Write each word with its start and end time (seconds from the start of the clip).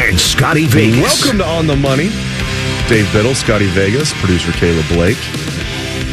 And 0.00 0.18
Scotty 0.20 0.66
Vegas. 0.66 1.22
Welcome 1.22 1.38
to 1.38 1.46
On 1.46 1.66
the 1.66 1.76
Money. 1.76 2.10
Dave 2.88 3.10
Biddle, 3.12 3.34
Scotty 3.34 3.66
Vegas, 3.68 4.12
producer 4.20 4.52
Caleb 4.52 4.84
Blake. 4.88 5.16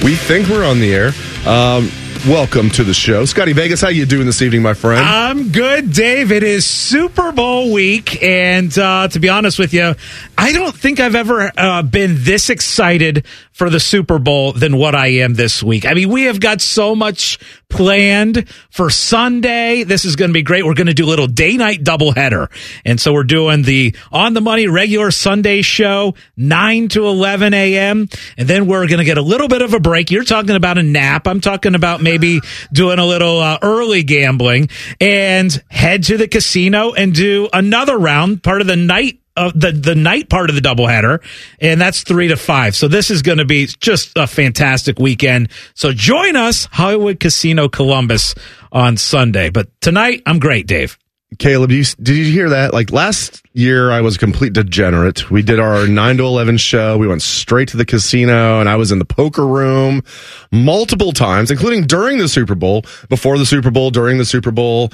We 0.04 0.16
think 0.16 0.48
we're 0.48 0.66
on 0.66 0.80
the 0.80 0.94
air. 0.94 1.12
Um, 1.46 1.90
welcome 2.28 2.70
to 2.72 2.84
the 2.84 2.94
show. 2.94 3.26
Scotty 3.26 3.54
Vegas, 3.54 3.82
how 3.82 3.90
you 3.90 4.06
doing 4.06 4.26
this 4.26 4.42
evening, 4.42 4.62
my 4.62 4.74
friend? 4.74 5.02
I'm 5.04 5.52
good, 5.52 5.92
Dave. 5.92 6.32
It 6.32 6.44
is 6.44 6.66
Super 6.66 7.32
Bowl 7.32 7.74
week, 7.74 8.22
and 8.24 8.76
uh, 8.78 9.08
to 9.10 9.20
be 9.20 9.30
honest 9.30 9.60
with 9.60 9.74
you, 9.74 9.96
I 10.38 10.54
don't 10.54 10.76
think 10.76 11.00
I've 11.00 11.16
ever 11.16 11.52
uh, 11.58 11.82
been 11.82 12.16
this 12.20 12.50
excited 12.50 13.26
for 13.52 13.70
the 13.70 13.80
Super 13.80 14.20
Bowl 14.20 14.54
than 14.54 14.78
what 14.78 14.96
I 14.96 15.08
am 15.08 15.34
this 15.34 15.62
week. 15.62 15.86
I 15.86 15.94
mean, 15.94 16.10
we 16.10 16.24
have 16.24 16.40
got 16.40 16.62
so 16.62 16.96
much 16.96 17.38
planned 17.70 18.50
for 18.70 18.90
Sunday. 18.90 19.84
This 19.84 20.06
is 20.06 20.16
going 20.16 20.30
to 20.30 20.34
be 20.34 20.42
great. 20.42 20.66
We're 20.66 20.74
going 20.74 20.88
to 20.88 20.94
do 20.94 21.06
a 21.06 21.08
little 21.08 21.28
day 21.28 21.58
night 21.58 21.84
doubleheader. 21.84 22.50
And 22.86 23.00
so 23.00 23.14
we're 23.14 23.24
doing 23.24 23.64
the 23.64 23.96
on 24.12 24.34
the 24.34 24.42
money 24.42 24.68
regular 24.68 25.12
Sunday 25.12 25.62
show, 25.62 26.16
9 26.38 26.90
to 26.90 27.06
11 27.06 27.54
a.m. 27.54 28.08
And 28.38 28.48
then 28.48 28.68
we're 28.68 28.88
going 28.88 29.00
to 29.00 29.06
get 29.06 29.18
a 29.18 29.22
little 29.22 29.48
bit 29.48 29.62
of 29.62 29.74
a 29.74 29.80
break. 29.80 30.12
You're 30.12 30.24
talking 30.24 30.56
about 30.56 30.78
a 30.78 30.84
nap. 30.84 31.28
I'm 31.28 31.42
talking 31.42 31.76
about 31.76 32.02
maybe 32.02 32.42
doing 32.72 33.00
a 33.00 33.06
little 33.06 33.40
uh, 33.40 33.60
early 33.62 34.04
gambling 34.04 34.70
and 35.00 35.52
head 35.70 36.04
to 36.04 36.18
the 36.18 36.28
casino 36.28 36.94
and 36.94 37.14
do 37.14 37.50
another 37.54 37.98
round, 37.98 38.44
part 38.44 38.62
of 38.62 38.68
the 38.68 38.76
night 38.76 39.21
uh, 39.38 39.52
the 39.56 39.72
the 39.72 39.96
night 39.96 40.30
part 40.30 40.50
of 40.50 40.56
the 40.56 40.62
doubleheader, 40.62 41.24
and 41.60 41.80
that's 41.80 42.04
three 42.04 42.28
to 42.28 42.38
five. 42.38 42.76
So 42.76 42.88
this 42.88 43.10
is 43.10 43.22
going 43.22 43.38
to 43.38 43.46
be 43.46 43.68
just 43.80 44.18
a 44.18 44.28
fantastic 44.28 45.00
weekend. 45.00 45.50
So 45.74 45.94
join 45.94 46.36
us, 46.36 46.68
Hollywood 46.72 47.20
Casino 47.20 47.70
Columbus, 47.70 48.36
on 48.72 48.98
Sunday. 48.98 49.50
But 49.50 49.70
tonight, 49.82 50.22
I'm 50.26 50.40
great, 50.40 50.68
Dave. 50.68 50.98
Caleb, 51.40 51.72
you, 51.72 51.86
did 52.02 52.18
you 52.18 52.26
hear 52.26 52.50
that? 52.50 52.74
Like 52.74 52.92
last 52.92 53.42
year, 53.54 53.90
I 53.90 54.02
was 54.02 54.18
a 54.18 54.20
complete 54.20 54.52
degenerate. 54.52 55.32
We 55.32 55.42
did 55.42 55.60
our 55.60 55.88
9 55.88 56.18
to 56.18 56.24
11 56.24 56.58
show. 56.58 56.98
We 56.98 57.08
went 57.08 57.22
straight 57.22 57.70
to 57.70 57.78
the 57.78 57.86
casino 57.86 58.60
and 58.60 58.68
I 58.68 58.76
was 58.76 58.92
in 58.92 59.00
the 59.00 59.06
poker 59.06 59.48
room 59.48 60.04
multiple 60.52 61.14
times, 61.14 61.50
including 61.50 61.88
during 61.88 62.18
the 62.18 62.28
Super 62.28 62.54
Bowl, 62.54 62.84
before 63.08 63.38
the 63.38 63.46
Super 63.46 63.72
Bowl, 63.72 63.92
during 63.92 64.18
the 64.18 64.26
Super 64.26 64.52
Bowl. 64.52 64.92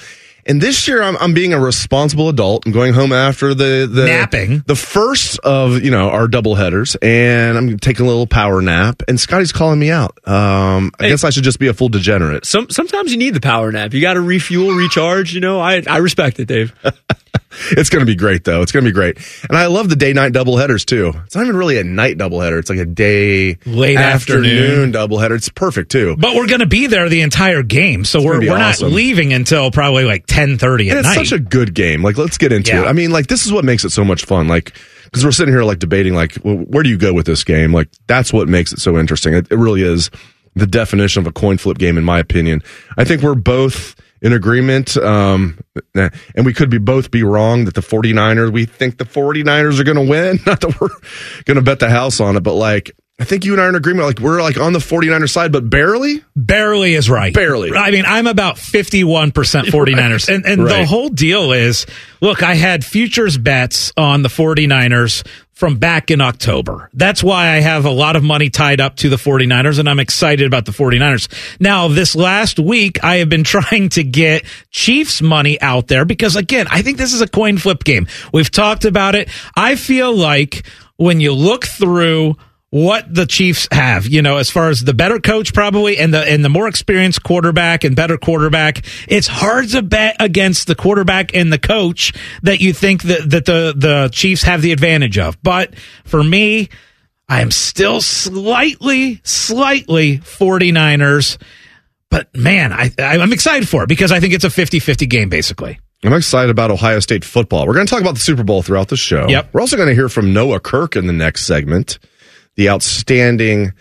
And 0.47 0.61
this 0.61 0.87
year, 0.87 1.03
I'm, 1.03 1.17
I'm 1.17 1.33
being 1.33 1.53
a 1.53 1.59
responsible 1.59 2.29
adult. 2.29 2.65
I'm 2.65 2.71
going 2.71 2.93
home 2.93 3.11
after 3.11 3.53
the, 3.53 3.87
the 3.91 4.05
napping, 4.05 4.63
the 4.65 4.75
first 4.75 5.39
of 5.39 5.83
you 5.83 5.91
know 5.91 6.09
our 6.09 6.27
double 6.27 6.55
headers, 6.55 6.95
and 7.01 7.57
I'm 7.57 7.77
taking 7.77 8.05
a 8.05 8.09
little 8.09 8.27
power 8.27 8.61
nap. 8.61 9.03
And 9.07 9.19
Scotty's 9.19 9.51
calling 9.51 9.79
me 9.79 9.91
out. 9.91 10.17
Um, 10.25 10.91
I 10.99 11.03
hey, 11.03 11.09
guess 11.09 11.23
I 11.25 11.31
should 11.31 11.43
just 11.43 11.59
be 11.59 11.67
a 11.67 11.73
full 11.73 11.89
degenerate. 11.89 12.45
Some 12.45 12.69
sometimes 12.69 13.11
you 13.11 13.17
need 13.17 13.33
the 13.33 13.41
power 13.41 13.71
nap. 13.71 13.93
You 13.93 14.01
got 14.01 14.13
to 14.13 14.21
refuel, 14.21 14.71
recharge. 14.71 15.33
You 15.33 15.41
know, 15.41 15.59
I 15.59 15.83
I 15.85 15.97
respect 15.97 16.39
it, 16.39 16.45
Dave. 16.45 16.73
it's 17.71 17.89
going 17.89 18.01
to 18.01 18.05
be 18.05 18.15
great 18.15 18.43
though. 18.43 18.61
It's 18.61 18.71
going 18.71 18.83
to 18.83 18.89
be 18.89 18.93
great, 18.93 19.17
and 19.47 19.57
I 19.57 19.67
love 19.67 19.89
the 19.89 19.95
day 19.95 20.13
night 20.13 20.33
double 20.33 20.57
headers 20.57 20.85
too. 20.85 21.13
It's 21.25 21.35
not 21.35 21.43
even 21.43 21.55
really 21.55 21.77
a 21.77 21.83
night 21.83 22.17
double 22.17 22.39
header. 22.41 22.59
It's 22.59 22.69
like 22.69 22.79
a 22.79 22.85
day 22.85 23.57
late 23.65 23.97
afternoon, 23.97 24.45
afternoon 24.45 24.91
double 24.91 25.19
header. 25.19 25.35
It's 25.35 25.49
perfect 25.49 25.91
too. 25.91 26.15
But 26.17 26.35
we're 26.35 26.47
going 26.47 26.59
to 26.59 26.65
be 26.65 26.87
there 26.87 27.09
the 27.09 27.21
entire 27.21 27.63
game, 27.63 28.05
so 28.05 28.19
it's 28.19 28.25
we're 28.25 28.39
we're 28.39 28.57
awesome. 28.57 28.89
not 28.89 28.95
leaving 28.95 29.33
until 29.33 29.71
probably 29.71 30.05
like 30.05 30.25
ten 30.27 30.57
thirty 30.57 30.89
at 30.89 30.97
and 30.97 31.05
it's 31.05 31.15
night. 31.15 31.27
such 31.27 31.39
a 31.39 31.41
good 31.41 31.73
game. 31.73 32.03
Like, 32.03 32.17
let's 32.17 32.37
get 32.37 32.51
into 32.51 32.71
yeah. 32.71 32.83
it. 32.83 32.87
I 32.87 32.93
mean, 32.93 33.11
like, 33.11 33.27
this 33.27 33.45
is 33.45 33.51
what 33.51 33.65
makes 33.65 33.83
it 33.83 33.91
so 33.91 34.03
much 34.03 34.25
fun. 34.25 34.47
Like, 34.47 34.73
because 35.05 35.23
we're 35.23 35.31
sitting 35.31 35.53
here 35.53 35.63
like 35.63 35.79
debating, 35.79 36.13
like, 36.13 36.37
well, 36.43 36.57
where 36.57 36.83
do 36.83 36.89
you 36.89 36.97
go 36.97 37.13
with 37.13 37.25
this 37.25 37.43
game? 37.43 37.73
Like, 37.73 37.89
that's 38.07 38.33
what 38.33 38.47
makes 38.47 38.73
it 38.73 38.79
so 38.79 38.97
interesting. 38.97 39.33
It, 39.33 39.51
it 39.51 39.55
really 39.57 39.81
is 39.81 40.11
the 40.55 40.67
definition 40.67 41.21
of 41.21 41.27
a 41.27 41.31
coin 41.31 41.57
flip 41.57 41.77
game, 41.77 41.97
in 41.97 42.03
my 42.03 42.19
opinion. 42.19 42.63
I 42.97 43.03
think 43.03 43.21
we're 43.21 43.35
both 43.35 43.95
in 44.21 44.33
agreement. 44.33 44.97
Um, 44.97 45.59
and 45.95 46.45
we 46.45 46.53
could 46.53 46.69
be 46.69 46.77
both 46.77 47.11
be 47.11 47.23
wrong 47.23 47.65
that 47.65 47.75
the 47.75 47.81
49ers, 47.81 48.51
we 48.51 48.65
think 48.65 48.97
the 48.97 49.05
49ers 49.05 49.79
are 49.79 49.83
going 49.83 49.97
to 49.97 50.09
win. 50.09 50.39
Not 50.45 50.61
that 50.61 50.79
we're 50.79 50.89
going 51.45 51.55
to 51.55 51.61
bet 51.61 51.79
the 51.79 51.89
house 51.89 52.19
on 52.19 52.35
it, 52.35 52.41
but 52.41 52.53
like, 52.53 52.95
I 53.19 53.23
think 53.23 53.45
you 53.45 53.53
and 53.53 53.61
I 53.61 53.65
are 53.65 53.69
in 53.69 53.75
agreement. 53.75 54.05
Like 54.05 54.19
we're 54.19 54.43
like 54.43 54.59
on 54.59 54.73
the 54.73 54.79
49ers 54.79 55.31
side, 55.31 55.51
but 55.51 55.67
barely. 55.67 56.23
Barely 56.35 56.93
is 56.93 57.09
right. 57.09 57.33
Barely. 57.33 57.73
I 57.73 57.89
mean, 57.89 58.05
I'm 58.05 58.27
about 58.27 58.57
51% 58.57 59.31
49ers. 59.31 59.67
Right. 60.07 60.29
And, 60.29 60.45
and 60.45 60.63
right. 60.63 60.79
the 60.79 60.85
whole 60.85 61.09
deal 61.09 61.51
is 61.51 61.87
look, 62.21 62.43
I 62.43 62.53
had 62.53 62.85
futures 62.85 63.37
bets 63.37 63.91
on 63.97 64.21
the 64.21 64.29
49ers 64.29 65.25
from 65.57 65.77
back 65.77 66.11
in 66.11 66.21
October. 66.21 66.87
That's 66.93 67.23
why 67.23 67.47
I 67.47 67.61
have 67.61 67.85
a 67.85 67.89
lot 67.89 68.15
of 68.15 68.23
money 68.23 68.51
tied 68.51 68.79
up 68.79 68.95
to 68.97 69.09
the 69.09 69.15
49ers 69.15 69.79
and 69.79 69.89
I'm 69.89 69.99
excited 69.99 70.45
about 70.45 70.65
the 70.65 70.71
49ers. 70.71 71.27
Now, 71.59 71.87
this 71.87 72.15
last 72.15 72.59
week, 72.59 73.03
I 73.03 73.15
have 73.15 73.29
been 73.29 73.43
trying 73.55 73.89
to 73.89 74.03
get 74.03 74.45
Chiefs 74.69 75.19
money 75.19 75.59
out 75.59 75.87
there 75.87 76.05
because 76.05 76.35
again, 76.35 76.67
I 76.69 76.83
think 76.83 76.99
this 76.99 77.11
is 77.11 77.21
a 77.21 77.27
coin 77.27 77.57
flip 77.57 77.83
game. 77.83 78.05
We've 78.31 78.51
talked 78.51 78.85
about 78.85 79.15
it. 79.15 79.29
I 79.55 79.77
feel 79.77 80.15
like 80.15 80.63
when 80.97 81.19
you 81.19 81.33
look 81.33 81.65
through 81.65 82.35
what 82.69 83.13
the 83.13 83.25
Chiefs 83.25 83.67
have, 83.71 84.07
you 84.07 84.21
know, 84.21 84.37
as 84.37 84.49
far 84.49 84.69
as 84.69 84.81
the 84.81 84.93
better 84.93 85.19
coach 85.19 85.53
probably 85.53 85.97
and 85.97 86.13
the 86.13 86.19
and 86.19 86.43
the 86.43 86.49
more 86.49 86.67
experienced 86.67 87.23
quarterback 87.23 87.83
and 87.83 87.95
better 87.95 88.17
quarterback, 88.17 88.85
it's 89.07 89.27
hard 89.27 89.69
to 89.69 89.81
bet 89.81 90.17
against 90.19 90.67
the 90.67 90.75
quarterback 90.75 91.33
and 91.33 91.51
the 91.51 91.59
coach 91.59 92.13
that 92.43 92.59
you 92.59 92.73
think 92.73 93.03
that, 93.03 93.29
that 93.29 93.45
the 93.45 93.73
the 93.75 94.09
Chiefs 94.11 94.43
have 94.43 94.61
the 94.61 94.73
advantage 94.73 95.17
of. 95.17 95.41
But 95.41 95.75
for 96.03 96.21
me, 96.21 96.67
I 97.29 97.41
am 97.41 97.51
still 97.51 98.01
slightly, 98.01 99.21
slightly 99.23 100.17
49ers. 100.17 101.37
But 102.09 102.35
man, 102.35 102.73
I, 102.73 102.91
I'm 102.99 103.33
excited 103.33 103.67
for 103.67 103.83
it 103.83 103.89
because 103.89 104.11
I 104.11 104.19
think 104.19 104.33
it's 104.33 104.45
a 104.45 104.49
50 104.49 104.79
50 104.79 105.05
game, 105.05 105.29
basically. 105.29 105.79
I'm 106.03 106.13
excited 106.13 106.51
about 106.51 106.69
Ohio 106.69 106.99
State 106.99 107.25
football. 107.25 107.65
We're 107.65 107.73
going 107.73 107.87
to 107.87 107.89
talk 107.89 108.01
about 108.01 108.13
the 108.13 108.21
Super 108.21 108.43
Bowl 108.43 108.61
throughout 108.61 108.89
the 108.89 108.97
show. 108.97 109.27
Yep. 109.27 109.49
We're 109.51 109.61
also 109.61 109.77
going 109.77 109.89
to 109.89 109.95
hear 109.95 110.09
from 110.09 110.31
Noah 110.31 110.59
Kirk 110.59 110.95
in 110.95 111.07
the 111.07 111.13
next 111.13 111.45
segment 111.45 111.97
the 112.57 112.69
outstanding 112.69 113.71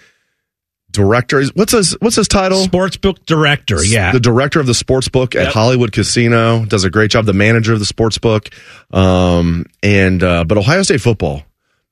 director. 0.93 1.43
What's 1.55 1.73
his 1.73 1.97
What's 2.01 2.17
his 2.17 2.29
title? 2.29 2.65
Sportsbook 2.65 3.27
director. 3.27 3.83
Yeah, 3.85 4.13
the 4.13 4.21
director 4.21 4.61
of 4.61 4.67
the 4.67 4.73
sportsbook 4.73 5.35
at. 5.35 5.53
Hollywood 5.53 5.93
Casino 5.93 6.65
does 6.65 6.85
a 6.85 6.91
great 6.91 7.11
job. 7.11 7.27
The 7.27 7.33
manager 7.33 7.73
of 7.73 7.81
the 7.81 7.85
sportsbook, 7.85 8.53
um, 8.97 9.67
and 9.83 10.23
uh, 10.23 10.45
but 10.45 10.57
Ohio 10.57 10.83
State 10.83 11.01
football. 11.01 11.43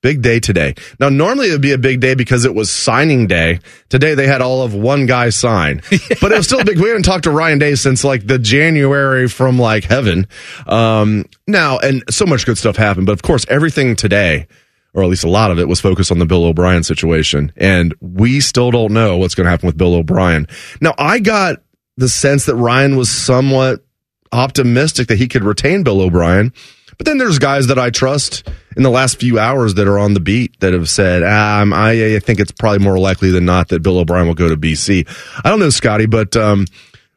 Big 0.03 0.21
day 0.21 0.39
today. 0.39 0.75
Now, 1.00 1.09
normally 1.09 1.49
it 1.49 1.53
would 1.53 1.62
be 1.62 1.72
a 1.72 1.78
big 1.78 2.00
day 2.00 2.15
because 2.15 2.45
it 2.45 2.55
was 2.55 2.71
signing 2.71 3.27
day. 3.27 3.61
Today 3.89 4.15
they 4.15 4.27
had 4.27 4.43
all 4.43 4.61
of 4.61 4.75
one 4.75 5.06
guy 5.06 5.31
sign, 5.31 5.81
but 6.21 6.31
it 6.31 6.37
was 6.37 6.47
still 6.47 6.61
a 6.61 6.65
big. 6.65 6.78
We 6.78 6.89
haven't 6.89 7.05
talked 7.05 7.25
to 7.25 7.31
Ryan 7.31 7.59
Day 7.59 7.75
since 7.75 8.05
like 8.05 8.27
the 8.27 8.39
January 8.39 9.28
from 9.28 9.59
like 9.59 9.84
heaven. 9.84 10.27
Um, 10.66 11.25
now, 11.47 11.78
and 11.78 12.05
so 12.11 12.27
much 12.27 12.45
good 12.45 12.59
stuff 12.59 12.77
happened, 12.77 13.06
but 13.06 13.12
of 13.12 13.22
course, 13.22 13.47
everything 13.49 13.97
today 13.97 14.47
or 14.94 15.03
at 15.03 15.09
least 15.09 15.25
a 15.25 15.28
lot 15.28 15.50
of 15.50 15.59
it 15.59 15.69
was 15.69 15.81
focused 15.81 16.12
on 16.12 16.19
the 16.19 16.27
Bill 16.27 16.44
O'Brien 16.44 16.84
situation. 16.84 17.53
And 17.56 17.94
we 18.00 18.41
still 18.41 18.71
don't 18.71 18.93
know 18.93 19.19
what's 19.19 19.34
going 19.34 19.44
to 19.44 19.50
happen 19.50 19.66
with 19.66 19.77
Bill 19.77 19.94
O'Brien. 19.94 20.47
Now, 20.81 20.94
I 20.97 21.19
got 21.19 21.62
the 21.97 22.09
sense 22.09 22.47
that 22.47 22.55
Ryan 22.55 22.97
was 22.97 23.10
somewhat 23.10 23.84
optimistic 24.33 25.09
that 25.09 25.19
he 25.19 25.28
could 25.28 25.44
retain 25.44 25.83
Bill 25.83 26.00
O'Brien. 26.00 26.53
But 26.97 27.06
then 27.06 27.19
there's 27.19 27.41
guys 27.41 27.66
that 27.69 27.78
I 27.78 27.91
trust 27.91 28.49
in 28.77 28.84
the 28.84 28.91
last 28.91 29.19
few 29.19 29.39
hours 29.39 29.74
that 29.74 29.89
are 29.89 29.98
on 29.98 30.15
the 30.15 30.21
beat 30.21 30.59
that 30.60 30.72
have 30.72 30.89
said, 30.89 31.22
um, 31.24 31.72
I, 31.72 32.15
I, 32.15 32.19
think 32.21 32.39
it's 32.39 32.53
probably 32.53 32.78
more 32.78 32.98
likely 32.98 33.30
than 33.30 33.45
not 33.45 33.69
that 33.69 33.83
Bill 33.83 33.98
O'Brien 33.98 34.28
will 34.28 34.34
go 34.34 34.48
to 34.48 34.57
BC. 34.57 35.09
I 35.45 35.51
don't 35.51 35.59
know, 35.59 35.71
Scotty, 35.71 36.07
but 36.07 36.36
um, 36.36 36.66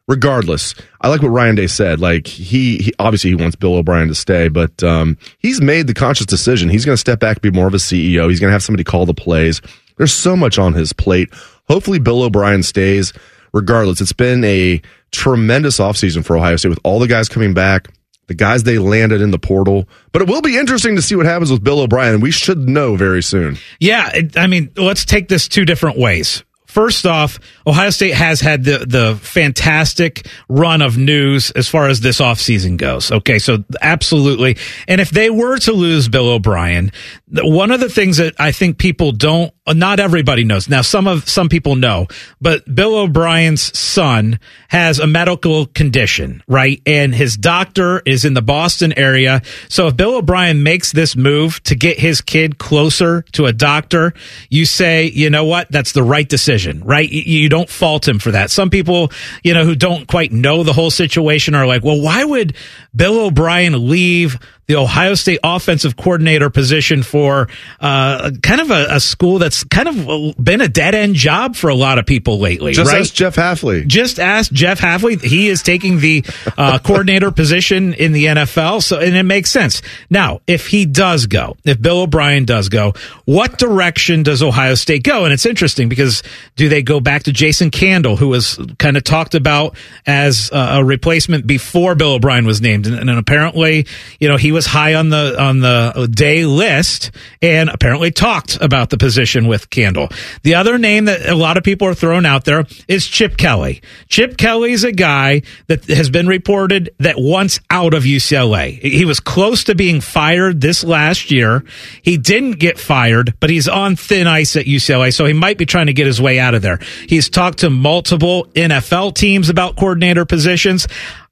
regardless, 0.08 0.74
I 1.00 1.08
like 1.08 1.22
what 1.22 1.28
Ryan 1.28 1.54
Day 1.54 1.68
said. 1.68 2.00
Like 2.00 2.26
he, 2.26 2.78
he 2.78 2.92
obviously 2.98 3.30
he 3.30 3.36
wants 3.36 3.54
Bill 3.54 3.76
O'Brien 3.76 4.08
to 4.08 4.14
stay, 4.14 4.48
but 4.48 4.82
um, 4.82 5.16
he's 5.38 5.60
made 5.60 5.86
the 5.86 5.94
conscious 5.94 6.26
decision. 6.26 6.68
He's 6.68 6.84
going 6.84 6.94
to 6.94 7.00
step 7.00 7.20
back, 7.20 7.40
be 7.40 7.50
more 7.50 7.68
of 7.68 7.74
a 7.74 7.78
CEO. 7.78 8.28
He's 8.28 8.40
going 8.40 8.48
to 8.48 8.52
have 8.52 8.62
somebody 8.62 8.82
call 8.82 9.06
the 9.06 9.14
plays. 9.14 9.60
There's 9.98 10.12
so 10.12 10.34
much 10.34 10.58
on 10.58 10.72
his 10.72 10.92
plate. 10.92 11.28
Hopefully, 11.68 11.98
Bill 11.98 12.22
O'Brien 12.22 12.62
stays. 12.62 13.12
Regardless, 13.54 14.00
it's 14.00 14.12
been 14.12 14.44
a 14.44 14.80
tremendous 15.10 15.78
offseason 15.78 16.24
for 16.24 16.36
Ohio 16.36 16.56
State 16.56 16.68
with 16.68 16.80
all 16.84 16.98
the 16.98 17.06
guys 17.06 17.30
coming 17.30 17.54
back, 17.54 17.88
the 18.26 18.34
guys 18.34 18.62
they 18.64 18.78
landed 18.78 19.22
in 19.22 19.30
the 19.30 19.38
portal. 19.38 19.88
But 20.12 20.20
it 20.20 20.28
will 20.28 20.42
be 20.42 20.58
interesting 20.58 20.96
to 20.96 21.02
see 21.02 21.16
what 21.16 21.24
happens 21.24 21.50
with 21.50 21.64
Bill 21.64 21.80
O'Brien. 21.80 22.20
We 22.20 22.30
should 22.30 22.68
know 22.68 22.94
very 22.94 23.22
soon. 23.22 23.56
Yeah, 23.80 24.12
I 24.36 24.46
mean, 24.46 24.70
let's 24.76 25.06
take 25.06 25.28
this 25.28 25.48
two 25.48 25.64
different 25.64 25.98
ways 25.98 26.44
First 26.68 27.06
off, 27.06 27.40
Ohio 27.66 27.88
State 27.88 28.12
has 28.12 28.42
had 28.42 28.62
the, 28.62 28.84
the 28.86 29.18
fantastic 29.22 30.28
run 30.50 30.82
of 30.82 30.98
news 30.98 31.50
as 31.52 31.66
far 31.66 31.88
as 31.88 32.00
this 32.00 32.20
offseason 32.20 32.76
goes. 32.76 33.10
Okay, 33.10 33.38
so 33.38 33.64
absolutely. 33.80 34.58
And 34.86 35.00
if 35.00 35.08
they 35.08 35.30
were 35.30 35.56
to 35.60 35.72
lose 35.72 36.10
Bill 36.10 36.28
O'Brien, 36.28 36.92
one 37.30 37.70
of 37.70 37.80
the 37.80 37.88
things 37.88 38.18
that 38.18 38.34
I 38.38 38.52
think 38.52 38.76
people 38.76 39.12
don't, 39.12 39.52
Uh, 39.68 39.74
not 39.74 40.00
everybody 40.00 40.44
knows. 40.44 40.68
Now, 40.68 40.80
some 40.80 41.06
of, 41.06 41.28
some 41.28 41.50
people 41.50 41.76
know, 41.76 42.06
but 42.40 42.74
Bill 42.74 42.96
O'Brien's 42.96 43.76
son 43.78 44.40
has 44.68 44.98
a 44.98 45.06
medical 45.06 45.66
condition, 45.66 46.42
right? 46.48 46.80
And 46.86 47.14
his 47.14 47.36
doctor 47.36 48.00
is 48.06 48.24
in 48.24 48.32
the 48.32 48.40
Boston 48.42 48.98
area. 48.98 49.42
So 49.68 49.88
if 49.88 49.96
Bill 49.96 50.16
O'Brien 50.16 50.62
makes 50.62 50.92
this 50.92 51.14
move 51.16 51.62
to 51.64 51.74
get 51.74 51.98
his 51.98 52.22
kid 52.22 52.56
closer 52.56 53.22
to 53.32 53.44
a 53.44 53.52
doctor, 53.52 54.14
you 54.48 54.64
say, 54.64 55.06
you 55.06 55.28
know 55.28 55.44
what? 55.44 55.70
That's 55.70 55.92
the 55.92 56.02
right 56.02 56.28
decision, 56.28 56.82
right? 56.84 57.08
You 57.10 57.50
don't 57.50 57.68
fault 57.68 58.08
him 58.08 58.18
for 58.18 58.30
that. 58.30 58.50
Some 58.50 58.70
people, 58.70 59.12
you 59.44 59.52
know, 59.52 59.64
who 59.64 59.74
don't 59.74 60.08
quite 60.08 60.32
know 60.32 60.62
the 60.62 60.72
whole 60.72 60.90
situation 60.90 61.54
are 61.54 61.66
like, 61.66 61.84
well, 61.84 62.00
why 62.00 62.24
would 62.24 62.56
Bill 62.96 63.26
O'Brien 63.26 63.88
leave 63.88 64.38
the 64.68 64.76
Ohio 64.76 65.14
State 65.14 65.40
offensive 65.42 65.96
coordinator 65.96 66.50
position 66.50 67.02
for 67.02 67.48
uh, 67.80 68.30
kind 68.42 68.60
of 68.60 68.70
a, 68.70 68.96
a, 68.96 69.00
school 69.00 69.38
that's 69.38 69.64
kind 69.64 69.88
of 69.88 70.36
been 70.36 70.60
a 70.60 70.68
dead 70.68 70.94
end 70.94 71.14
job 71.14 71.56
for 71.56 71.70
a 71.70 71.74
lot 71.74 71.98
of 71.98 72.04
people 72.04 72.38
lately. 72.38 72.74
Just 72.74 72.92
right? 72.92 73.00
ask 73.00 73.14
Jeff 73.14 73.36
Hafley. 73.36 73.86
Just 73.86 74.20
ask 74.20 74.52
Jeff 74.52 74.78
Hafley. 74.78 75.22
He 75.22 75.48
is 75.48 75.62
taking 75.62 76.00
the 76.00 76.22
uh, 76.58 76.78
coordinator 76.84 77.30
position 77.30 77.94
in 77.94 78.12
the 78.12 78.26
NFL, 78.26 78.82
so 78.82 78.98
and 78.98 79.16
it 79.16 79.22
makes 79.22 79.50
sense. 79.50 79.80
Now, 80.10 80.42
if 80.46 80.66
he 80.66 80.84
does 80.84 81.24
go, 81.24 81.56
if 81.64 81.80
Bill 81.80 82.02
O'Brien 82.02 82.44
does 82.44 82.68
go, 82.68 82.92
what 83.24 83.56
direction 83.56 84.22
does 84.22 84.42
Ohio 84.42 84.74
State 84.74 85.02
go? 85.02 85.24
And 85.24 85.32
it's 85.32 85.46
interesting 85.46 85.88
because 85.88 86.22
do 86.56 86.68
they 86.68 86.82
go 86.82 87.00
back 87.00 87.22
to 87.22 87.32
Jason 87.32 87.70
Candle, 87.70 88.16
who 88.16 88.28
was 88.28 88.60
kind 88.78 88.98
of 88.98 89.04
talked 89.04 89.34
about 89.34 89.78
as 90.06 90.50
a 90.52 90.84
replacement 90.84 91.46
before 91.46 91.94
Bill 91.94 92.12
O'Brien 92.12 92.44
was 92.44 92.60
named, 92.60 92.86
and, 92.86 93.08
and 93.08 93.18
apparently, 93.18 93.86
you 94.20 94.28
know, 94.28 94.36
he 94.36 94.52
was 94.52 94.57
high 94.66 94.94
on 94.94 95.10
the 95.10 95.40
on 95.40 95.60
the 95.60 96.08
day 96.12 96.44
list 96.44 97.10
and 97.42 97.68
apparently 97.68 98.10
talked 98.10 98.58
about 98.60 98.90
the 98.90 98.96
position 98.96 99.46
with 99.46 99.70
Candle. 99.70 100.08
The 100.42 100.54
other 100.54 100.78
name 100.78 101.06
that 101.06 101.28
a 101.28 101.34
lot 101.34 101.56
of 101.56 101.64
people 101.64 101.88
are 101.88 101.94
throwing 101.94 102.26
out 102.26 102.44
there 102.44 102.64
is 102.86 103.06
Chip 103.06 103.36
Kelly. 103.36 103.82
Chip 104.08 104.36
Kelly 104.36 104.72
is 104.72 104.84
a 104.84 104.92
guy 104.92 105.42
that 105.66 105.84
has 105.86 106.10
been 106.10 106.26
reported 106.26 106.90
that 106.98 107.16
once 107.18 107.60
out 107.70 107.94
of 107.94 108.04
UCLA. 108.04 108.80
He 108.80 109.04
was 109.04 109.20
close 109.20 109.64
to 109.64 109.74
being 109.74 110.00
fired 110.00 110.60
this 110.60 110.84
last 110.84 111.30
year. 111.30 111.64
He 112.02 112.16
didn't 112.16 112.58
get 112.58 112.78
fired, 112.78 113.34
but 113.40 113.50
he's 113.50 113.68
on 113.68 113.96
thin 113.96 114.26
ice 114.26 114.56
at 114.56 114.66
UCLA, 114.66 115.12
so 115.12 115.24
he 115.24 115.32
might 115.32 115.58
be 115.58 115.66
trying 115.66 115.86
to 115.86 115.92
get 115.92 116.06
his 116.06 116.20
way 116.20 116.38
out 116.38 116.54
of 116.54 116.62
there. 116.62 116.78
He's 117.08 117.28
talked 117.28 117.58
to 117.58 117.70
multiple 117.70 118.46
NFL 118.54 119.14
teams 119.14 119.48
about 119.48 119.76
coordinator 119.76 120.24
positions. 120.24 120.86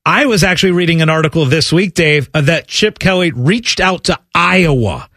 I 0.06 0.26
was 0.26 0.44
actually 0.44 0.70
reading 0.70 1.02
an 1.02 1.10
article 1.10 1.46
this 1.46 1.72
week, 1.72 1.94
Dave, 1.94 2.30
uh, 2.32 2.42
that 2.42 2.68
Chip 2.68 3.00
Kelly 3.00 3.32
reached 3.32 3.80
out 3.80 4.04
to 4.04 4.16
Iowa. 4.32 5.10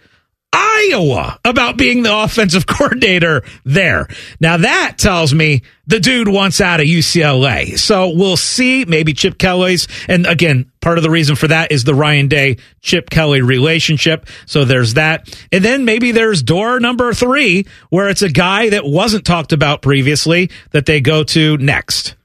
Iowa 0.52 1.40
about 1.46 1.78
being 1.78 2.02
the 2.02 2.24
offensive 2.24 2.66
coordinator 2.66 3.44
there. 3.64 4.08
Now 4.40 4.58
that 4.58 4.96
tells 4.98 5.32
me 5.32 5.62
the 5.86 6.00
dude 6.00 6.28
wants 6.28 6.60
out 6.60 6.80
of 6.80 6.88
UCLA. 6.88 7.78
So 7.78 8.16
we'll 8.16 8.36
see. 8.36 8.84
Maybe 8.84 9.14
Chip 9.14 9.38
Kelly's, 9.38 9.88
and 10.08 10.26
again, 10.26 10.72
part 10.82 10.98
of 10.98 11.04
the 11.04 11.12
reason 11.12 11.36
for 11.36 11.48
that 11.50 11.72
is 11.72 11.84
the 11.84 11.94
Ryan 11.94 12.28
Day 12.28 12.58
Chip 12.82 13.12
Kelly 13.12 13.44
relationship. 13.44 14.26
So 14.48 14.66
there's 14.66 14.96
that. 14.96 15.30
And 15.52 15.64
then 15.64 15.86
maybe 15.86 16.14
there's 16.14 16.42
door 16.42 16.80
number 16.80 17.14
three, 17.14 17.68
where 17.92 18.10
it's 18.10 18.24
a 18.24 18.30
guy 18.30 18.72
that 18.72 18.86
wasn't 18.86 19.24
talked 19.24 19.54
about 19.54 19.84
previously 19.84 20.50
that 20.72 20.88
they 20.88 21.00
go 21.00 21.24
to 21.26 21.58
next. 21.58 22.16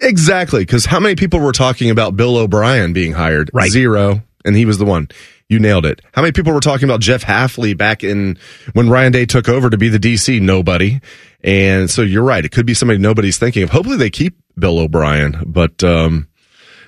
Exactly, 0.00 0.60
because 0.60 0.86
how 0.86 1.00
many 1.00 1.14
people 1.14 1.40
were 1.40 1.52
talking 1.52 1.90
about 1.90 2.16
Bill 2.16 2.36
O'Brien 2.36 2.92
being 2.92 3.12
hired? 3.12 3.50
Right. 3.52 3.70
Zero, 3.70 4.22
and 4.44 4.56
he 4.56 4.64
was 4.64 4.78
the 4.78 4.84
one. 4.84 5.08
You 5.48 5.58
nailed 5.58 5.86
it. 5.86 6.00
How 6.12 6.22
many 6.22 6.32
people 6.32 6.52
were 6.52 6.60
talking 6.60 6.88
about 6.88 7.00
Jeff 7.00 7.22
Hafley 7.22 7.76
back 7.76 8.02
in 8.02 8.38
when 8.72 8.88
Ryan 8.88 9.12
Day 9.12 9.26
took 9.26 9.48
over 9.48 9.68
to 9.68 9.76
be 9.76 9.88
the 9.88 9.98
DC? 9.98 10.40
Nobody. 10.40 11.00
And 11.42 11.90
so 11.90 12.00
you're 12.02 12.22
right. 12.22 12.44
It 12.44 12.50
could 12.50 12.64
be 12.64 12.72
somebody 12.72 12.98
nobody's 12.98 13.36
thinking 13.36 13.62
of. 13.62 13.70
Hopefully 13.70 13.98
they 13.98 14.10
keep 14.10 14.38
Bill 14.58 14.78
O'Brien, 14.78 15.42
but 15.46 15.84
um, 15.84 16.28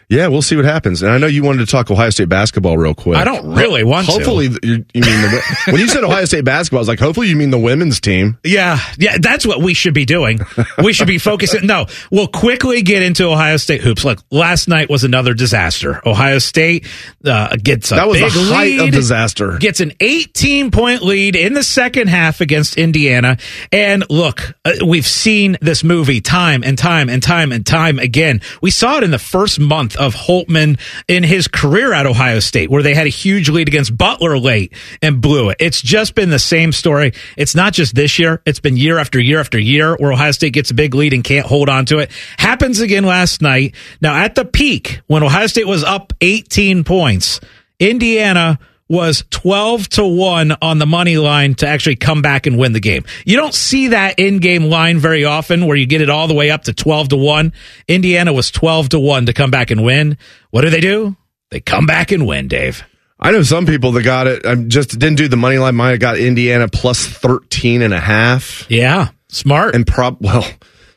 yeah, 0.09 0.29
we'll 0.29 0.43
see 0.43 0.55
what 0.55 0.65
happens. 0.65 1.03
And 1.03 1.11
I 1.11 1.19
know 1.19 1.27
you 1.27 1.43
wanted 1.43 1.59
to 1.59 1.67
talk 1.67 1.91
Ohio 1.91 2.11
State 2.11 2.29
basketball 2.29 2.79
real 2.79 2.95
quick. 2.95 3.17
I 3.19 3.25
don't 3.25 3.55
really 3.55 3.83
want 3.83 4.07
hopefully, 4.07 4.49
to. 4.49 4.61
you, 4.63 4.75
you 4.95 5.01
mean 5.01 5.03
the, 5.03 5.63
when 5.73 5.81
you 5.81 5.89
said 5.89 6.05
Ohio 6.05 6.25
State 6.27 6.45
basketball, 6.45 6.79
I 6.79 6.83
was 6.83 6.89
like, 6.89 7.01
hopefully 7.01 7.29
you 7.29 7.35
mean 7.35 7.51
the 7.51 7.59
women's 7.59 7.99
team. 7.99 8.39
Yeah, 8.45 8.79
yeah, 8.99 9.17
that's 9.21 9.45
what 9.45 9.61
we 9.61 9.75
should 9.75 9.95
be 9.95 10.05
doing. 10.05 10.39
We 10.83 10.93
should 10.93 11.09
be 11.09 11.19
focusing. 11.19 11.67
No, 11.67 11.87
we'll 12.13 12.29
quickly 12.29 12.83
get 12.83 13.03
into 13.03 13.27
Ohio 13.27 13.57
State 13.57 13.81
hoops. 13.81 14.05
Look, 14.05 14.23
last 14.31 14.69
night 14.69 14.89
was 14.89 15.03
another 15.03 15.35
disaster. 15.35 16.01
Ohio 16.07 16.39
State 16.39 16.87
uh, 17.25 17.57
gets 17.57 17.91
a 17.91 17.97
that 17.97 18.07
was 18.07 18.21
big 18.21 18.27
a 18.27 18.55
height 18.55 18.79
lead, 18.79 18.89
of 18.89 18.95
disaster. 18.95 19.59
Gets 19.59 19.81
an 19.81 19.93
18 19.99 20.71
point 20.71 21.03
lead 21.03 21.35
in 21.35 21.53
the 21.55 21.65
second 21.65 22.09
half 22.09 22.41
against 22.41 22.77
Indiana. 22.77 23.39
And 23.73 24.05
look, 24.09 24.55
uh, 24.65 24.75
we've 24.87 25.07
seen 25.07 25.57
this 25.61 25.83
movie 25.83 26.21
time 26.21 26.63
and 26.63 26.79
time 26.79 27.09
and 27.09 27.21
time 27.21 27.51
and 27.51 27.67
time 27.67 27.99
again. 27.99 28.41
We 28.63 28.71
saw 28.71 28.99
it 28.99 29.03
in 29.03 29.11
the 29.11 29.19
first 29.19 29.59
month 29.59 29.96
of 29.97 30.15
Holtmann 30.15 30.79
in 31.09 31.23
his 31.23 31.49
career 31.49 31.93
at 31.93 32.07
Ohio 32.07 32.41
State, 32.41 32.71
where 32.71 32.83
they 32.83 32.95
had 32.95 33.07
a 33.07 33.11
huge 33.11 33.49
lead 33.49 33.69
against 33.69 33.97
Butler 33.97 34.39
late 34.39 34.73
and 35.03 35.21
blew 35.21 35.51
it. 35.51 35.57
It's 35.61 35.81
just 35.81 36.15
been 36.15 36.31
the 36.31 36.39
same 36.39 36.73
story. 36.73 37.13
It's 37.37 37.55
not 37.55 37.73
just 37.73 37.95
this 37.95 38.19
year. 38.19 38.43
It's 38.47 38.61
been 38.61 38.77
year 38.77 38.99
after 38.99 39.21
year 39.21 39.41
after 39.41 39.59
year 39.59 39.97
where 39.97 40.13
Ohio 40.13 40.31
State 40.33 40.53
gets 40.53 40.71
a 40.71 40.75
big 40.75 40.95
lead 40.95 41.13
and 41.13 41.25
can't 41.25 41.47
hold 41.47 41.69
on 41.69 41.87
to 41.87 41.99
it. 41.99 42.11
Happens 42.39 42.81
again 42.81 43.05
last 43.05 43.43
night. 43.43 43.75
Now 44.01 44.15
at 44.17 44.35
the 44.35 44.45
peak, 44.45 45.01
when 45.07 45.23
Ohio 45.23 45.47
State 45.47 45.67
was 45.67 45.85
up 45.85 46.13
18 46.21 46.85
points, 46.85 47.41
Indiana 47.79 48.59
was 48.89 49.25
12 49.31 49.89
to 49.89 50.07
1 50.07 50.57
on 50.63 50.79
the 50.79 50.87
money 50.87 51.17
line 51.17 51.55
to 51.57 51.67
actually 51.67 51.97
come 51.97 52.23
back 52.23 52.47
and 52.47 52.59
win 52.59 52.73
the 52.73 52.81
game. 52.81 53.05
You 53.25 53.37
don't 53.37 53.55
see 53.55 53.89
that 53.89 54.19
in 54.19 54.39
game 54.39 54.65
line 54.65 54.99
very 54.99 55.25
often 55.25 55.67
where 55.67 55.77
you 55.77 55.87
get 55.87 56.01
it 56.01 56.11
all 56.11 56.29
the 56.29 56.35
way 56.35 56.51
up 56.51 56.65
to 56.65 56.73
12 56.73 57.11
to 57.11 57.17
1. 57.17 57.53
Indiana 57.89 58.33
was 58.33 58.51
12 58.51 58.91
to 58.91 58.99
1 58.99 59.27
to 59.27 59.33
come 59.33 59.51
back 59.51 59.71
and 59.71 59.85
win. 59.85 60.19
What 60.51 60.63
do 60.63 60.71
they 60.71 60.81
do? 60.81 61.17
They 61.51 61.61
come 61.61 61.87
back 61.87 62.13
and 62.13 62.27
win, 62.27 62.49
Dave. 62.49 62.85
I 63.19 63.31
know 63.31 63.43
some 63.43 63.67
people 63.67 63.93
that 63.93 64.03
got 64.03 64.27
it. 64.27 64.45
I 64.45 64.55
just 64.55 64.91
didn't 64.91 65.17
do 65.17 65.29
the 65.29 65.37
money 65.37 65.59
line. 65.59 65.75
Might 65.75 65.91
have 65.91 66.01
got 66.01 66.19
Indiana 66.19 66.69
plus 66.69 67.07
13 67.07 67.83
and 67.83 67.95
a 67.95 68.01
half. 68.01 68.67
Yeah. 68.69 69.09
Smart. 69.29 69.75
And 69.75 69.87
prop, 69.87 70.21
well, 70.21 70.47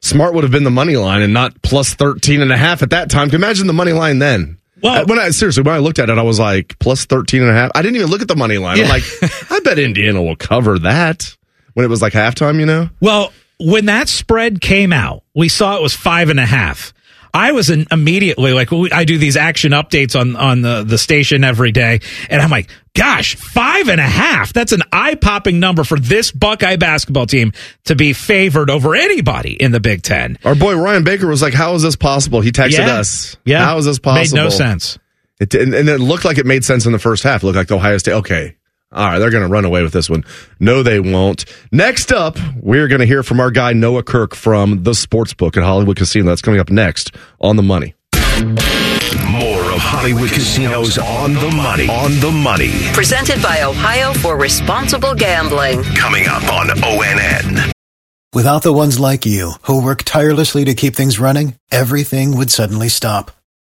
smart 0.01 0.33
would 0.33 0.44
have 0.44 0.51
been 0.51 0.65
the 0.65 0.69
money 0.69 0.97
line 0.97 1.21
and 1.21 1.33
not 1.33 1.62
plus 1.62 1.94
13 1.94 2.42
and 2.42 2.51
a 2.51 2.57
half 2.57 2.83
at 2.83 2.89
that 2.92 3.09
time. 3.09 3.30
Can 3.30 3.38
imagine 3.38 3.68
the 3.68 3.74
money 3.74 3.94
line 3.94 4.19
then? 4.19 4.58
Well, 4.81 5.01
uh, 5.01 5.05
when 5.05 5.19
I 5.19 5.29
seriously, 5.29 5.63
when 5.63 5.75
I 5.75 5.79
looked 5.79 5.99
at 5.99 6.09
it, 6.09 6.17
I 6.17 6.21
was 6.21 6.39
like 6.39 6.77
plus 6.79 7.05
13 7.05 7.41
and 7.41 7.51
a 7.51 7.53
half. 7.53 7.71
I 7.75 7.81
didn't 7.81 7.97
even 7.97 8.09
look 8.09 8.21
at 8.21 8.27
the 8.27 8.35
money 8.35 8.57
line. 8.57 8.77
Yeah. 8.77 8.85
I'm 8.85 8.89
like, 8.89 9.03
I 9.51 9.59
bet 9.59 9.79
Indiana 9.79 10.21
will 10.21 10.35
cover 10.35 10.80
that 10.80 11.35
when 11.73 11.85
it 11.85 11.89
was 11.89 12.01
like 12.01 12.13
halftime, 12.13 12.59
you 12.59 12.65
know? 12.65 12.89
Well, 12.99 13.33
when 13.59 13.85
that 13.85 14.07
spread 14.09 14.61
came 14.61 14.94
out, 14.94 15.23
we 15.35 15.49
saw 15.49 15.75
it 15.75 15.81
was 15.81 15.94
five 15.94 16.30
and 16.30 16.39
a 16.39 16.45
half. 16.45 16.94
I 17.33 17.51
was 17.51 17.69
in 17.69 17.85
immediately 17.92 18.54
like 18.54 18.69
I 18.92 19.06
do 19.06 19.18
these 19.18 19.37
action 19.37 19.71
updates 19.71 20.19
on 20.19 20.35
on 20.35 20.61
the 20.61 20.83
the 20.83 20.97
station 20.97 21.44
every 21.44 21.71
day, 21.71 21.99
and 22.30 22.42
I'm 22.42 22.49
like, 22.49 22.69
gosh, 22.99 23.35
five 23.35 23.87
and 23.87 23.99
a 23.99 24.03
half. 24.03 24.51
That's 24.51 24.73
an 24.73 24.83
eye 24.91 25.15
popping 25.15 25.59
number 25.59 25.83
for 25.83 25.97
this 25.97 26.31
Buckeye 26.31 26.75
basketball 26.75 27.25
team 27.25 27.53
to 27.85 27.95
be 27.95 28.13
favored 28.13 28.69
over 28.69 28.94
anybody 28.94 29.53
in 29.53 29.71
the 29.71 29.79
Big 29.79 30.01
Ten. 30.01 30.37
Our 30.44 30.56
boy 30.56 30.75
Ryan 30.75 31.03
Baker 31.03 31.25
was 31.25 31.41
like, 31.41 31.53
"How 31.53 31.73
is 31.75 31.81
this 31.81 31.95
possible?" 31.95 32.41
He 32.41 32.51
texted 32.51 32.79
yeah. 32.79 32.99
us. 32.99 33.37
Yeah, 33.45 33.65
how 33.65 33.77
is 33.77 33.85
this 33.85 33.99
possible? 33.99 34.35
Made 34.35 34.44
no 34.44 34.49
sense. 34.49 34.99
It, 35.39 35.53
and, 35.56 35.73
and 35.73 35.87
it 35.87 35.99
looked 35.99 36.25
like 36.25 36.37
it 36.37 36.45
made 36.45 36.65
sense 36.65 36.85
in 36.85 36.91
the 36.91 36.99
first 36.99 37.23
half. 37.23 37.41
It 37.41 37.45
looked 37.45 37.56
like 37.56 37.68
the 37.68 37.75
Ohio 37.75 37.97
State. 37.97 38.13
Okay, 38.13 38.57
all 38.91 39.07
right, 39.07 39.19
they're 39.19 39.29
going 39.29 39.44
to 39.44 39.49
run 39.49 39.63
away 39.63 39.81
with 39.81 39.94
this 39.94 40.09
one. 40.09 40.25
No, 40.59 40.83
they 40.83 40.99
won't. 40.99 41.45
Next 41.71 42.11
up, 42.11 42.37
we're 42.61 42.89
going 42.89 42.99
to 42.99 43.07
hear 43.07 43.23
from 43.23 43.39
our 43.39 43.51
guy 43.51 43.71
Noah 43.71 44.03
Kirk 44.03 44.35
from 44.35 44.83
the 44.83 44.91
Sportsbook 44.91 45.56
at 45.56 45.63
Hollywood 45.63 45.95
Casino. 45.95 46.25
That's 46.25 46.41
coming 46.41 46.59
up 46.59 46.69
next 46.69 47.15
on 47.39 47.56
the 47.56 47.63
Money. 47.63 47.95
More 49.31 49.71
of 49.71 49.80
Hollywood 49.80 50.30
Casinos 50.30 50.97
on 50.97 51.33
the 51.33 51.51
Money. 51.51 51.87
On 51.89 52.11
the 52.19 52.31
Money. 52.31 52.71
Presented 52.94 53.42
by 53.42 53.63
Ohio 53.63 54.13
for 54.13 54.37
Responsible 54.37 55.16
Gambling. 55.16 55.83
Coming 55.95 56.28
up 56.28 56.44
on 56.51 56.68
ONN. 56.68 57.71
Without 58.33 58.61
the 58.61 58.73
ones 58.73 58.99
like 58.99 59.25
you 59.25 59.54
who 59.63 59.83
work 59.83 60.04
tirelessly 60.04 60.66
to 60.66 60.75
keep 60.75 60.95
things 60.95 61.19
running, 61.19 61.56
everything 61.71 62.37
would 62.37 62.51
suddenly 62.51 62.89
stop. 62.89 63.31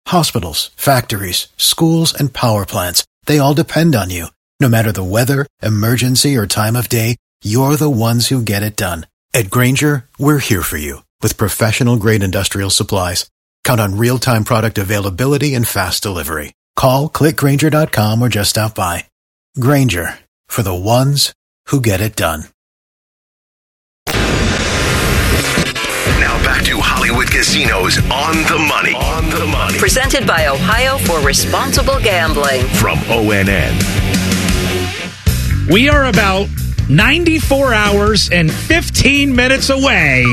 Hospitals, 0.08 0.70
factories, 0.76 1.46
schools, 1.56 2.12
and 2.12 2.32
power 2.32 2.66
plants, 2.66 3.04
they 3.26 3.38
all 3.38 3.54
depend 3.54 3.94
on 3.94 4.10
you. 4.10 4.26
No 4.58 4.68
matter 4.68 4.90
the 4.90 5.04
weather, 5.04 5.46
emergency, 5.62 6.36
or 6.36 6.46
time 6.46 6.74
of 6.74 6.88
day, 6.88 7.16
you're 7.42 7.76
the 7.76 7.88
ones 7.88 8.28
who 8.28 8.42
get 8.42 8.62
it 8.62 8.76
done. 8.76 9.06
At 9.32 9.50
Grainger, 9.50 10.06
we're 10.18 10.38
here 10.38 10.62
for 10.62 10.76
you 10.76 11.04
with 11.22 11.38
professional 11.38 11.96
grade 11.96 12.22
industrial 12.22 12.70
supplies. 12.70 13.30
Count 13.70 13.80
on 13.80 13.96
real 13.98 14.18
time 14.18 14.42
product 14.42 14.78
availability 14.78 15.54
and 15.54 15.64
fast 15.64 16.02
delivery. 16.02 16.54
Call 16.74 17.08
clickgrainger.com 17.08 18.20
or 18.20 18.28
just 18.28 18.50
stop 18.50 18.74
by. 18.74 19.04
Grainger 19.60 20.18
for 20.48 20.62
the 20.62 20.74
ones 20.74 21.32
who 21.66 21.80
get 21.80 22.00
it 22.00 22.16
done. 22.16 22.46
Now 24.08 24.16
back 26.42 26.64
to 26.64 26.80
Hollywood 26.80 27.30
Casinos 27.30 27.98
on 28.10 28.34
the 28.50 28.58
money. 28.58 28.96
On 28.96 29.30
the 29.30 29.46
money. 29.46 29.78
Presented 29.78 30.26
by 30.26 30.48
Ohio 30.48 30.98
for 30.98 31.24
Responsible 31.24 32.00
Gambling. 32.00 32.66
From 32.70 32.98
ONN. 32.98 33.70
We 35.72 35.88
are 35.88 36.06
about 36.06 36.48
94 36.88 37.72
hours 37.72 38.30
and 38.32 38.50
15 38.50 39.32
minutes 39.32 39.70
away 39.70 40.26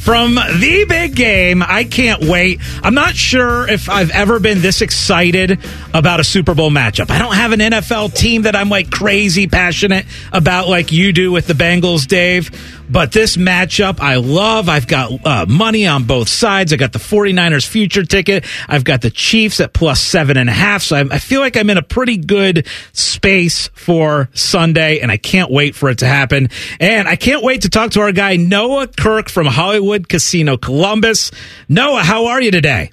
from 0.00 0.34
the 0.34 0.86
big 0.88 1.14
game. 1.14 1.62
I 1.62 1.84
can't 1.84 2.22
wait. 2.22 2.60
I'm 2.82 2.94
not 2.94 3.14
sure 3.14 3.68
if 3.68 3.88
I've 3.88 4.10
ever 4.10 4.40
been 4.40 4.62
this 4.62 4.80
excited 4.80 5.58
about 5.92 6.20
a 6.20 6.24
Super 6.24 6.54
Bowl 6.54 6.70
matchup. 6.70 7.10
I 7.10 7.18
don't 7.18 7.34
have 7.34 7.52
an 7.52 7.60
NFL 7.60 8.14
team 8.14 8.42
that 8.42 8.56
I'm 8.56 8.70
like 8.70 8.90
crazy 8.90 9.46
passionate 9.46 10.06
about 10.32 10.68
like 10.68 10.90
you 10.90 11.12
do 11.12 11.30
with 11.30 11.46
the 11.46 11.54
Bengals, 11.54 12.06
Dave. 12.06 12.50
But 12.90 13.12
this 13.12 13.36
matchup, 13.36 14.00
I 14.00 14.16
love. 14.16 14.68
I've 14.68 14.88
got 14.88 15.24
uh, 15.24 15.46
money 15.46 15.86
on 15.86 16.04
both 16.04 16.28
sides. 16.28 16.72
I 16.72 16.76
got 16.76 16.92
the 16.92 16.98
49ers 16.98 17.66
future 17.66 18.04
ticket. 18.04 18.44
I've 18.68 18.84
got 18.84 19.00
the 19.00 19.10
Chiefs 19.10 19.60
at 19.60 19.72
plus 19.72 20.00
seven 20.00 20.36
and 20.36 20.50
a 20.50 20.52
half. 20.52 20.82
So 20.82 20.96
I, 20.96 21.00
I 21.02 21.18
feel 21.18 21.40
like 21.40 21.56
I'm 21.56 21.70
in 21.70 21.78
a 21.78 21.82
pretty 21.82 22.16
good 22.16 22.66
space 22.92 23.68
for 23.74 24.28
Sunday, 24.32 25.00
and 25.00 25.10
I 25.10 25.16
can't 25.16 25.50
wait 25.50 25.74
for 25.74 25.88
it 25.88 25.98
to 25.98 26.06
happen. 26.06 26.48
And 26.80 27.08
I 27.08 27.16
can't 27.16 27.42
wait 27.42 27.62
to 27.62 27.68
talk 27.68 27.92
to 27.92 28.00
our 28.00 28.12
guy, 28.12 28.36
Noah 28.36 28.88
Kirk 28.88 29.28
from 29.28 29.46
Hollywood 29.46 30.08
Casino 30.08 30.56
Columbus. 30.56 31.30
Noah, 31.68 32.02
how 32.02 32.26
are 32.26 32.42
you 32.42 32.50
today? 32.50 32.90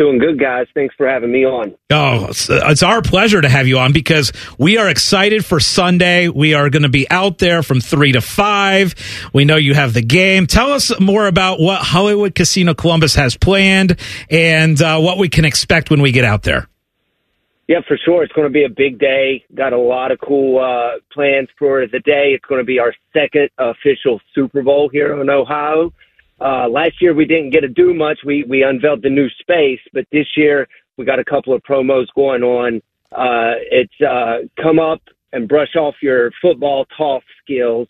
Doing 0.00 0.16
good, 0.16 0.40
guys. 0.40 0.66
Thanks 0.72 0.94
for 0.96 1.06
having 1.06 1.30
me 1.30 1.44
on. 1.44 1.76
Oh, 1.90 2.28
it's, 2.30 2.82
our 2.82 3.02
pleasure 3.02 3.38
to 3.38 3.50
have 3.50 3.68
you 3.68 3.78
on 3.78 3.92
because 3.92 4.32
we 4.56 4.78
are 4.78 4.88
excited 4.88 5.44
for 5.44 5.60
Sunday. 5.60 6.28
We 6.28 6.54
are 6.54 6.70
going 6.70 6.84
to 6.84 6.88
be 6.88 7.06
out 7.10 7.36
there 7.36 7.62
from 7.62 7.82
three 7.82 8.12
to 8.12 8.22
five. 8.22 8.94
We 9.34 9.44
know 9.44 9.56
you 9.56 9.74
have 9.74 9.92
the 9.92 10.00
game. 10.00 10.46
Tell 10.46 10.72
us 10.72 10.98
more 10.98 11.26
about 11.26 11.60
what 11.60 11.82
Hollywood 11.82 12.34
Casino 12.34 12.72
Columbus 12.72 13.14
has 13.16 13.36
planned 13.36 14.00
and 14.30 14.80
uh, 14.80 14.98
what 15.00 15.18
we 15.18 15.28
can 15.28 15.44
expect 15.44 15.90
when 15.90 16.00
we 16.00 16.12
get 16.12 16.24
out 16.24 16.44
there. 16.44 16.66
Yeah, 17.68 17.80
for 17.86 17.98
sure. 18.02 18.24
It's 18.24 18.32
going 18.32 18.48
to 18.48 18.52
be 18.52 18.64
a 18.64 18.70
big 18.70 18.98
day. 18.98 19.44
Got 19.54 19.74
a 19.74 19.78
lot 19.78 20.12
of 20.12 20.18
cool 20.26 20.60
uh, 20.60 21.00
plans 21.12 21.48
for 21.58 21.86
the 21.86 22.00
day. 22.00 22.32
It's 22.34 22.44
going 22.46 22.62
to 22.62 22.64
be 22.64 22.78
our 22.78 22.94
second 23.12 23.50
official 23.58 24.18
Super 24.34 24.62
Bowl 24.62 24.88
here 24.88 25.20
in 25.20 25.28
Ohio. 25.28 25.92
Uh, 26.40 26.68
last 26.68 27.00
year 27.00 27.14
we 27.14 27.26
didn't 27.26 27.50
get 27.50 27.60
to 27.60 27.68
do 27.68 27.92
much. 27.92 28.20
We 28.24 28.44
we 28.44 28.62
unveiled 28.62 29.02
the 29.02 29.10
new 29.10 29.28
space, 29.40 29.80
but 29.92 30.06
this 30.10 30.26
year 30.36 30.68
we 30.96 31.04
got 31.04 31.18
a 31.18 31.24
couple 31.24 31.52
of 31.52 31.62
promos 31.62 32.06
going 32.14 32.42
on. 32.42 32.82
Uh, 33.12 33.58
it's 33.70 34.00
uh, 34.00 34.46
come 34.62 34.78
up 34.78 35.02
and 35.32 35.48
brush 35.48 35.76
off 35.76 35.94
your 36.02 36.30
football 36.40 36.86
toss 36.96 37.22
skills 37.42 37.88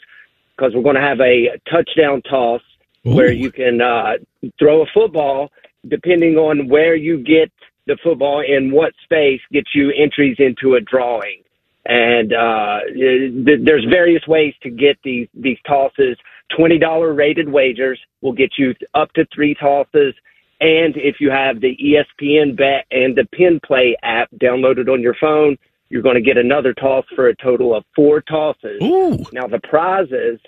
because 0.57 0.75
we're 0.75 0.83
going 0.83 0.97
to 0.97 1.00
have 1.00 1.21
a 1.21 1.59
touchdown 1.71 2.23
toss 2.23 2.61
Ooh. 3.07 3.14
where 3.14 3.33
you 3.33 3.50
can 3.50 3.80
uh, 3.80 4.14
throw 4.59 4.83
a 4.83 4.87
football 4.92 5.50
depending 5.88 6.37
on 6.37 6.69
where 6.69 6.95
you 6.95 7.19
get 7.19 7.50
the 7.87 7.97
football 8.02 8.42
in 8.47 8.71
what 8.71 8.92
space 9.02 9.40
gets 9.52 9.71
you 9.75 9.90
entries 9.97 10.37
into 10.38 10.75
a 10.75 10.80
drawing. 10.80 11.42
And 11.87 12.33
uh, 12.33 12.80
th- 12.92 13.61
there's 13.64 13.85
various 13.90 14.26
ways 14.26 14.54
to 14.62 14.71
get 14.71 14.99
these 15.02 15.28
these 15.35 15.57
tosses 15.66 16.19
$20 16.59 17.16
rated 17.16 17.49
wagers 17.49 18.00
will 18.21 18.33
get 18.33 18.52
you 18.59 18.75
up 18.95 19.12
to 19.14 19.26
three 19.35 19.54
tosses. 19.54 20.14
And 20.61 20.95
if 20.97 21.16
you 21.21 21.30
have 21.30 21.61
the 21.61 21.76
ESPN 21.76 22.57
bet 22.57 22.87
and 22.90 23.16
the 23.16 23.26
PENN 23.35 23.62
Play 23.62 23.97
app 24.02 24.28
downloaded 24.40 24.92
on 24.92 25.00
your 25.00 25.14
phone, 25.21 25.57
you're 25.88 26.02
going 26.02 26.16
to 26.16 26.21
get 26.21 26.37
another 26.37 26.75
toss 26.75 27.04
for 27.14 27.28
a 27.28 27.37
total 27.37 27.75
of 27.75 27.85
four 27.97 28.21
tosses. 28.21 28.80
Ooh. 28.83 29.25
Now 29.33 29.47
the 29.47 29.61
prizes, 29.62 30.38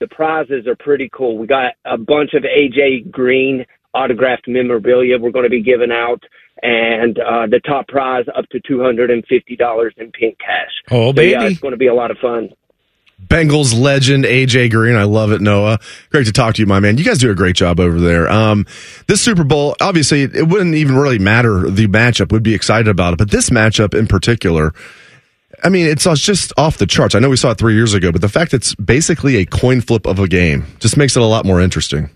the 0.00 0.08
prizes 0.08 0.66
are 0.66 0.76
pretty 0.76 1.10
cool. 1.12 1.38
We 1.38 1.46
got 1.46 1.74
a 1.84 1.98
bunch 1.98 2.34
of 2.34 2.42
AJ 2.42 3.10
Green 3.10 3.64
autographed 3.94 4.48
memorabilia 4.48 5.18
we're 5.18 5.30
going 5.30 5.44
to 5.44 5.50
be 5.50 5.62
giving 5.62 5.92
out 5.92 6.22
and 6.62 7.18
uh, 7.18 7.46
the 7.46 7.60
top 7.60 7.88
prize 7.88 8.24
up 8.36 8.48
to 8.50 8.60
$250 8.60 9.98
in 9.98 10.12
pink 10.12 10.38
cash. 10.38 10.70
Oh, 10.90 11.08
so, 11.08 11.12
baby. 11.12 11.32
Yeah, 11.32 11.44
it's 11.44 11.58
going 11.58 11.72
to 11.72 11.78
be 11.78 11.88
a 11.88 11.94
lot 11.94 12.10
of 12.10 12.18
fun. 12.18 12.50
Bengals 13.26 13.78
legend 13.78 14.24
AJ 14.24 14.70
Green. 14.70 14.96
I 14.96 15.04
love 15.04 15.32
it, 15.32 15.40
Noah. 15.40 15.78
Great 16.10 16.26
to 16.26 16.32
talk 16.32 16.54
to 16.54 16.62
you, 16.62 16.66
my 16.66 16.80
man. 16.80 16.98
You 16.98 17.04
guys 17.04 17.18
do 17.18 17.30
a 17.30 17.34
great 17.34 17.56
job 17.56 17.80
over 17.80 18.00
there. 18.00 18.28
Um, 18.30 18.66
this 19.06 19.20
Super 19.20 19.44
Bowl, 19.44 19.76
obviously, 19.80 20.22
it 20.22 20.48
wouldn't 20.48 20.74
even 20.74 20.96
really 20.96 21.18
matter 21.18 21.70
the 21.70 21.86
matchup. 21.86 22.32
We'd 22.32 22.42
be 22.42 22.54
excited 22.54 22.88
about 22.88 23.14
it, 23.14 23.18
but 23.18 23.30
this 23.30 23.50
matchup 23.50 23.98
in 23.98 24.06
particular, 24.06 24.74
I 25.64 25.68
mean, 25.68 25.86
it's 25.86 26.04
just 26.20 26.52
off 26.56 26.78
the 26.78 26.86
charts. 26.86 27.14
I 27.14 27.20
know 27.20 27.30
we 27.30 27.36
saw 27.36 27.52
it 27.52 27.58
three 27.58 27.74
years 27.74 27.94
ago, 27.94 28.12
but 28.12 28.20
the 28.20 28.28
fact 28.28 28.52
it's 28.52 28.74
basically 28.74 29.36
a 29.36 29.46
coin 29.46 29.80
flip 29.80 30.06
of 30.06 30.18
a 30.18 30.28
game 30.28 30.66
just 30.80 30.96
makes 30.96 31.16
it 31.16 31.22
a 31.22 31.26
lot 31.26 31.44
more 31.44 31.60
interesting. 31.60 32.10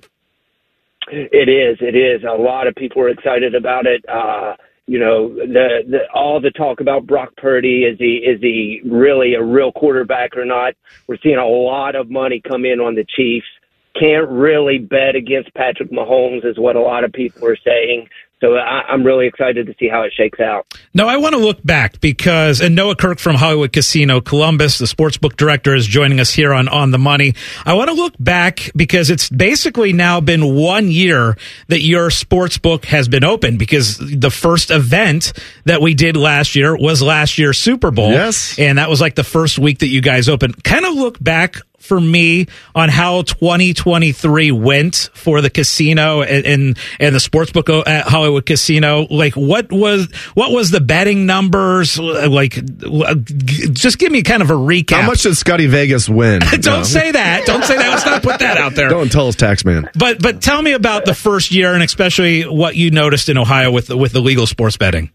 It 1.09 1.49
is. 1.49 1.79
It 1.81 1.95
is. 1.95 2.25
A 2.25 2.41
lot 2.41 2.67
of 2.67 2.75
people 2.75 3.01
are 3.03 3.09
excited 3.09 3.55
about 3.55 3.87
it. 3.87 4.05
Uh, 4.09 4.57
you 4.87 4.99
know 4.99 5.29
the, 5.29 5.83
the 5.89 5.99
all 6.15 6.41
the 6.41 6.51
talk 6.51 6.81
about 6.81 7.07
Brock 7.07 7.33
Purdy 7.37 7.85
is 7.85 7.99
he 7.99 8.17
is 8.17 8.41
he 8.41 8.81
really 8.85 9.35
a 9.35 9.43
real 9.43 9.73
quarterback 9.73 10.37
or 10.37 10.45
not? 10.45 10.75
We're 11.07 11.19
seeing 11.23 11.39
a 11.39 11.47
lot 11.47 11.97
of 11.97 12.11
money 12.11 12.41
come 12.41 12.65
in 12.65 12.81
on 12.81 12.95
the 12.95 13.05
Chiefs. 13.05 13.47
Can't 13.99 14.29
really 14.29 14.79
bet 14.79 15.17
against 15.17 15.55
Patrick 15.55 15.91
Mahomes, 15.91 16.45
is 16.45 16.59
what 16.59 16.77
a 16.77 16.81
lot 16.81 17.03
of 17.03 17.13
people 17.13 17.49
are 17.49 17.57
saying. 17.57 18.09
So 18.41 18.55
I, 18.55 18.93
am 18.93 19.03
really 19.03 19.27
excited 19.27 19.67
to 19.67 19.75
see 19.79 19.89
how 19.89 20.03
it 20.03 20.13
shakes 20.15 20.41
out. 20.41 20.67
No, 20.93 21.09
I 21.09 21.17
want 21.17 21.35
to 21.35 21.41
look 21.41 21.65
back 21.65 22.01
because, 22.03 22.61
and 22.61 22.75
Noah 22.75 22.95
Kirk 22.95 23.19
from 23.19 23.35
Hollywood 23.37 23.73
Casino 23.73 24.21
Columbus, 24.21 24.77
the 24.77 24.85
sportsbook 24.85 25.37
director, 25.37 25.75
is 25.75 25.87
joining 25.87 26.21
us 26.21 26.35
here 26.35 26.53
on 26.53 26.69
On 26.69 26.91
the 26.91 26.99
Money. 26.99 27.35
I 27.65 27.73
want 27.73 27.89
to 27.89 27.95
look 27.95 28.13
back 28.19 28.71
because 28.77 29.09
it's 29.09 29.31
basically 29.31 29.95
now 29.95 30.21
been 30.21 30.55
one 30.55 30.91
year 30.91 31.39
that 31.69 31.81
your 31.81 32.11
sportsbook 32.11 32.85
has 32.85 33.09
been 33.09 33.25
open 33.25 33.57
because 33.57 33.97
the 33.97 34.31
first 34.31 34.71
event 34.71 35.33
that 35.65 35.81
we 35.81 35.95
did 35.95 36.15
last 36.15 36.57
year 36.57 36.77
was 36.77 37.01
last 37.01 37.39
year's 37.39 37.57
Super 37.57 37.91
Bowl. 37.91 38.11
Yes. 38.11 38.59
And 38.59 38.77
that 38.77 38.91
was 38.91 39.01
like 39.01 39.15
the 39.15 39.25
first 39.25 39.59
week 39.59 39.79
that 39.79 39.89
you 39.89 40.03
guys 40.03 40.29
opened. 40.29 40.63
Kind 40.63 40.85
of 40.85 40.93
look 40.93 41.23
back 41.23 41.57
for 41.87 42.01
me 42.01 42.47
on 42.75 42.89
how 42.89 43.23
2023 43.23 44.53
went 44.53 45.11
for 45.15 45.41
the 45.41 45.51
casino 45.51 46.23
and 46.23 46.45
and, 46.45 46.79
and 47.01 47.15
the 47.15 47.19
sportsbook 47.19 47.69
uh, 47.69 47.83
at 47.87 48.07
Hollywood 48.07 48.47
Casino. 48.47 49.07
Like, 49.09 49.35
what 49.35 49.73
was 49.73 50.09
what 50.35 50.53
was 50.53 50.71
the 50.71 50.81
betting 50.81 51.27
numbers? 51.27 51.99
Like, 51.99 52.53
just 53.73 53.99
give 53.99 54.13
me 54.13 54.23
kind 54.23 54.43
of 54.43 54.51
a 54.51 54.55
recap. 54.55 55.01
How 55.01 55.07
much 55.07 55.23
did 55.23 55.37
Scotty 55.37 55.67
Vegas 55.67 56.09
win? 56.09 56.41
Don't 56.51 56.65
no. 56.65 56.83
say 56.83 57.13
that. 57.13 57.47
Don't 57.47 57.65
say 57.65 57.77
that. 57.77 57.91
Let's 57.91 58.07
not 58.07 58.23
put 58.23 58.41
that 58.41 58.59
out 58.59 58.75
there. 58.75 58.89
Don't 58.89 59.11
tell 59.11 59.29
us, 59.29 59.37
tax 59.37 59.65
man. 59.65 59.89
But 59.99 60.21
but 60.21 60.43
tell 60.43 60.61
me 60.61 60.73
about 60.73 61.05
the 61.05 61.15
first 61.15 61.51
year 61.53 61.75
and 61.75 61.83
especially 61.83 62.43
what 62.43 62.77
you 62.77 62.91
noticed 62.91 63.29
in 63.29 63.39
Ohio 63.39 63.71
with 63.71 63.91
with 63.91 64.13
the 64.13 64.21
legal 64.21 64.47
sports 64.47 64.77
betting. 64.77 65.11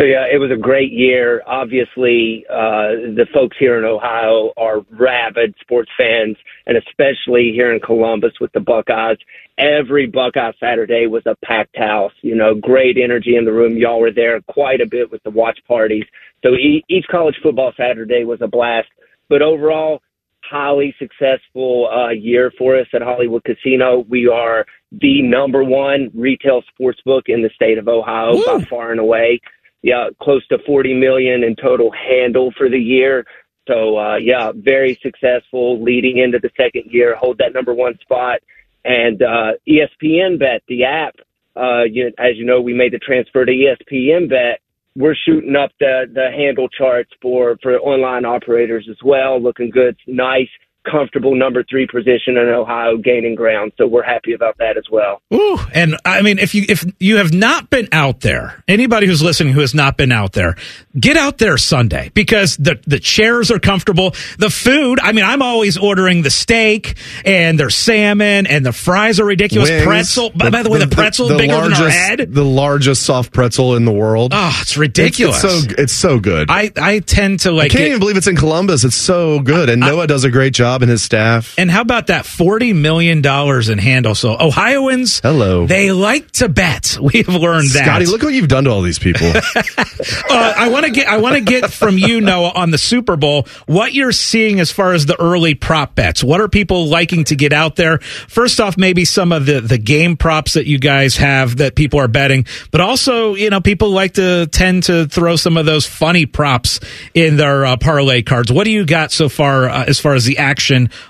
So 0.00 0.06
yeah, 0.06 0.24
it 0.32 0.38
was 0.38 0.50
a 0.50 0.56
great 0.56 0.92
year. 0.92 1.42
Obviously, 1.46 2.46
uh, 2.48 3.12
the 3.12 3.26
folks 3.34 3.58
here 3.60 3.78
in 3.78 3.84
Ohio 3.84 4.50
are 4.56 4.80
rabid 4.88 5.54
sports 5.60 5.90
fans, 5.94 6.38
and 6.66 6.78
especially 6.78 7.52
here 7.52 7.70
in 7.70 7.80
Columbus 7.80 8.32
with 8.40 8.50
the 8.52 8.60
Buckeyes. 8.60 9.18
Every 9.58 10.06
Buckeye 10.06 10.52
Saturday 10.58 11.06
was 11.06 11.24
a 11.26 11.36
packed 11.44 11.76
house. 11.76 12.14
You 12.22 12.34
know, 12.34 12.54
great 12.54 12.96
energy 12.96 13.36
in 13.36 13.44
the 13.44 13.52
room. 13.52 13.76
Y'all 13.76 14.00
were 14.00 14.10
there 14.10 14.40
quite 14.48 14.80
a 14.80 14.86
bit 14.86 15.12
with 15.12 15.22
the 15.22 15.28
watch 15.30 15.58
parties. 15.68 16.06
So 16.42 16.54
each 16.54 17.04
college 17.10 17.36
football 17.42 17.74
Saturday 17.76 18.24
was 18.24 18.40
a 18.40 18.48
blast. 18.48 18.88
But 19.28 19.42
overall, 19.42 20.00
highly 20.42 20.94
successful 20.98 21.90
uh, 21.92 22.08
year 22.08 22.50
for 22.56 22.78
us 22.78 22.86
at 22.94 23.02
Hollywood 23.02 23.44
Casino. 23.44 24.06
We 24.08 24.28
are 24.28 24.64
the 24.92 25.20
number 25.20 25.62
one 25.62 26.10
retail 26.14 26.62
sports 26.72 27.02
book 27.04 27.24
in 27.26 27.42
the 27.42 27.50
state 27.54 27.76
of 27.76 27.86
Ohio 27.86 28.36
Woo! 28.36 28.44
by 28.46 28.64
far 28.64 28.92
and 28.92 28.98
away 28.98 29.40
yeah, 29.82 30.08
close 30.20 30.46
to 30.48 30.58
40 30.66 30.94
million 30.94 31.42
in 31.42 31.56
total 31.56 31.90
handle 31.90 32.52
for 32.56 32.68
the 32.68 32.78
year. 32.78 33.24
So, 33.68 33.96
uh, 33.98 34.16
yeah, 34.16 34.52
very 34.54 34.98
successful 35.02 35.82
leading 35.82 36.18
into 36.18 36.38
the 36.38 36.50
second 36.56 36.84
year, 36.90 37.14
hold 37.16 37.38
that 37.38 37.54
number 37.54 37.72
one 37.72 37.98
spot. 38.00 38.40
And, 38.84 39.22
uh, 39.22 39.52
ESPN 39.68 40.38
bet, 40.38 40.62
the 40.68 40.84
app, 40.84 41.14
uh, 41.56 41.84
you, 41.84 42.12
as 42.18 42.36
you 42.36 42.44
know, 42.44 42.60
we 42.60 42.74
made 42.74 42.92
the 42.92 42.98
transfer 42.98 43.44
to 43.44 43.52
ESPN 43.52 44.28
bet. 44.28 44.60
We're 44.96 45.14
shooting 45.14 45.54
up 45.56 45.70
the, 45.78 46.06
the 46.12 46.30
handle 46.30 46.68
charts 46.68 47.10
for, 47.22 47.56
for 47.62 47.78
online 47.78 48.24
operators 48.24 48.88
as 48.90 48.96
well. 49.04 49.40
Looking 49.40 49.70
good. 49.70 49.96
Nice 50.06 50.48
comfortable 50.88 51.34
number 51.34 51.62
three 51.68 51.86
position 51.86 52.36
in 52.36 52.48
Ohio 52.48 52.96
gaining 52.96 53.34
ground. 53.34 53.72
So 53.76 53.86
we're 53.86 54.02
happy 54.02 54.32
about 54.32 54.56
that 54.58 54.76
as 54.76 54.84
well. 54.90 55.20
Ooh, 55.32 55.58
and 55.72 55.96
I 56.04 56.22
mean, 56.22 56.38
if 56.38 56.54
you 56.54 56.64
if 56.68 56.84
you 56.98 57.18
have 57.18 57.32
not 57.32 57.70
been 57.70 57.88
out 57.92 58.20
there, 58.20 58.62
anybody 58.66 59.06
who's 59.06 59.22
listening 59.22 59.52
who 59.52 59.60
has 59.60 59.74
not 59.74 59.96
been 59.96 60.12
out 60.12 60.32
there, 60.32 60.56
get 60.98 61.16
out 61.16 61.38
there 61.38 61.58
Sunday 61.58 62.10
because 62.14 62.56
the 62.56 62.80
the 62.86 62.98
chairs 62.98 63.50
are 63.50 63.58
comfortable. 63.58 64.14
The 64.38 64.50
food, 64.50 65.00
I 65.00 65.12
mean, 65.12 65.24
I'm 65.24 65.42
always 65.42 65.76
ordering 65.76 66.22
the 66.22 66.30
steak 66.30 66.96
and 67.24 67.58
their 67.58 67.70
salmon 67.70 68.46
and 68.46 68.64
the 68.64 68.72
fries 68.72 69.20
are 69.20 69.26
ridiculous. 69.26 69.70
Wings, 69.70 69.84
pretzel, 69.84 70.30
the, 70.30 70.50
by 70.50 70.62
the 70.62 70.70
way, 70.70 70.78
the, 70.78 70.86
the 70.86 70.94
pretzel 70.94 71.28
the, 71.28 71.36
bigger 71.36 71.54
largest, 71.54 71.80
than 71.80 71.86
our 71.86 71.90
head. 71.90 72.34
The 72.34 72.44
largest 72.44 73.02
soft 73.02 73.32
pretzel 73.32 73.76
in 73.76 73.84
the 73.84 73.92
world. 73.92 74.32
Oh, 74.34 74.58
it's 74.62 74.76
ridiculous. 74.76 75.44
It's, 75.44 75.54
it's 75.54 75.74
so 75.74 75.82
it's 75.82 75.92
so 75.92 76.20
good. 76.20 76.50
I 76.50 76.70
I 76.76 77.00
tend 77.00 77.40
to 77.40 77.52
like. 77.52 77.66
I 77.66 77.74
can't 77.74 77.84
it. 77.84 77.88
even 77.88 77.98
believe 78.00 78.16
it's 78.16 78.26
in 78.26 78.36
Columbus. 78.36 78.84
It's 78.84 78.96
so 78.96 79.40
good, 79.40 79.68
and 79.68 79.84
I, 79.84 79.88
Noah 79.88 80.06
does 80.06 80.24
a 80.24 80.30
great 80.30 80.54
job 80.54 80.69
and 80.82 80.90
his 80.90 81.02
staff. 81.02 81.54
And 81.58 81.70
how 81.70 81.80
about 81.82 82.08
that 82.08 82.24
$40 82.24 82.74
million 82.74 83.24
in 83.24 83.78
handle? 83.78 84.14
So 84.14 84.36
Ohioans, 84.38 85.20
hello, 85.20 85.66
they 85.66 85.92
like 85.92 86.30
to 86.32 86.48
bet. 86.48 86.98
We 87.10 87.22
have 87.22 87.28
learned 87.28 87.70
that. 87.70 87.84
Scotty, 87.86 88.06
look 88.06 88.22
what 88.22 88.34
you've 88.34 88.46
done 88.46 88.64
to 88.64 88.70
all 88.70 88.82
these 88.82 88.98
people. 88.98 89.26
uh, 89.26 90.54
I 90.56 90.68
want 90.70 90.84
to 90.86 90.92
get, 90.92 91.08
I 91.08 91.16
want 91.16 91.34
to 91.34 91.40
get 91.40 91.72
from 91.72 91.98
you, 91.98 92.20
Noah, 92.20 92.52
on 92.54 92.70
the 92.70 92.78
Super 92.78 93.16
Bowl, 93.16 93.48
what 93.66 93.94
you're 93.94 94.12
seeing 94.12 94.60
as 94.60 94.70
far 94.70 94.92
as 94.92 95.06
the 95.06 95.20
early 95.20 95.54
prop 95.54 95.94
bets. 95.96 96.22
What 96.22 96.40
are 96.40 96.48
people 96.48 96.86
liking 96.86 97.24
to 97.24 97.36
get 97.36 97.52
out 97.52 97.76
there? 97.76 97.98
First 97.98 98.60
off, 98.60 98.76
maybe 98.76 99.04
some 99.04 99.32
of 99.32 99.46
the, 99.46 99.60
the 99.60 99.78
game 99.78 100.16
props 100.16 100.54
that 100.54 100.66
you 100.66 100.78
guys 100.78 101.16
have 101.16 101.56
that 101.56 101.74
people 101.74 101.98
are 101.98 102.08
betting, 102.08 102.46
but 102.70 102.80
also, 102.80 103.34
you 103.34 103.50
know, 103.50 103.60
people 103.60 103.90
like 103.90 104.14
to 104.14 104.46
tend 104.46 104.84
to 104.84 105.06
throw 105.06 105.36
some 105.36 105.56
of 105.56 105.66
those 105.66 105.86
funny 105.86 106.26
props 106.26 106.78
in 107.14 107.36
their 107.36 107.64
uh, 107.64 107.76
parlay 107.76 108.22
cards. 108.22 108.52
What 108.52 108.64
do 108.64 108.70
you 108.70 108.84
got 108.84 109.10
so 109.10 109.28
far 109.28 109.68
uh, 109.68 109.84
as 109.86 109.98
far 109.98 110.14
as 110.14 110.24
the 110.24 110.38
action 110.38 110.59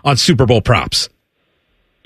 on 0.04 0.16
Super 0.16 0.46
Bowl 0.46 0.60
props? 0.60 1.08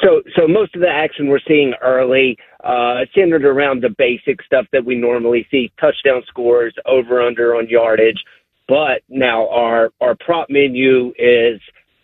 So, 0.01 0.23
so 0.37 0.49
most 0.49 0.75
of 0.75 0.81
the 0.81 0.89
action 0.89 1.29
we're 1.29 1.39
seeing 1.47 1.73
early, 1.83 2.37
uh, 2.63 3.05
centered 3.15 3.45
around 3.45 3.83
the 3.83 3.95
basic 3.97 4.43
stuff 4.43 4.67
that 4.73 4.85
we 4.85 4.95
normally 4.97 5.47
see: 5.51 5.73
touchdown 5.81 6.23
scores, 6.27 6.75
over 6.87 7.23
under 7.23 7.57
on 7.57 7.69
yardage. 7.69 8.23
But 8.67 9.03
now 9.09 9.49
our 9.49 9.91
our 10.01 10.17
prop 10.25 10.49
menu 10.51 11.13
is 11.19 11.61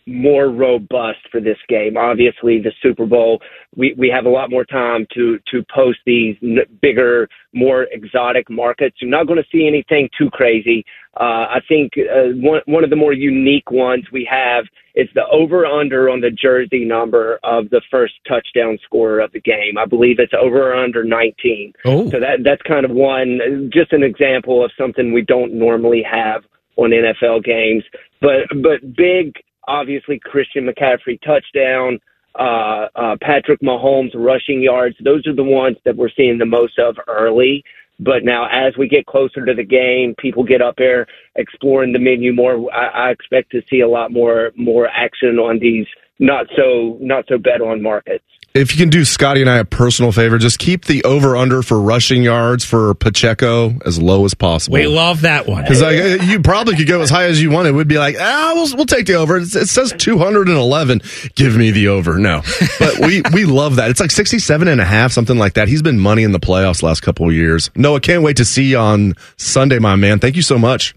more 0.07 0.49
robust 0.49 1.19
for 1.31 1.41
this 1.41 1.59
game. 1.69 1.97
Obviously, 1.97 2.61
the 2.61 2.73
Super 2.83 3.07
Bowl, 3.07 3.41
we, 3.77 3.95
we 3.97 4.09
have 4.09 4.27
a 4.27 4.31
lot 4.31 4.51
more 4.51 4.65
time 4.65 5.07
to, 5.15 5.39
to 5.51 5.65
post 5.75 5.99
these 6.07 6.37
n- 6.43 6.59
bigger, 6.81 7.29
more 7.53 7.85
exotic 7.93 8.51
markets. 8.51 8.97
You're 9.01 9.11
not 9.11 9.27
going 9.27 9.43
to 9.43 9.49
see 9.53 9.67
anything 9.67 10.09
too 10.19 10.31
crazy. 10.31 10.85
Uh, 11.19 11.47
I 11.51 11.61
think 11.69 11.93
uh, 11.99 12.31
one, 12.37 12.61
one 12.67 12.85
of 12.85 12.91
the 12.91 12.97
more 12.97 13.13
unique 13.13 13.71
ones 13.71 14.05
we 14.13 14.27
have 14.31 14.65
is 14.95 15.09
the 15.15 15.27
over 15.31 15.67
under 15.67 16.09
on 16.09 16.21
the 16.21 16.31
jersey 16.31 16.85
number 16.85 17.39
of 17.43 17.71
the 17.71 17.83
first 17.91 18.15
touchdown 18.29 18.79
scorer 18.85 19.21
of 19.21 19.33
the 19.33 19.41
game. 19.41 19.79
I 19.79 19.87
believe 19.87 20.19
it's 20.19 20.33
over 20.41 20.73
or 20.73 20.75
under 20.75 21.05
19. 21.05 21.73
Oh. 21.85 22.11
So 22.11 22.21
that, 22.21 22.45
that's 22.45 22.63
kind 22.63 22.85
of 22.85 22.91
one, 22.91 23.71
just 23.73 23.93
an 23.93 24.03
example 24.03 24.65
of 24.65 24.71
something 24.79 25.13
we 25.13 25.23
don't 25.23 25.55
normally 25.55 26.03
have 26.03 26.43
on 26.77 26.91
NFL 26.91 27.45
games. 27.45 27.85
But, 28.21 28.49
but 28.63 28.97
big, 28.97 29.35
obviously 29.67 30.19
Christian 30.19 30.67
McCaffrey 30.67 31.21
touchdown, 31.23 31.99
uh, 32.39 32.89
uh, 32.95 33.17
Patrick 33.21 33.61
Mahomes 33.61 34.13
rushing 34.15 34.63
yards. 34.63 34.97
Those 35.03 35.27
are 35.27 35.35
the 35.35 35.45
ones 35.45 35.77
that 35.85 35.97
we're 35.97 36.11
seeing 36.17 36.39
the 36.39 36.47
most 36.47 36.79
of 36.79 36.97
early. 37.09 37.65
But 37.99 38.25
now, 38.25 38.49
as 38.51 38.75
we 38.79 38.89
get 38.89 39.05
closer 39.05 39.45
to 39.45 39.53
the 39.53 39.65
game, 39.65 40.15
people 40.17 40.43
get 40.43 40.63
up 40.63 40.77
there 40.79 41.07
exploring 41.37 41.93
the 41.93 41.99
menu 41.99 42.33
more. 42.33 42.73
I, 42.73 43.09
I 43.09 43.11
expect 43.11 43.53
to 43.53 43.63
see 43.69 43.81
a 43.81 43.89
lot 43.89 44.11
more 44.11 44.53
more 44.57 44.89
action 44.89 45.39
on 45.39 45.59
these 45.59 45.87
not 46.19 46.47
so 46.57 46.97
not 47.01 47.27
so 47.29 47.37
bet 47.37 47.61
on 47.61 47.83
markets 47.83 48.25
if 48.53 48.73
you 48.73 48.79
can 48.79 48.89
do 48.89 49.05
Scotty 49.05 49.41
and 49.41 49.49
I 49.49 49.59
a 49.59 49.65
personal 49.65 50.11
favor, 50.11 50.37
just 50.37 50.59
keep 50.59 50.87
the 50.87 51.05
over 51.05 51.37
under 51.37 51.63
for 51.63 51.81
rushing 51.81 52.23
yards 52.23 52.65
for 52.65 52.95
Pacheco 52.95 53.75
as 53.87 54.01
low 54.01 54.25
as 54.25 54.35
possible. 54.35 54.75
We 54.75 54.89
love 54.89 55.21
that 55.21 55.47
one 55.47 55.63
because 55.63 55.81
like, 55.81 56.23
you 56.23 56.41
probably 56.41 56.75
could 56.75 56.89
go 56.89 57.01
as 57.01 57.11
high 57.11 57.27
as 57.27 57.41
you 57.41 57.51
want. 57.51 57.69
It 57.69 57.73
would 57.73 57.87
be 57.87 57.99
like, 57.99 58.17
ah, 58.19 58.53
we'll, 58.55 58.77
we'll 58.77 58.87
take 58.87 59.07
the 59.07 59.15
over. 59.15 59.37
It, 59.37 59.55
it 59.55 59.69
says 59.69 59.95
211. 59.97 61.01
Give 61.37 61.57
me 61.57 61.71
the 61.71 61.89
over. 61.89 62.19
No, 62.19 62.43
but 62.81 62.99
we, 62.99 63.23
we 63.33 63.45
love 63.45 63.77
that. 63.77 63.91
It's 63.91 64.01
like 64.01 64.11
67 64.11 64.67
and 64.67 64.81
a 64.81 64.85
half, 64.85 65.13
something 65.13 65.39
like 65.39 65.55
that. 65.55 65.69
He's 65.69 65.83
been 65.83 66.01
money 66.01 66.25
in 66.25 66.33
the 66.33 66.41
playoffs 66.41 66.83
last 66.83 67.03
couple 67.03 67.29
of 67.29 67.35
years. 67.35 67.71
Noah, 67.77 68.01
can't 68.01 68.25
wait 68.25 68.39
to 68.39 68.45
see 68.45 68.71
you 68.71 68.79
on 68.79 69.15
Sunday, 69.37 69.79
my 69.79 69.95
man. 69.95 70.19
Thank 70.19 70.35
you 70.35 70.43
so 70.43 70.59
much. 70.59 70.95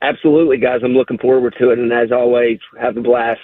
Absolutely, 0.00 0.58
guys. 0.58 0.82
I'm 0.84 0.92
looking 0.92 1.18
forward 1.18 1.56
to 1.58 1.70
it. 1.70 1.80
And 1.80 1.92
as 1.92 2.12
always, 2.12 2.60
have 2.80 2.96
a 2.96 3.00
blast. 3.00 3.40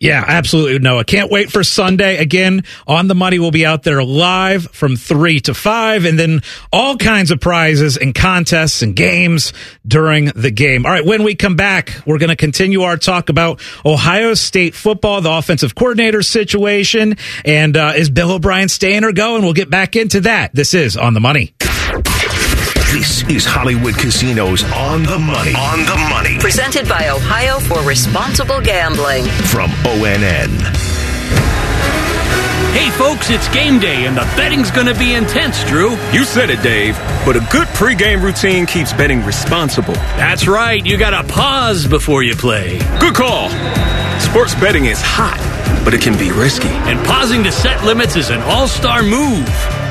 Yeah, 0.00 0.24
absolutely. 0.26 0.78
Noah. 0.78 1.04
Can't 1.04 1.30
wait 1.30 1.52
for 1.52 1.62
Sunday. 1.62 2.16
Again, 2.16 2.64
on 2.86 3.06
the 3.06 3.14
money 3.14 3.38
will 3.38 3.50
be 3.50 3.66
out 3.66 3.82
there 3.82 4.02
live 4.02 4.64
from 4.72 4.96
three 4.96 5.40
to 5.40 5.52
five 5.52 6.06
and 6.06 6.18
then 6.18 6.40
all 6.72 6.96
kinds 6.96 7.30
of 7.30 7.38
prizes 7.38 7.98
and 7.98 8.14
contests 8.14 8.80
and 8.80 8.96
games 8.96 9.52
during 9.86 10.26
the 10.34 10.50
game. 10.50 10.86
All 10.86 10.92
right. 10.92 11.04
When 11.04 11.22
we 11.22 11.34
come 11.34 11.54
back, 11.54 12.00
we're 12.06 12.16
going 12.16 12.30
to 12.30 12.36
continue 12.36 12.80
our 12.80 12.96
talk 12.96 13.28
about 13.28 13.60
Ohio 13.84 14.32
State 14.32 14.74
football, 14.74 15.20
the 15.20 15.30
offensive 15.30 15.74
coordinator 15.74 16.22
situation. 16.22 17.18
And 17.44 17.76
uh, 17.76 17.92
is 17.94 18.08
Bill 18.08 18.30
O'Brien 18.30 18.70
staying 18.70 19.04
or 19.04 19.12
going? 19.12 19.42
We'll 19.42 19.52
get 19.52 19.68
back 19.68 19.96
into 19.96 20.22
that. 20.22 20.54
This 20.54 20.72
is 20.72 20.96
on 20.96 21.12
the 21.12 21.20
money. 21.20 21.52
This 22.92 23.22
is 23.30 23.44
Hollywood 23.44 23.96
Casinos 23.96 24.64
on 24.72 25.04
the 25.04 25.16
money. 25.16 25.54
On 25.54 25.78
the 25.86 25.94
money. 26.10 26.40
Presented 26.40 26.88
by 26.88 27.10
Ohio 27.10 27.60
for 27.60 27.80
Responsible 27.82 28.60
Gambling. 28.60 29.26
From 29.46 29.70
ONN. 29.86 30.50
Hey 32.74 32.90
folks, 32.98 33.30
it's 33.30 33.48
game 33.50 33.78
day 33.78 34.06
and 34.06 34.16
the 34.16 34.28
betting's 34.36 34.72
gonna 34.72 34.92
be 34.92 35.14
intense, 35.14 35.62
Drew. 35.64 35.90
You 36.10 36.24
said 36.24 36.50
it, 36.50 36.62
Dave. 36.62 36.98
But 37.24 37.36
a 37.36 37.46
good 37.52 37.68
pregame 37.68 38.24
routine 38.24 38.66
keeps 38.66 38.92
betting 38.92 39.24
responsible. 39.24 39.94
That's 40.18 40.48
right. 40.48 40.84
You 40.84 40.98
gotta 40.98 41.22
pause 41.28 41.86
before 41.86 42.24
you 42.24 42.34
play. 42.34 42.80
Good 42.98 43.14
call. 43.14 43.50
Sports 44.18 44.56
betting 44.56 44.86
is 44.86 45.00
hot, 45.00 45.38
but 45.84 45.94
it 45.94 46.00
can 46.00 46.18
be 46.18 46.32
risky. 46.32 46.66
And 46.90 46.98
pausing 47.06 47.44
to 47.44 47.52
set 47.52 47.84
limits 47.84 48.16
is 48.16 48.30
an 48.30 48.40
all-star 48.40 49.04
move. 49.04 49.48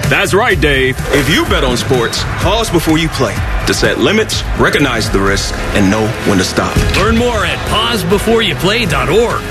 That's 0.10 0.34
right, 0.34 0.60
Dave. 0.60 0.98
If 1.12 1.30
you 1.30 1.44
bet 1.46 1.64
on 1.64 1.78
sports, 1.78 2.24
pause 2.42 2.68
before 2.72 2.98
you 2.98 3.10
play 3.10 3.36
to 3.68 3.76
set 3.76 4.00
limits, 4.00 4.42
recognize 4.58 5.08
the 5.12 5.20
risk, 5.20 5.54
and 5.76 5.92
know 5.92 6.08
when 6.28 6.40
to 6.40 6.44
stop. 6.44 6.76
Learn 6.98 7.16
more 7.16 7.46
at 7.46 7.60
pausebeforeyouplay.org. 7.70 9.42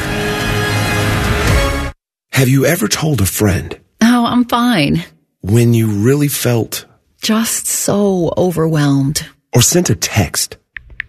Have 2.33 2.49
you 2.49 2.67
ever 2.67 2.89
told 2.89 3.21
a 3.21 3.27
friend? 3.27 3.79
Oh, 4.03 4.27
I'm 4.27 4.47
fine. 4.47 5.05
When 5.43 5.75
you 5.75 5.87
really 5.87 6.27
felt 6.27 6.87
just 7.23 7.69
so 7.69 8.35
overwhelmed. 8.37 9.25
Or 9.55 9.63
sent 9.63 9.91
a 9.91 9.95
text. 9.95 10.57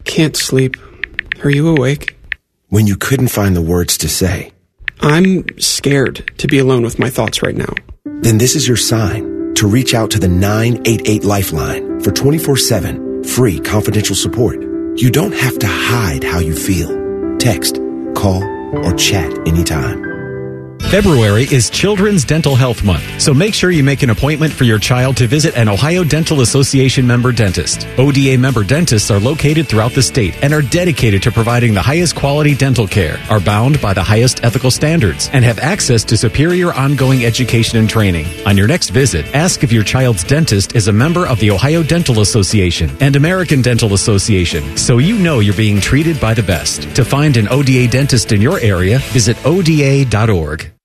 Can't 0.03 0.38
sleep. 0.38 0.75
Are 1.43 1.49
you 1.49 1.69
awake? 1.69 2.15
When 2.67 2.85
you 2.85 2.97
couldn't 2.97 3.29
find 3.29 3.55
the 3.55 3.63
words 3.63 3.97
to 3.99 4.09
say. 4.09 4.51
I'm 5.01 5.57
scared 5.57 6.38
to 6.38 6.45
be 6.45 6.59
alone 6.59 6.83
with 6.83 6.99
my 6.99 7.09
thoughts 7.09 7.41
right 7.41 7.55
now. 7.55 7.73
Then 8.05 8.38
this 8.38 8.55
is 8.55 8.67
your 8.67 8.77
sign 8.77 9.38
to 9.59 9.67
reach 9.67 9.93
out 9.93 10.09
to 10.11 10.19
the 10.19 10.27
988 10.27 11.25
Lifeline 11.25 11.99
for 11.99 12.11
24 12.11 12.55
7 12.55 13.23
free 13.25 13.59
confidential 13.59 14.15
support. 14.15 14.61
You 14.95 15.11
don't 15.11 15.33
have 15.33 15.59
to 15.59 15.67
hide 15.67 16.23
how 16.23 16.39
you 16.39 16.55
feel. 16.55 16.89
Text, 17.37 17.75
call, 18.15 18.43
or 18.85 18.93
chat 18.93 19.31
anytime. 19.47 20.08
February 20.89 21.43
is 21.52 21.69
Children's 21.69 22.25
Dental 22.25 22.56
Health 22.56 22.84
Month, 22.84 23.21
so 23.21 23.32
make 23.32 23.54
sure 23.54 23.69
you 23.69 23.84
make 23.84 24.02
an 24.02 24.10
appointment 24.10 24.52
for 24.52 24.63
your 24.63 24.80
child 24.80 25.15
to 25.17 25.28
visit 25.28 25.56
an 25.56 25.69
Ohio 25.69 26.04
Dental 26.04 26.41
Association 26.41 27.06
member 27.06 27.32
dentist. 27.32 27.88
ODA 27.99 28.39
member 28.39 28.63
dentists 28.63 29.12
are 29.12 29.19
located 29.19 29.67
throughout 29.67 29.91
the 29.91 30.02
state 30.02 30.36
and 30.43 30.52
are 30.52 30.63
dedicated 30.63 31.21
to 31.21 31.32
providing 31.32 31.75
the 31.75 31.82
highest 31.82 32.15
quality 32.15 32.56
dental 32.56 32.88
care, 32.88 33.19
are 33.30 33.39
bound 33.39 33.80
by 33.80 33.93
the 33.93 34.02
highest 34.02 34.43
ethical 34.43 34.71
standards, 34.71 35.30
and 35.32 35.45
have 35.45 35.60
access 35.60 36.04
to 36.06 36.17
superior 36.17 36.73
ongoing 36.73 37.23
education 37.23 37.78
and 37.78 37.88
training. 37.88 38.25
On 38.47 38.58
your 38.58 38.67
next 38.67 38.89
visit, 38.89 39.28
ask 39.36 39.63
if 39.63 39.71
your 39.71 39.84
child's 39.84 40.23
dentist 40.23 40.75
is 40.75 40.88
a 40.88 40.91
member 40.91 41.28
of 41.28 41.39
the 41.39 41.52
Ohio 41.52 41.84
Dental 41.84 42.21
Association 42.21 42.89
and 42.99 43.15
American 43.15 43.62
Dental 43.62 43.93
Association, 43.93 44.75
so 44.75 44.97
you 44.97 45.19
know 45.19 45.38
you're 45.38 45.54
being 45.54 45.80
treated 45.80 46.19
by 46.19 46.34
the 46.34 46.41
best. 46.41 46.82
To 46.95 47.06
find 47.06 47.38
an 47.38 47.47
ODA 47.49 47.88
dentist 47.89 48.32
in 48.32 48.41
your 48.41 48.60
area, 48.62 48.97
visit 49.13 49.38
ODA.org. 49.45 50.78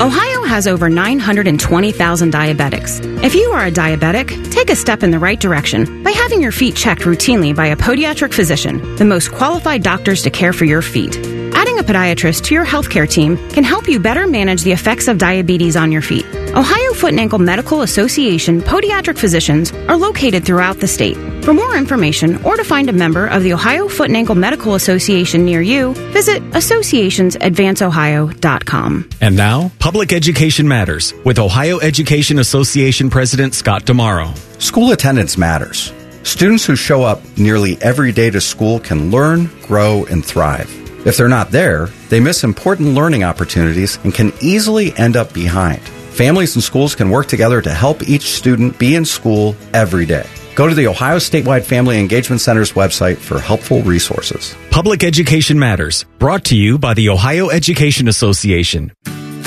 Ohio 0.00 0.42
has 0.42 0.66
over 0.66 0.90
920,000 0.90 2.32
diabetics. 2.32 3.22
If 3.22 3.32
you 3.36 3.50
are 3.52 3.66
a 3.66 3.70
diabetic, 3.70 4.50
take 4.50 4.68
a 4.68 4.74
step 4.74 5.04
in 5.04 5.12
the 5.12 5.20
right 5.20 5.38
direction 5.38 6.02
by 6.02 6.10
having 6.10 6.42
your 6.42 6.50
feet 6.50 6.74
checked 6.74 7.02
routinely 7.02 7.54
by 7.54 7.68
a 7.68 7.76
podiatric 7.76 8.34
physician, 8.34 8.96
the 8.96 9.04
most 9.04 9.30
qualified 9.30 9.84
doctors 9.84 10.22
to 10.22 10.30
care 10.30 10.52
for 10.52 10.64
your 10.64 10.82
feet. 10.82 11.16
Adding 11.54 11.78
a 11.78 11.84
podiatrist 11.84 12.42
to 12.46 12.54
your 12.56 12.66
healthcare 12.66 13.08
team 13.08 13.36
can 13.50 13.62
help 13.62 13.88
you 13.88 14.00
better 14.00 14.26
manage 14.26 14.62
the 14.64 14.72
effects 14.72 15.06
of 15.06 15.16
diabetes 15.16 15.76
on 15.76 15.92
your 15.92 16.02
feet. 16.02 16.26
Ohio 16.56 16.92
Foot 16.92 17.12
and 17.12 17.20
Ankle 17.20 17.38
Medical 17.38 17.82
Association 17.82 18.60
podiatric 18.62 19.16
physicians 19.16 19.72
are 19.88 19.96
located 19.96 20.44
throughout 20.44 20.80
the 20.80 20.88
state. 20.88 21.16
For 21.44 21.52
more 21.52 21.76
information 21.76 22.42
or 22.42 22.56
to 22.56 22.64
find 22.64 22.88
a 22.88 22.92
member 22.94 23.26
of 23.26 23.42
the 23.42 23.52
Ohio 23.52 23.86
Foot 23.86 24.08
and 24.08 24.16
Ankle 24.16 24.34
Medical 24.34 24.76
Association 24.76 25.44
near 25.44 25.60
you, 25.60 25.92
visit 26.10 26.42
associationsadvanceohio.com. 26.52 29.10
And 29.20 29.36
now, 29.36 29.70
Public 29.78 30.14
Education 30.14 30.66
Matters 30.66 31.12
with 31.26 31.38
Ohio 31.38 31.80
Education 31.80 32.38
Association 32.38 33.10
President 33.10 33.52
Scott 33.52 33.84
DiMauro. 33.84 34.34
School 34.58 34.92
attendance 34.92 35.36
matters. 35.36 35.92
Students 36.22 36.64
who 36.64 36.76
show 36.76 37.02
up 37.02 37.20
nearly 37.36 37.76
every 37.82 38.10
day 38.10 38.30
to 38.30 38.40
school 38.40 38.80
can 38.80 39.10
learn, 39.10 39.50
grow, 39.64 40.06
and 40.06 40.24
thrive. 40.24 40.70
If 41.06 41.18
they're 41.18 41.28
not 41.28 41.50
there, 41.50 41.88
they 42.08 42.20
miss 42.20 42.42
important 42.42 42.94
learning 42.94 43.22
opportunities 43.22 43.98
and 44.02 44.14
can 44.14 44.32
easily 44.40 44.96
end 44.96 45.14
up 45.14 45.34
behind. 45.34 45.82
Families 45.82 46.56
and 46.56 46.64
schools 46.64 46.94
can 46.94 47.10
work 47.10 47.26
together 47.26 47.60
to 47.60 47.68
help 47.68 48.08
each 48.08 48.30
student 48.30 48.78
be 48.78 48.94
in 48.94 49.04
school 49.04 49.54
every 49.74 50.06
day. 50.06 50.24
Go 50.54 50.68
to 50.68 50.74
the 50.74 50.86
Ohio 50.86 51.16
Statewide 51.16 51.64
Family 51.64 51.98
Engagement 51.98 52.40
Center's 52.40 52.74
website 52.74 53.16
for 53.16 53.40
helpful 53.40 53.82
resources. 53.82 54.54
Public 54.70 55.02
Education 55.02 55.58
Matters, 55.58 56.04
brought 56.20 56.44
to 56.44 56.56
you 56.56 56.78
by 56.78 56.94
the 56.94 57.08
Ohio 57.08 57.48
Education 57.48 58.06
Association. 58.06 58.92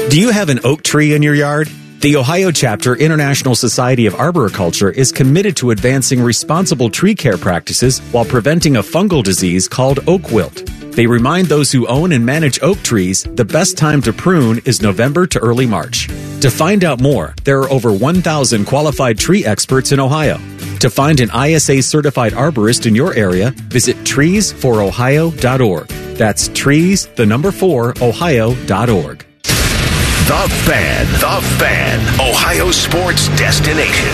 Do 0.10 0.20
you 0.20 0.32
have 0.32 0.50
an 0.50 0.60
oak 0.66 0.84
tree 0.84 1.14
in 1.14 1.24
your 1.24 1.34
yard? 1.34 1.70
The 2.02 2.18
Ohio 2.18 2.52
chapter 2.52 2.94
International 2.94 3.56
Society 3.56 4.06
of 4.06 4.16
Arboriculture 4.16 4.92
is 4.92 5.14
committed 5.14 5.56
to 5.58 5.72
advancing 5.72 6.22
responsible 6.22 6.90
tree 6.90 7.16
care 7.16 7.38
practices 7.38 8.00
while 8.12 8.26
preventing 8.26 8.76
a 8.76 8.84
fungal 8.84 9.24
disease 9.24 9.70
called 9.70 10.02
oak 10.10 10.30
wilt. 10.30 10.66
They 10.92 11.08
remind 11.08 11.48
those 11.48 11.72
who 11.72 11.88
own 11.88 12.12
and 12.12 12.26
manage 12.26 12.62
oak 12.62 12.80
trees 12.84 13.24
the 13.24 13.46
best 13.46 13.78
time 13.78 14.02
to 14.02 14.12
prune 14.12 14.60
is 14.66 14.82
November 14.82 15.26
to 15.28 15.40
early 15.40 15.66
March. 15.66 16.08
To 16.42 16.52
find 16.52 16.84
out 16.84 17.00
more, 17.00 17.34
there 17.46 17.62
are 17.62 17.70
over 17.70 17.94
1,000 17.94 18.66
qualified 18.66 19.18
tree 19.18 19.46
experts 19.46 19.92
in 19.92 20.00
Ohio. 20.00 20.38
To 20.80 20.90
find 20.92 21.20
an 21.20 21.30
ISA 21.34 21.82
certified 21.82 22.34
arborist 22.34 22.86
in 22.86 22.94
your 22.94 23.14
area, 23.16 23.52
visit 23.56 23.98
treesforohio.org. 23.98 25.88
That's 26.18 26.50
trees, 26.50 27.08
the 27.16 27.26
number 27.26 27.52
four, 27.52 27.94
ohio.org. 28.02 29.26
The 29.44 30.54
Fan, 30.66 31.06
The 31.14 31.42
Fan, 31.58 32.00
Ohio 32.20 32.70
sports 32.72 33.28
destination. 33.30 34.12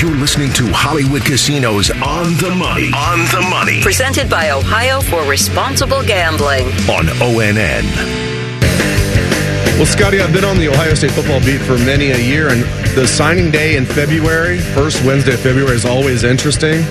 You're 0.00 0.16
listening 0.18 0.52
to 0.54 0.66
Hollywood 0.72 1.24
Casinos 1.24 1.90
on 1.90 2.34
the 2.38 2.52
money. 2.56 2.90
On 2.94 3.18
the 3.30 3.46
money. 3.48 3.82
Presented 3.82 4.28
by 4.28 4.50
Ohio 4.50 5.00
for 5.00 5.22
Responsible 5.28 6.02
Gambling. 6.02 6.66
On 6.88 7.06
ONN. 7.20 8.31
Well, 9.82 9.90
Scotty, 9.90 10.20
I've 10.20 10.32
been 10.32 10.44
on 10.44 10.58
the 10.58 10.68
Ohio 10.68 10.94
State 10.94 11.10
football 11.10 11.40
beat 11.40 11.60
for 11.60 11.76
many 11.76 12.12
a 12.12 12.16
year, 12.16 12.50
and 12.50 12.62
the 12.94 13.04
signing 13.04 13.50
day 13.50 13.74
in 13.74 13.84
February, 13.84 14.58
first 14.58 15.04
Wednesday 15.04 15.34
of 15.34 15.40
February, 15.40 15.74
is 15.74 15.84
always 15.84 16.22
interesting. 16.22 16.82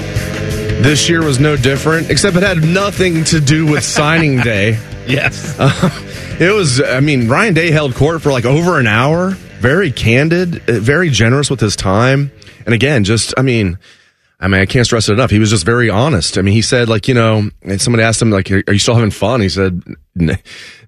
This 0.83 1.07
year 1.07 1.23
was 1.23 1.39
no 1.39 1.55
different, 1.55 2.09
except 2.09 2.35
it 2.35 2.43
had 2.43 2.65
nothing 2.65 3.23
to 3.23 3.39
do 3.39 3.65
with 3.65 3.85
signing 3.85 4.41
day. 4.41 4.71
yes. 5.07 5.57
Uh, 5.57 5.89
it 6.37 6.53
was, 6.53 6.81
I 6.81 6.99
mean, 6.99 7.29
Ryan 7.29 7.53
Day 7.53 7.71
held 7.71 7.95
court 7.95 8.21
for 8.21 8.29
like 8.29 8.43
over 8.43 8.77
an 8.77 8.87
hour, 8.87 9.29
very 9.29 9.89
candid, 9.89 10.57
uh, 10.69 10.81
very 10.81 11.09
generous 11.09 11.49
with 11.49 11.61
his 11.61 11.77
time. 11.77 12.29
And 12.65 12.75
again, 12.75 13.05
just, 13.05 13.33
I 13.37 13.41
mean, 13.41 13.77
I 14.41 14.47
mean, 14.47 14.59
I 14.59 14.65
can't 14.65 14.85
stress 14.85 15.07
it 15.07 15.13
enough. 15.13 15.29
He 15.29 15.37
was 15.37 15.51
just 15.51 15.65
very 15.65 15.91
honest. 15.91 16.39
I 16.39 16.41
mean, 16.41 16.55
he 16.55 16.63
said, 16.63 16.89
like, 16.89 17.07
you 17.07 17.13
know, 17.13 17.47
and 17.61 17.79
somebody 17.79 18.03
asked 18.03 18.19
him, 18.19 18.31
like, 18.31 18.49
are 18.51 18.73
you 18.73 18.79
still 18.79 18.95
having 18.95 19.11
fun? 19.11 19.39
He 19.39 19.49
said, 19.49 19.83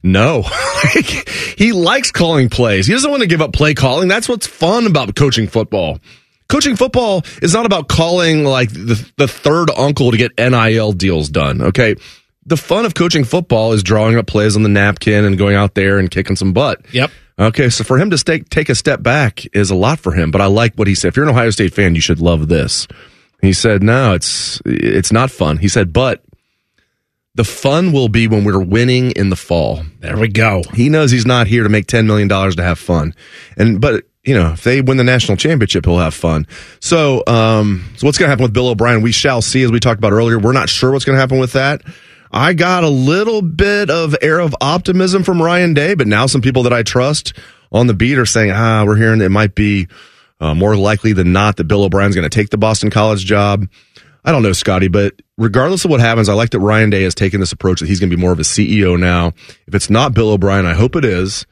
no. 0.02 0.42
he 1.58 1.72
likes 1.72 2.12
calling 2.12 2.50
plays. 2.50 2.88
He 2.88 2.94
doesn't 2.94 3.10
want 3.10 3.22
to 3.22 3.28
give 3.28 3.42
up 3.42 3.54
play 3.54 3.76
calling. 3.76 4.08
That's 4.08 4.28
what's 4.28 4.48
fun 4.48 4.88
about 4.88 5.16
coaching 5.16 5.48
football. 5.48 6.00
Coaching 6.50 6.76
football 6.76 7.24
is 7.44 7.54
not 7.54 7.68
about 7.68 7.88
calling 7.88 8.44
like 8.44 8.72
the, 8.72 9.12
the 9.18 9.28
third 9.28 9.70
uncle 9.70 10.12
to 10.12 10.18
get 10.18 10.32
NIL 10.38 10.92
deals 10.92 11.30
done. 11.30 11.62
Okay. 11.62 11.96
The 12.46 12.58
fun 12.58 12.86
of 12.86 12.96
coaching 12.96 13.24
football 13.24 13.74
is 13.74 13.84
drawing 13.84 14.18
up 14.18 14.26
plays 14.26 14.56
on 14.56 14.64
the 14.64 14.70
napkin 14.70 15.26
and 15.26 15.38
going 15.38 15.56
out 15.56 15.76
there 15.76 16.00
and 16.00 16.10
kicking 16.10 16.36
some 16.36 16.54
butt. 16.54 16.84
Yep. 16.92 17.12
Okay, 17.40 17.70
so 17.70 17.84
for 17.84 17.98
him 17.98 18.12
to 18.12 18.18
stay, 18.18 18.42
take 18.42 18.70
a 18.70 18.76
step 18.76 19.02
back 19.02 19.44
is 19.56 19.72
a 19.72 19.76
lot 19.76 20.00
for 20.00 20.12
him, 20.14 20.30
but 20.30 20.42
I 20.42 20.46
like 20.46 20.76
what 20.76 20.88
he 20.88 20.94
said. 20.94 21.08
If 21.08 21.16
you're 21.16 21.26
an 21.26 21.32
Ohio 21.32 21.50
State 21.50 21.74
fan, 21.74 21.96
you 21.96 22.02
should 22.02 22.20
love 22.20 22.48
this. 22.48 22.88
He 23.44 23.52
said, 23.52 23.84
"No, 23.84 24.14
it's 24.14 24.62
it's 24.66 25.12
not 25.12 25.30
fun." 25.30 25.58
He 25.58 25.68
said, 25.68 25.92
"But 25.92 26.24
the 27.36 27.44
fun 27.44 27.92
will 27.92 28.08
be 28.08 28.26
when 28.26 28.46
we're 28.46 28.64
winning 28.64 29.12
in 29.12 29.30
the 29.30 29.36
fall." 29.36 29.84
There 30.00 30.18
we 30.18 30.30
go. 30.30 30.64
He 30.74 30.88
knows 30.88 31.12
he's 31.12 31.26
not 31.26 31.48
here 31.48 31.64
to 31.64 31.70
make 31.70 31.86
10 31.88 32.08
million 32.08 32.30
dollars 32.30 32.56
to 32.56 32.64
have 32.64 32.80
fun. 32.80 33.14
And 33.58 33.82
but 33.82 34.06
you 34.24 34.34
know, 34.34 34.54
if 34.54 34.64
they 34.64 34.80
win 34.80 34.96
the 34.96 35.04
national 35.04 35.36
championship, 35.36 35.84
he'll 35.84 35.98
have 35.98 36.14
fun. 36.14 36.48
So, 36.80 37.24
um, 37.28 37.84
so 37.98 38.08
what's 38.08 38.18
going 38.18 38.28
to 38.28 38.30
happen 38.30 38.44
with 38.44 38.54
Bill 38.54 38.70
O'Brien? 38.70 39.02
We 39.02 39.12
shall 39.12 39.42
see, 39.42 39.64
as 39.64 39.72
we 39.72 39.82
talked 39.82 39.98
about 39.98 40.14
earlier. 40.14 40.40
We're 40.40 40.54
not 40.54 40.70
sure 40.70 40.94
what's 40.94 41.04
going 41.04 41.18
to 41.18 41.20
happen 41.20 41.40
with 41.40 41.52
that. 41.52 41.82
I 42.32 42.54
got 42.54 42.86
a 42.86 42.90
little 42.90 43.42
bit 43.42 43.90
of 43.90 44.16
air 44.22 44.40
of 44.40 44.56
optimism 44.62 45.24
from 45.24 45.42
Ryan 45.42 45.74
Day, 45.74 45.94
but 45.94 46.08
now 46.08 46.26
some 46.28 46.42
people 46.42 46.64
that 46.64 46.72
I 46.72 46.84
trust 46.84 47.34
on 47.74 47.88
the 47.88 47.94
beat 47.94 48.18
are 48.18 48.26
saying, 48.26 48.52
ah, 48.52 48.86
we're 48.86 48.96
hearing 48.96 49.20
it 49.20 49.30
might 49.30 49.54
be 49.54 49.90
uh, 50.40 50.54
more 50.54 50.76
likely 50.76 51.14
than 51.14 51.32
not 51.34 51.58
that 51.58 51.66
Bill 51.66 51.84
O'Brien's 51.84 52.16
going 52.16 52.30
to 52.30 52.36
take 52.36 52.50
the 52.50 52.58
Boston 52.58 52.90
College 52.90 53.26
job. 53.26 53.68
I 54.26 54.32
don't 54.32 54.44
know, 54.44 54.54
Scotty, 54.54 54.88
but 54.88 55.22
regardless 55.38 55.84
of 55.84 55.92
what 55.92 56.00
happens, 56.00 56.30
I 56.30 56.34
like 56.34 56.52
that 56.52 56.60
Ryan 56.60 56.90
Day 56.90 57.04
has 57.04 57.14
taken 57.14 57.40
this 57.40 57.52
approach 57.52 57.82
that 57.82 57.88
he's 57.88 58.00
going 58.00 58.10
to 58.10 58.16
be 58.16 58.22
more 58.22 58.32
of 58.32 58.40
a 58.40 58.44
CEO 58.44 58.98
now. 58.98 59.34
If 59.68 59.76
it's 59.76 59.90
not 59.90 60.14
Bill 60.14 60.30
O'Brien, 60.32 60.66
I 60.66 60.74
hope 60.74 60.96
it 60.96 61.04
is. 61.04 61.46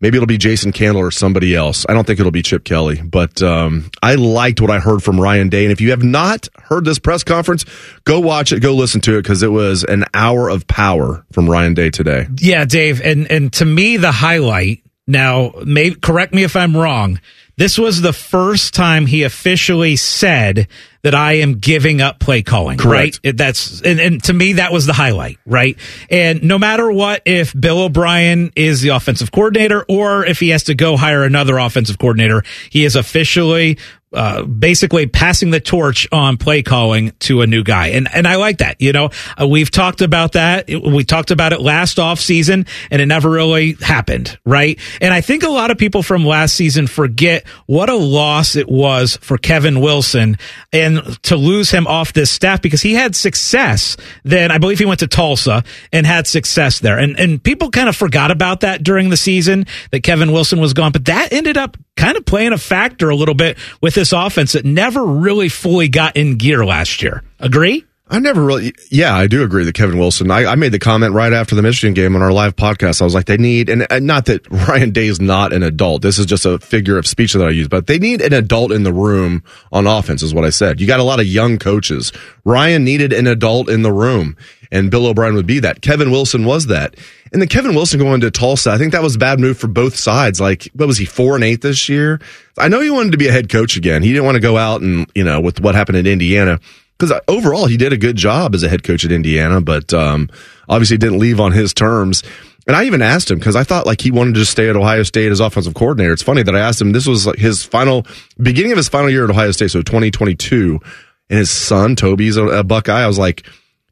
Maybe 0.00 0.18
it'll 0.18 0.26
be 0.26 0.38
Jason 0.38 0.72
Candle 0.72 1.00
or 1.02 1.10
somebody 1.10 1.54
else. 1.54 1.86
I 1.88 1.94
don't 1.94 2.06
think 2.06 2.20
it'll 2.20 2.30
be 2.30 2.42
Chip 2.42 2.64
Kelly, 2.64 3.00
but 3.00 3.42
um, 3.42 3.90
I 4.02 4.16
liked 4.16 4.60
what 4.60 4.70
I 4.70 4.78
heard 4.78 5.02
from 5.02 5.18
Ryan 5.18 5.48
Day. 5.48 5.64
And 5.64 5.72
if 5.72 5.80
you 5.80 5.90
have 5.90 6.02
not 6.02 6.48
heard 6.64 6.84
this 6.84 6.98
press 6.98 7.24
conference, 7.24 7.64
go 8.04 8.20
watch 8.20 8.52
it, 8.52 8.60
go 8.60 8.74
listen 8.74 9.00
to 9.02 9.16
it 9.16 9.22
because 9.22 9.42
it 9.42 9.50
was 9.50 9.84
an 9.84 10.04
hour 10.12 10.50
of 10.50 10.66
power 10.66 11.24
from 11.32 11.48
Ryan 11.48 11.74
Day 11.74 11.90
today. 11.90 12.26
Yeah, 12.38 12.66
Dave, 12.66 13.00
and 13.00 13.30
and 13.30 13.52
to 13.54 13.64
me 13.64 13.96
the 13.96 14.12
highlight. 14.12 14.82
Now, 15.08 15.52
may, 15.64 15.92
correct 15.92 16.34
me 16.34 16.42
if 16.42 16.56
I'm 16.56 16.76
wrong. 16.76 17.20
This 17.58 17.78
was 17.78 18.02
the 18.02 18.12
first 18.12 18.74
time 18.74 19.06
he 19.06 19.22
officially 19.22 19.96
said 19.96 20.68
that 21.06 21.14
I 21.14 21.34
am 21.34 21.58
giving 21.58 22.00
up 22.00 22.18
play 22.18 22.42
calling. 22.42 22.78
Correct. 22.78 23.20
Right. 23.24 23.36
That's 23.36 23.80
and, 23.80 24.00
and 24.00 24.24
to 24.24 24.32
me 24.32 24.54
that 24.54 24.72
was 24.72 24.86
the 24.86 24.92
highlight. 24.92 25.38
Right. 25.46 25.78
And 26.10 26.42
no 26.42 26.58
matter 26.58 26.90
what, 26.90 27.22
if 27.24 27.54
Bill 27.58 27.84
O'Brien 27.84 28.50
is 28.56 28.80
the 28.80 28.88
offensive 28.88 29.30
coordinator 29.30 29.84
or 29.88 30.26
if 30.26 30.40
he 30.40 30.48
has 30.48 30.64
to 30.64 30.74
go 30.74 30.96
hire 30.96 31.22
another 31.22 31.58
offensive 31.58 31.96
coordinator, 31.96 32.42
he 32.70 32.84
is 32.84 32.96
officially 32.96 33.78
uh, 34.12 34.44
basically 34.44 35.06
passing 35.06 35.50
the 35.50 35.60
torch 35.60 36.08
on 36.10 36.38
play 36.38 36.62
calling 36.62 37.12
to 37.18 37.42
a 37.42 37.46
new 37.46 37.62
guy. 37.62 37.88
And, 37.88 38.08
and 38.14 38.26
I 38.26 38.36
like 38.36 38.58
that. 38.58 38.80
You 38.80 38.92
know, 38.92 39.10
uh, 39.38 39.46
we've 39.46 39.70
talked 39.70 40.00
about 40.00 40.32
that. 40.32 40.68
We 40.68 41.04
talked 41.04 41.30
about 41.30 41.52
it 41.52 41.60
last 41.60 41.98
off 41.98 42.18
season 42.18 42.66
and 42.90 43.02
it 43.02 43.06
never 43.06 43.28
really 43.28 43.72
happened. 43.72 44.38
Right. 44.46 44.78
And 45.02 45.12
I 45.12 45.20
think 45.20 45.42
a 45.42 45.50
lot 45.50 45.70
of 45.70 45.76
people 45.76 46.02
from 46.02 46.24
last 46.24 46.54
season 46.54 46.86
forget 46.86 47.46
what 47.66 47.90
a 47.90 47.96
loss 47.96 48.56
it 48.56 48.68
was 48.68 49.18
for 49.18 49.36
Kevin 49.36 49.80
Wilson 49.80 50.38
and 50.72 50.95
to 51.22 51.36
lose 51.36 51.70
him 51.70 51.86
off 51.86 52.12
this 52.12 52.30
staff 52.30 52.62
because 52.62 52.82
he 52.82 52.94
had 52.94 53.16
success. 53.16 53.96
Then 54.24 54.50
I 54.50 54.58
believe 54.58 54.78
he 54.78 54.84
went 54.84 55.00
to 55.00 55.06
Tulsa 55.06 55.64
and 55.92 56.06
had 56.06 56.26
success 56.26 56.80
there. 56.80 56.98
And, 56.98 57.18
and 57.18 57.42
people 57.42 57.70
kind 57.70 57.88
of 57.88 57.96
forgot 57.96 58.30
about 58.30 58.60
that 58.60 58.82
during 58.82 59.10
the 59.10 59.16
season 59.16 59.66
that 59.90 60.02
Kevin 60.02 60.32
Wilson 60.32 60.60
was 60.60 60.72
gone, 60.72 60.92
but 60.92 61.06
that 61.06 61.32
ended 61.32 61.56
up 61.56 61.76
kind 61.96 62.16
of 62.16 62.24
playing 62.24 62.52
a 62.52 62.58
factor 62.58 63.10
a 63.10 63.16
little 63.16 63.34
bit 63.34 63.58
with 63.80 63.94
this 63.94 64.12
offense 64.12 64.52
that 64.52 64.64
never 64.64 65.04
really 65.04 65.48
fully 65.48 65.88
got 65.88 66.16
in 66.16 66.36
gear 66.36 66.64
last 66.64 67.02
year. 67.02 67.22
Agree? 67.38 67.84
I 68.08 68.20
never 68.20 68.44
really, 68.44 68.72
yeah, 68.88 69.16
I 69.16 69.26
do 69.26 69.42
agree 69.42 69.64
that 69.64 69.74
Kevin 69.74 69.98
Wilson. 69.98 70.30
I, 70.30 70.44
I, 70.44 70.54
made 70.54 70.70
the 70.70 70.78
comment 70.78 71.12
right 71.12 71.32
after 71.32 71.56
the 71.56 71.62
Michigan 71.62 71.92
game 71.92 72.14
on 72.14 72.22
our 72.22 72.32
live 72.32 72.54
podcast. 72.54 73.00
I 73.00 73.04
was 73.04 73.14
like, 73.14 73.26
they 73.26 73.36
need, 73.36 73.68
and, 73.68 73.84
and 73.90 74.06
not 74.06 74.26
that 74.26 74.48
Ryan 74.68 74.92
Day 74.92 75.06
is 75.06 75.20
not 75.20 75.52
an 75.52 75.64
adult. 75.64 76.02
This 76.02 76.16
is 76.16 76.24
just 76.24 76.46
a 76.46 76.60
figure 76.60 76.98
of 76.98 77.06
speech 77.06 77.32
that 77.32 77.44
I 77.44 77.50
use, 77.50 77.66
but 77.66 77.88
they 77.88 77.98
need 77.98 78.20
an 78.20 78.32
adult 78.32 78.70
in 78.70 78.84
the 78.84 78.92
room 78.92 79.42
on 79.72 79.88
offense, 79.88 80.22
is 80.22 80.32
what 80.32 80.44
I 80.44 80.50
said. 80.50 80.80
You 80.80 80.86
got 80.86 81.00
a 81.00 81.04
lot 81.04 81.18
of 81.18 81.26
young 81.26 81.58
coaches. 81.58 82.12
Ryan 82.44 82.84
needed 82.84 83.12
an 83.12 83.26
adult 83.26 83.68
in 83.68 83.82
the 83.82 83.92
room, 83.92 84.36
and 84.70 84.88
Bill 84.88 85.06
O'Brien 85.06 85.34
would 85.34 85.46
be 85.46 85.58
that. 85.58 85.82
Kevin 85.82 86.12
Wilson 86.12 86.44
was 86.44 86.66
that. 86.66 86.94
And 87.32 87.42
then 87.42 87.48
Kevin 87.48 87.74
Wilson 87.74 87.98
going 87.98 88.20
to 88.20 88.30
Tulsa, 88.30 88.70
I 88.70 88.78
think 88.78 88.92
that 88.92 89.02
was 89.02 89.16
a 89.16 89.18
bad 89.18 89.40
move 89.40 89.58
for 89.58 89.66
both 89.66 89.96
sides. 89.96 90.40
Like, 90.40 90.68
what 90.74 90.86
was 90.86 90.96
he, 90.96 91.06
four 91.06 91.34
and 91.34 91.42
eight 91.42 91.60
this 91.60 91.88
year? 91.88 92.20
I 92.56 92.68
know 92.68 92.80
he 92.80 92.90
wanted 92.90 93.12
to 93.12 93.18
be 93.18 93.26
a 93.26 93.32
head 93.32 93.48
coach 93.48 93.76
again. 93.76 94.04
He 94.04 94.12
didn't 94.12 94.26
want 94.26 94.36
to 94.36 94.40
go 94.40 94.56
out 94.56 94.80
and, 94.80 95.10
you 95.16 95.24
know, 95.24 95.40
with 95.40 95.60
what 95.60 95.74
happened 95.74 95.98
in 95.98 96.06
Indiana 96.06 96.60
because 96.98 97.18
overall 97.28 97.66
he 97.66 97.76
did 97.76 97.92
a 97.92 97.98
good 97.98 98.16
job 98.16 98.54
as 98.54 98.62
a 98.62 98.68
head 98.68 98.82
coach 98.82 99.04
at 99.04 99.12
Indiana, 99.12 99.60
but 99.60 99.92
um, 99.92 100.30
obviously 100.68 100.96
didn't 100.96 101.18
leave 101.18 101.40
on 101.40 101.52
his 101.52 101.74
terms. 101.74 102.22
And 102.66 102.74
I 102.74 102.84
even 102.84 103.02
asked 103.02 103.30
him 103.30 103.38
because 103.38 103.54
I 103.54 103.64
thought 103.64 103.86
like 103.86 104.00
he 104.00 104.10
wanted 104.10 104.34
to 104.36 104.44
stay 104.44 104.68
at 104.68 104.76
Ohio 104.76 105.02
State 105.02 105.30
as 105.30 105.40
offensive 105.40 105.74
coordinator. 105.74 106.12
It's 106.12 106.22
funny 106.22 106.42
that 106.42 106.56
I 106.56 106.60
asked 106.60 106.80
him. 106.80 106.92
This 106.92 107.06
was 107.06 107.26
like 107.26 107.38
his 107.38 107.62
final 107.62 108.06
beginning 108.40 108.72
of 108.72 108.78
his 108.78 108.88
final 108.88 109.10
year 109.10 109.24
at 109.24 109.30
Ohio 109.30 109.52
State, 109.52 109.70
so 109.70 109.82
2022. 109.82 110.80
And 111.28 111.38
his 111.38 111.50
son 111.50 111.96
Toby's 111.96 112.36
a, 112.36 112.44
a 112.46 112.64
Buckeye. 112.64 113.02
I 113.02 113.06
was 113.06 113.18
like, 113.18 113.46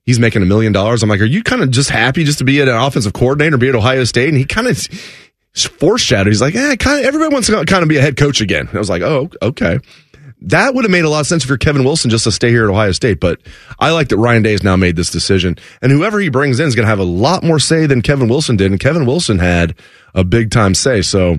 he's 0.04 0.18
making 0.18 0.42
a 0.42 0.46
million 0.46 0.72
dollars. 0.72 1.02
I'm 1.02 1.08
like, 1.08 1.20
are 1.20 1.24
you 1.24 1.42
kind 1.42 1.62
of 1.62 1.70
just 1.70 1.90
happy 1.90 2.24
just 2.24 2.38
to 2.38 2.44
be 2.44 2.60
an 2.60 2.68
offensive 2.68 3.12
coordinator, 3.12 3.58
be 3.58 3.68
at 3.68 3.74
Ohio 3.74 4.04
State? 4.04 4.28
And 4.28 4.38
he 4.38 4.44
kind 4.44 4.66
of 4.66 4.78
foreshadowed. 5.52 6.28
He's 6.28 6.40
like, 6.40 6.54
yeah, 6.54 6.74
kind 6.74 7.00
of. 7.00 7.06
Everybody 7.06 7.32
wants 7.32 7.48
to 7.48 7.64
kind 7.64 7.82
of 7.82 7.88
be 7.88 7.98
a 7.98 8.00
head 8.00 8.16
coach 8.16 8.40
again. 8.40 8.66
And 8.66 8.74
I 8.74 8.78
was 8.78 8.90
like, 8.90 9.02
oh, 9.02 9.30
okay 9.42 9.78
that 10.42 10.74
would 10.74 10.84
have 10.84 10.90
made 10.90 11.04
a 11.04 11.08
lot 11.08 11.20
of 11.20 11.26
sense 11.26 11.44
if 11.44 11.48
you're 11.48 11.58
Kevin 11.58 11.84
Wilson 11.84 12.10
just 12.10 12.24
to 12.24 12.32
stay 12.32 12.50
here 12.50 12.64
at 12.64 12.70
Ohio 12.70 12.92
State. 12.92 13.20
But 13.20 13.40
I 13.78 13.92
like 13.92 14.08
that 14.08 14.18
Ryan 14.18 14.42
Day 14.42 14.52
has 14.52 14.62
now 14.62 14.76
made 14.76 14.96
this 14.96 15.10
decision, 15.10 15.56
and 15.80 15.90
whoever 15.90 16.20
he 16.20 16.28
brings 16.28 16.60
in 16.60 16.66
is 16.66 16.74
going 16.74 16.84
to 16.84 16.90
have 16.90 16.98
a 16.98 17.04
lot 17.04 17.42
more 17.42 17.58
say 17.58 17.86
than 17.86 18.02
Kevin 18.02 18.28
Wilson 18.28 18.56
did. 18.56 18.70
And 18.70 18.80
Kevin 18.80 19.06
Wilson 19.06 19.38
had 19.38 19.74
a 20.14 20.24
big 20.24 20.50
time 20.50 20.74
say. 20.74 21.02
So 21.02 21.38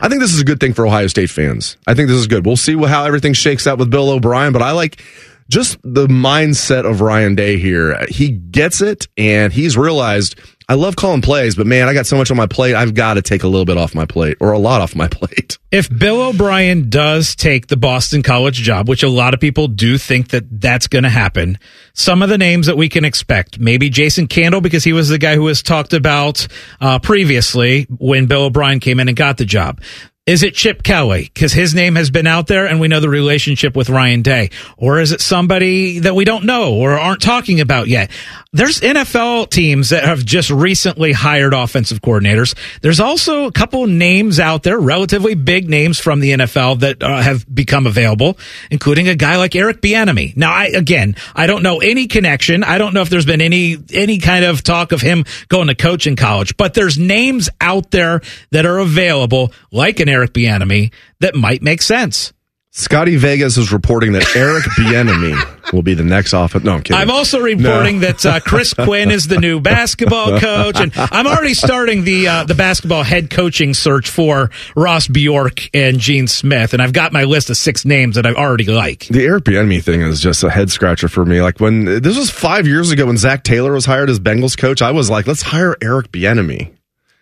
I 0.00 0.08
think 0.08 0.20
this 0.20 0.32
is 0.32 0.40
a 0.40 0.44
good 0.44 0.60
thing 0.60 0.72
for 0.72 0.86
Ohio 0.86 1.06
State 1.08 1.30
fans. 1.30 1.76
I 1.86 1.94
think 1.94 2.08
this 2.08 2.18
is 2.18 2.26
good. 2.26 2.46
We'll 2.46 2.56
see 2.56 2.76
how 2.76 3.04
everything 3.04 3.32
shakes 3.32 3.66
out 3.66 3.78
with 3.78 3.90
Bill 3.90 4.10
O'Brien, 4.10 4.52
but 4.52 4.62
I 4.62 4.72
like 4.72 5.02
just 5.48 5.78
the 5.82 6.06
mindset 6.06 6.88
of 6.88 7.00
Ryan 7.00 7.34
Day 7.34 7.58
here. 7.58 8.06
He 8.08 8.30
gets 8.30 8.80
it 8.80 9.08
and 9.16 9.52
he's 9.52 9.76
realized 9.76 10.40
I 10.66 10.74
love 10.74 10.96
calling 10.96 11.20
plays, 11.20 11.56
but 11.56 11.66
man, 11.66 11.88
I 11.88 11.92
got 11.94 12.06
so 12.06 12.16
much 12.16 12.30
on 12.30 12.38
my 12.38 12.46
plate. 12.46 12.74
I've 12.74 12.94
got 12.94 13.14
to 13.14 13.22
take 13.22 13.42
a 13.42 13.48
little 13.48 13.66
bit 13.66 13.76
off 13.76 13.94
my 13.94 14.06
plate 14.06 14.38
or 14.40 14.52
a 14.52 14.58
lot 14.58 14.80
off 14.80 14.96
my 14.96 15.08
plate. 15.10 15.58
If 15.70 15.94
Bill 15.94 16.22
O'Brien 16.22 16.88
does 16.88 17.34
take 17.34 17.66
the 17.66 17.76
Boston 17.76 18.22
College 18.22 18.56
job, 18.56 18.88
which 18.88 19.02
a 19.02 19.08
lot 19.08 19.34
of 19.34 19.40
people 19.40 19.68
do 19.68 19.98
think 19.98 20.28
that 20.28 20.60
that's 20.60 20.86
going 20.86 21.04
to 21.04 21.10
happen, 21.10 21.58
some 21.92 22.22
of 22.22 22.30
the 22.30 22.38
names 22.38 22.66
that 22.66 22.78
we 22.78 22.88
can 22.88 23.04
expect, 23.04 23.58
maybe 23.58 23.90
Jason 23.90 24.26
Candle, 24.26 24.62
because 24.62 24.84
he 24.84 24.94
was 24.94 25.10
the 25.10 25.18
guy 25.18 25.34
who 25.34 25.42
was 25.42 25.62
talked 25.62 25.92
about 25.92 26.46
uh, 26.80 26.98
previously 26.98 27.84
when 27.90 28.26
Bill 28.26 28.44
O'Brien 28.44 28.80
came 28.80 29.00
in 29.00 29.08
and 29.08 29.16
got 29.16 29.36
the 29.36 29.44
job. 29.44 29.82
Is 30.26 30.42
it 30.42 30.54
Chip 30.54 30.82
Kelly? 30.82 31.30
Because 31.34 31.52
his 31.52 31.74
name 31.74 31.96
has 31.96 32.10
been 32.10 32.26
out 32.26 32.46
there 32.46 32.64
and 32.64 32.80
we 32.80 32.88
know 32.88 32.98
the 32.98 33.10
relationship 33.10 33.76
with 33.76 33.90
Ryan 33.90 34.22
Day. 34.22 34.48
Or 34.78 34.98
is 34.98 35.12
it 35.12 35.20
somebody 35.20 35.98
that 35.98 36.14
we 36.14 36.24
don't 36.24 36.46
know 36.46 36.76
or 36.76 36.92
aren't 36.98 37.20
talking 37.20 37.60
about 37.60 37.88
yet? 37.88 38.10
There's 38.50 38.80
NFL 38.80 39.50
teams 39.50 39.90
that 39.90 40.04
have 40.04 40.24
just 40.24 40.48
recently 40.48 41.12
hired 41.12 41.52
offensive 41.52 42.00
coordinators. 42.00 42.56
There's 42.80 43.00
also 43.00 43.44
a 43.44 43.52
couple 43.52 43.86
names 43.86 44.40
out 44.40 44.62
there, 44.62 44.78
relatively 44.78 45.34
big 45.34 45.68
names 45.68 45.98
from 45.98 46.20
the 46.20 46.30
NFL 46.30 46.80
that 46.80 47.02
uh, 47.02 47.20
have 47.20 47.44
become 47.52 47.86
available, 47.86 48.38
including 48.70 49.08
a 49.08 49.16
guy 49.16 49.36
like 49.36 49.54
Eric 49.54 49.82
Bieniemy. 49.82 50.38
Now, 50.38 50.52
I, 50.52 50.66
again, 50.66 51.16
I 51.34 51.46
don't 51.46 51.62
know 51.62 51.80
any 51.80 52.06
connection. 52.06 52.64
I 52.64 52.78
don't 52.78 52.94
know 52.94 53.02
if 53.02 53.10
there's 53.10 53.26
been 53.26 53.42
any, 53.42 53.76
any 53.92 54.20
kind 54.20 54.46
of 54.46 54.62
talk 54.62 54.92
of 54.92 55.02
him 55.02 55.24
going 55.48 55.66
to 55.66 55.74
coach 55.74 56.06
in 56.06 56.16
college, 56.16 56.56
but 56.56 56.72
there's 56.72 56.96
names 56.96 57.50
out 57.60 57.90
there 57.90 58.22
that 58.52 58.64
are 58.64 58.78
available, 58.78 59.52
like 59.70 60.00
an 60.00 60.13
Eric 60.14 60.32
Bieniemy, 60.32 60.92
that 61.20 61.34
might 61.34 61.62
make 61.62 61.82
sense. 61.82 62.32
Scotty 62.76 63.14
Vegas 63.14 63.56
is 63.56 63.72
reporting 63.72 64.14
that 64.14 64.34
Eric 64.34 64.64
Bieniemy 64.76 65.72
will 65.72 65.84
be 65.84 65.94
the 65.94 66.02
next 66.02 66.32
offense. 66.32 66.64
No, 66.64 66.72
I'm 66.74 66.82
kidding. 66.82 67.00
I'm 67.00 67.10
also 67.10 67.38
reporting 67.38 68.00
no. 68.00 68.08
that 68.08 68.26
uh, 68.26 68.40
Chris 68.40 68.74
Quinn 68.84 69.12
is 69.12 69.28
the 69.28 69.38
new 69.38 69.60
basketball 69.60 70.40
coach, 70.40 70.80
and 70.80 70.90
I'm 70.96 71.28
already 71.28 71.54
starting 71.54 72.02
the 72.02 72.26
uh, 72.26 72.44
the 72.44 72.56
basketball 72.56 73.04
head 73.04 73.30
coaching 73.30 73.74
search 73.74 74.10
for 74.10 74.50
Ross 74.74 75.06
Bjork 75.06 75.70
and 75.72 76.00
Gene 76.00 76.26
Smith, 76.26 76.72
and 76.72 76.82
I've 76.82 76.92
got 76.92 77.12
my 77.12 77.22
list 77.22 77.48
of 77.48 77.56
six 77.56 77.84
names 77.84 78.16
that 78.16 78.26
I 78.26 78.32
already 78.32 78.64
like. 78.64 79.06
The 79.06 79.24
Eric 79.24 79.44
Bieniemy 79.44 79.80
thing 79.80 80.00
is 80.00 80.20
just 80.20 80.42
a 80.42 80.50
head 80.50 80.72
scratcher 80.72 81.06
for 81.06 81.24
me. 81.24 81.42
Like 81.42 81.60
when 81.60 81.84
this 81.84 82.18
was 82.18 82.28
five 82.28 82.66
years 82.66 82.90
ago 82.90 83.06
when 83.06 83.16
Zac 83.16 83.44
Taylor 83.44 83.72
was 83.72 83.86
hired 83.86 84.10
as 84.10 84.18
Bengals 84.18 84.58
coach, 84.58 84.82
I 84.82 84.90
was 84.90 85.08
like, 85.08 85.28
let's 85.28 85.42
hire 85.42 85.76
Eric 85.80 86.10
Bieniemy. 86.10 86.73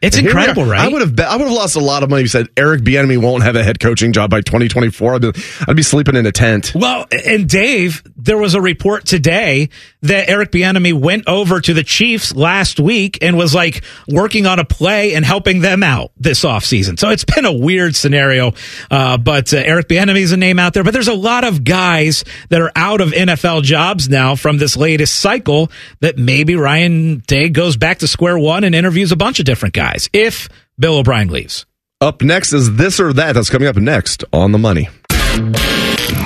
It's 0.03 0.19
and 0.19 0.27
incredible, 0.27 0.65
right? 0.65 0.81
I 0.81 0.88
would 0.88 1.01
have 1.01 1.21
I 1.21 1.37
would 1.37 1.47
have 1.47 1.53
lost 1.53 1.77
a 1.77 1.81
lot 1.81 2.03
of 2.03 2.11
money 2.11 2.23
if 2.23 2.25
you 2.25 2.29
said 2.29 2.49
Eric 2.57 2.83
Bieniemy 2.83 3.23
won't 3.23 3.45
have 3.45 3.55
a 3.55 3.62
head 3.62 3.79
coaching 3.79 4.12
job 4.12 4.31
by 4.31 4.41
2024. 4.41 5.15
I'd 5.15 5.21
be, 5.21 5.33
I'd 5.69 5.77
be 5.77 5.85
sleeping 5.85 6.17
in 6.17 6.27
a 6.27 6.33
tent. 6.33 6.73
Well, 6.75 7.07
and 7.25 7.49
Dave, 7.49 8.03
there 8.17 8.37
was 8.37 8.55
a 8.55 8.61
report 8.61 9.05
today 9.05 9.69
that 10.01 10.29
Eric 10.29 10.51
Bieniemy 10.51 10.93
went 10.93 11.29
over 11.29 11.61
to 11.61 11.73
the 11.73 11.85
Chiefs 11.85 12.35
last 12.35 12.81
week 12.81 13.19
and 13.23 13.37
was 13.37 13.55
like 13.55 13.85
working 14.09 14.45
on 14.45 14.59
a 14.59 14.65
play 14.65 15.15
and 15.15 15.25
helping 15.25 15.61
them 15.61 15.85
out 15.85 16.11
this 16.17 16.45
offseason. 16.45 16.99
So 16.99 17.11
it's 17.11 17.25
been 17.25 17.45
a 17.45 17.53
weird 17.53 17.95
scenario. 17.95 18.55
Uh, 18.91 19.19
but 19.19 19.55
uh, 19.55 19.59
Eric 19.59 19.87
Bieniemy 19.87 20.23
is 20.23 20.33
a 20.33 20.37
name 20.37 20.59
out 20.59 20.75
there, 20.75 20.83
but 20.83 20.95
there's 20.95 21.07
a 21.07 21.15
lot 21.15 21.45
of 21.45 21.62
guys 21.62 22.25
that 22.49 22.61
are 22.61 22.73
out 22.75 23.01
of 23.01 23.11
NFL 23.11 23.62
jobs 23.62 24.09
now 24.09 24.35
from 24.35 24.59
this 24.59 24.77
latest 24.77 25.21
cycle 25.21 25.71
that 26.01 26.19
maybe 26.19 26.57
Ryan 26.57 27.19
Day 27.19 27.51
goes 27.51 27.77
back 27.77 27.99
to 27.99 28.09
square 28.09 28.37
one 28.37 28.65
and 28.65 28.75
interviews 28.75 29.12
a 29.12 29.17
bunch 29.17 29.38
of 29.38 29.45
different 29.45 29.75
guys 29.75 29.91
guys 29.92 30.09
if 30.12 30.48
Bill 30.78 30.98
O'Brien 30.98 31.28
leaves. 31.28 31.66
Up 32.00 32.22
next 32.22 32.52
is 32.52 32.76
this 32.76 32.98
or 32.98 33.12
that. 33.12 33.33
That's 33.33 33.50
coming 33.50 33.68
up 33.68 33.76
next 33.76 34.24
on 34.33 34.52
the 34.52 34.59
money. 34.59 34.88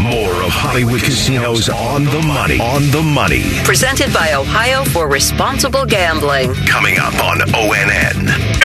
More 0.00 0.42
of 0.42 0.50
Hollywood 0.50 1.02
Casinos 1.02 1.68
on 1.68 2.04
the 2.04 2.22
money. 2.22 2.58
On 2.60 2.90
the 2.90 3.02
money. 3.02 3.42
Presented 3.64 4.12
by 4.12 4.34
Ohio 4.34 4.84
for 4.84 5.08
Responsible 5.08 5.84
Gambling. 5.84 6.54
Coming 6.66 6.98
up 6.98 7.14
on 7.22 7.38
ONN. 7.40 8.62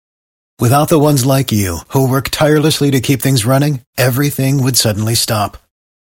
Without 0.59 0.89
the 0.89 0.99
ones 0.99 1.25
like 1.25 1.51
you, 1.51 1.79
who 1.89 2.09
work 2.09 2.29
tirelessly 2.29 2.91
to 2.91 3.01
keep 3.01 3.21
things 3.21 3.45
running, 3.45 3.81
everything 3.97 4.63
would 4.63 4.77
suddenly 4.77 5.15
stop. 5.15 5.57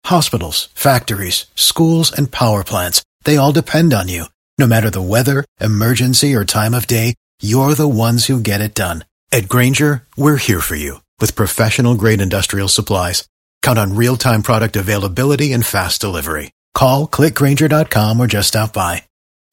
Hospitals, 0.07 0.68
factories, 0.74 1.46
schools, 1.57 2.12
and 2.12 2.30
power 2.30 2.62
plants, 2.62 3.02
they 3.24 3.37
all 3.37 3.52
depend 3.52 3.92
on 3.92 4.09
you. 4.09 4.26
No 4.59 4.66
matter 4.66 4.90
the 4.90 5.02
weather, 5.02 5.44
emergency, 5.61 6.35
or 6.35 6.44
time 6.44 6.72
of 6.72 6.87
day, 6.87 7.14
you're 7.40 7.75
the 7.75 7.88
ones 7.88 8.27
who 8.27 8.38
get 8.38 8.61
it 8.61 8.75
done. 8.75 9.05
At 9.33 9.49
Grainger, 9.49 10.05
we're 10.16 10.37
here 10.37 10.61
for 10.61 10.77
you 10.77 11.01
with 11.18 11.35
professional 11.35 11.97
grade 11.97 12.20
industrial 12.20 12.68
supplies. 12.68 13.29
Count 13.62 13.79
on 13.79 13.97
real 13.97 14.16
time 14.16 14.42
product 14.42 14.77
availability 14.77 15.53
and 15.53 15.66
fast 15.66 16.01
delivery. 16.01 16.53
Call 16.75 17.09
clickgrainger.com 17.09 18.20
or 18.20 18.29
just 18.29 18.49
stop 18.49 18.73
by. 18.73 19.03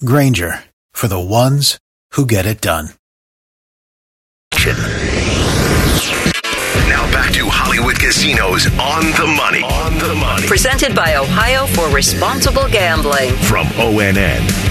Grainger 0.06 0.63
for 0.91 1.08
the 1.08 1.20
ones 1.20 1.80
who 2.12 2.26
get 2.26 2.46
it 2.46 2.62
done. 2.62 2.89
Now 6.88 7.10
back 7.12 7.34
to 7.34 7.46
Hollywood 7.48 7.98
Casinos 8.00 8.67
on 8.78 9.06
the 9.17 9.34
money. 9.36 9.63
On 9.63 9.98
the 9.98 10.13
money. 10.15 10.46
Presented 10.48 10.96
by 10.96 11.15
Ohio 11.15 11.65
for 11.67 11.89
Responsible 11.89 12.67
Gambling. 12.67 13.34
From 13.36 13.65
ONN. 13.67 14.71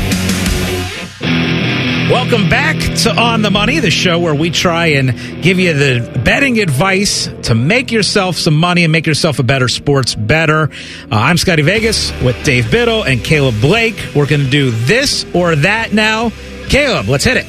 Welcome 2.10 2.48
back 2.48 2.76
to 3.02 3.14
On 3.14 3.40
the 3.40 3.52
Money, 3.52 3.78
the 3.78 3.90
show 3.92 4.18
where 4.18 4.34
we 4.34 4.50
try 4.50 4.86
and 4.86 5.16
give 5.42 5.60
you 5.60 5.72
the 5.74 6.20
betting 6.24 6.58
advice 6.58 7.28
to 7.44 7.54
make 7.54 7.92
yourself 7.92 8.34
some 8.34 8.56
money 8.56 8.82
and 8.82 8.90
make 8.90 9.06
yourself 9.06 9.38
a 9.38 9.44
better 9.44 9.68
sports 9.68 10.16
better. 10.16 10.64
Uh, 10.64 10.68
I'm 11.12 11.36
Scotty 11.36 11.62
Vegas 11.62 12.10
with 12.20 12.42
Dave 12.42 12.68
Biddle 12.68 13.04
and 13.04 13.22
Caleb 13.22 13.60
Blake. 13.60 13.94
We're 14.12 14.26
going 14.26 14.42
to 14.42 14.50
do 14.50 14.72
this 14.72 15.24
or 15.32 15.54
that 15.54 15.92
now. 15.92 16.32
Caleb, 16.68 17.06
let's 17.06 17.22
hit 17.22 17.36
it. 17.36 17.46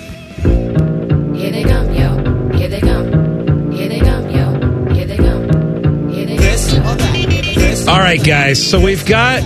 Here 1.35 1.51
they 1.51 1.63
come, 1.63 1.95
yo. 1.95 2.51
Here 2.55 2.69
they 2.69 2.81
come. 2.81 3.71
Here 3.71 3.89
they 3.89 3.99
come, 3.99 4.29
yo. 4.29 4.93
Here 4.93 5.07
they 5.07 5.17
come. 5.17 6.09
Here 6.11 6.25
they 6.27 6.37
come. 6.37 6.45
This 6.45 6.73
or 6.75 6.81
that. 6.83 7.87
All 7.87 7.99
right, 7.99 8.23
guys. 8.23 8.63
So 8.63 8.79
we've 8.79 9.07
got 9.07 9.41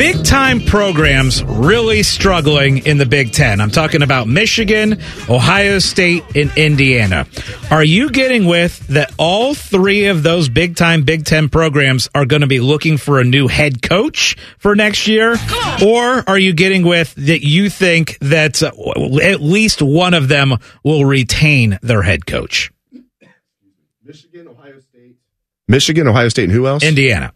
Big 0.00 0.24
time 0.24 0.62
programs 0.62 1.44
really 1.44 2.02
struggling 2.02 2.86
in 2.86 2.96
the 2.96 3.04
Big 3.04 3.34
Ten. 3.34 3.60
I'm 3.60 3.70
talking 3.70 4.00
about 4.00 4.26
Michigan, 4.26 4.98
Ohio 5.28 5.78
State, 5.78 6.24
and 6.34 6.50
Indiana. 6.56 7.26
Are 7.70 7.84
you 7.84 8.08
getting 8.08 8.46
with 8.46 8.78
that 8.86 9.12
all 9.18 9.52
three 9.52 10.06
of 10.06 10.22
those 10.22 10.48
big 10.48 10.74
time 10.74 11.02
Big 11.02 11.26
Ten 11.26 11.50
programs 11.50 12.08
are 12.14 12.24
going 12.24 12.40
to 12.40 12.46
be 12.46 12.60
looking 12.60 12.96
for 12.96 13.20
a 13.20 13.24
new 13.24 13.46
head 13.46 13.82
coach 13.82 14.38
for 14.56 14.74
next 14.74 15.06
year? 15.06 15.36
Or 15.84 16.24
are 16.26 16.38
you 16.38 16.54
getting 16.54 16.86
with 16.86 17.14
that 17.16 17.44
you 17.46 17.68
think 17.68 18.16
that 18.20 18.62
uh, 18.62 18.70
at 19.22 19.42
least 19.42 19.82
one 19.82 20.14
of 20.14 20.28
them 20.28 20.56
will 20.82 21.04
retain 21.04 21.78
their 21.82 22.00
head 22.00 22.24
coach? 22.24 22.72
Michigan, 24.02 24.48
Ohio 24.48 24.80
State. 24.80 25.16
Michigan, 25.68 26.08
Ohio 26.08 26.30
State, 26.30 26.44
and 26.44 26.52
who 26.54 26.66
else? 26.66 26.82
Indiana. 26.82 27.34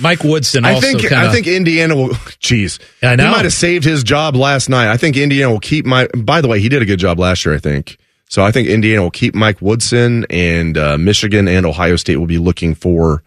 Mike 0.00 0.24
Woodson. 0.24 0.64
I 0.64 0.78
think 0.80 1.00
kinda, 1.00 1.16
I 1.16 1.30
think 1.30 1.46
Indiana 1.46 1.96
will. 1.96 2.08
Jeez, 2.40 2.78
I 3.02 3.16
know. 3.16 3.24
he 3.24 3.30
might 3.30 3.44
have 3.44 3.52
saved 3.52 3.84
his 3.84 4.02
job 4.02 4.36
last 4.36 4.68
night. 4.68 4.90
I 4.90 4.96
think 4.96 5.16
Indiana 5.16 5.50
will 5.52 5.60
keep 5.60 5.86
my. 5.86 6.08
By 6.16 6.40
the 6.40 6.48
way, 6.48 6.60
he 6.60 6.68
did 6.68 6.82
a 6.82 6.84
good 6.84 6.98
job 6.98 7.18
last 7.18 7.44
year. 7.44 7.54
I 7.54 7.58
think 7.58 7.98
so. 8.28 8.42
I 8.42 8.50
think 8.52 8.68
Indiana 8.68 9.02
will 9.02 9.10
keep 9.10 9.34
Mike 9.34 9.60
Woodson, 9.60 10.26
and 10.30 10.76
uh, 10.76 10.98
Michigan 10.98 11.48
and 11.48 11.66
Ohio 11.66 11.96
State 11.96 12.16
will 12.16 12.26
be 12.26 12.38
looking 12.38 12.74
for 12.74 13.22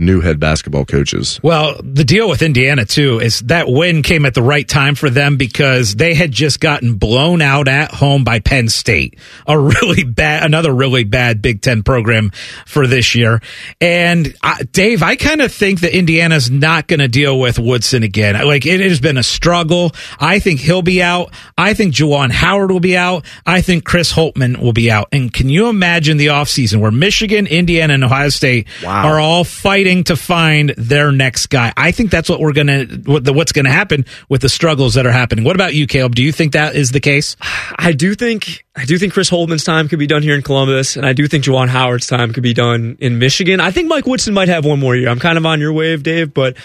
new 0.00 0.20
head 0.20 0.40
basketball 0.40 0.84
coaches. 0.84 1.38
Well, 1.42 1.78
the 1.82 2.04
deal 2.04 2.28
with 2.28 2.42
Indiana 2.42 2.84
too 2.84 3.20
is 3.20 3.40
that 3.40 3.68
win 3.68 4.02
came 4.02 4.24
at 4.24 4.34
the 4.34 4.42
right 4.42 4.66
time 4.66 4.94
for 4.94 5.10
them 5.10 5.36
because 5.36 5.94
they 5.94 6.14
had 6.14 6.32
just 6.32 6.60
gotten 6.60 6.94
blown 6.94 7.42
out 7.42 7.68
at 7.68 7.92
home 7.92 8.24
by 8.24 8.40
Penn 8.40 8.68
State, 8.68 9.18
a 9.46 9.58
really 9.58 10.04
bad, 10.04 10.44
another 10.44 10.74
really 10.74 11.04
bad 11.04 11.42
Big 11.42 11.60
Ten 11.60 11.82
program 11.82 12.30
for 12.66 12.86
this 12.86 13.14
year. 13.14 13.40
And 13.80 14.34
uh, 14.42 14.56
Dave, 14.72 15.02
I 15.02 15.16
kind 15.16 15.42
of 15.42 15.52
think 15.52 15.80
that 15.80 15.96
Indiana's 15.96 16.50
not 16.50 16.88
going 16.88 17.00
to 17.00 17.08
deal 17.08 17.38
with 17.38 17.58
Woodson 17.58 18.02
again. 18.02 18.34
Like 18.46 18.66
it 18.66 18.80
has 18.80 19.00
been 19.00 19.18
a 19.18 19.22
struggle. 19.22 19.92
I 20.18 20.38
think 20.38 20.60
he'll 20.60 20.82
be 20.82 21.02
out. 21.02 21.32
I 21.58 21.74
think 21.74 21.94
Juwan 21.94 22.30
Howard 22.30 22.70
will 22.70 22.80
be 22.80 22.96
out. 22.96 23.24
I 23.44 23.60
think 23.60 23.84
Chris 23.84 24.12
Holtmann 24.12 24.58
will 24.58 24.72
be 24.72 24.90
out. 24.90 25.08
And 25.12 25.32
can 25.32 25.48
you 25.48 25.68
imagine 25.68 26.16
the 26.16 26.28
offseason 26.28 26.80
where 26.80 26.90
Michigan, 26.90 27.46
Indiana, 27.46 27.94
and 27.94 28.04
Ohio 28.04 28.30
State 28.30 28.66
wow. 28.82 29.06
are 29.06 29.20
all 29.20 29.44
fighting 29.44 29.89
to 30.04 30.16
find 30.16 30.72
their 30.76 31.12
next 31.12 31.46
guy. 31.46 31.72
I 31.76 31.92
think 31.92 32.10
that's 32.10 32.28
what 32.28 32.40
we're 32.40 32.52
gonna 32.52 32.84
what 33.04 33.24
the, 33.24 33.32
what's 33.32 33.52
gonna 33.52 33.70
happen 33.70 34.06
with 34.28 34.40
the 34.40 34.48
struggles 34.48 34.94
that 34.94 35.06
are 35.06 35.12
happening. 35.12 35.44
What 35.44 35.56
about 35.56 35.74
you, 35.74 35.86
Caleb? 35.86 36.14
Do 36.14 36.22
you 36.22 36.32
think 36.32 36.52
that 36.52 36.74
is 36.74 36.90
the 36.90 37.00
case? 37.00 37.36
I 37.76 37.92
do 37.92 38.14
think 38.14 38.64
I 38.76 38.84
do 38.84 38.98
think 38.98 39.12
Chris 39.12 39.28
Holtmann's 39.28 39.64
time 39.64 39.88
could 39.88 39.98
be 39.98 40.06
done 40.06 40.22
here 40.22 40.34
in 40.34 40.42
Columbus, 40.42 40.96
and 40.96 41.04
I 41.04 41.12
do 41.12 41.26
think 41.26 41.44
Juwan 41.44 41.68
Howard's 41.68 42.06
time 42.06 42.32
could 42.32 42.42
be 42.42 42.54
done 42.54 42.96
in 43.00 43.18
Michigan. 43.18 43.60
I 43.60 43.70
think 43.70 43.88
Mike 43.88 44.06
Woodson 44.06 44.32
might 44.32 44.48
have 44.48 44.64
one 44.64 44.78
more 44.78 44.96
year. 44.96 45.08
I'm 45.08 45.20
kind 45.20 45.36
of 45.36 45.44
on 45.44 45.60
your 45.60 45.72
wave, 45.72 46.02
Dave, 46.02 46.32
but 46.32 46.56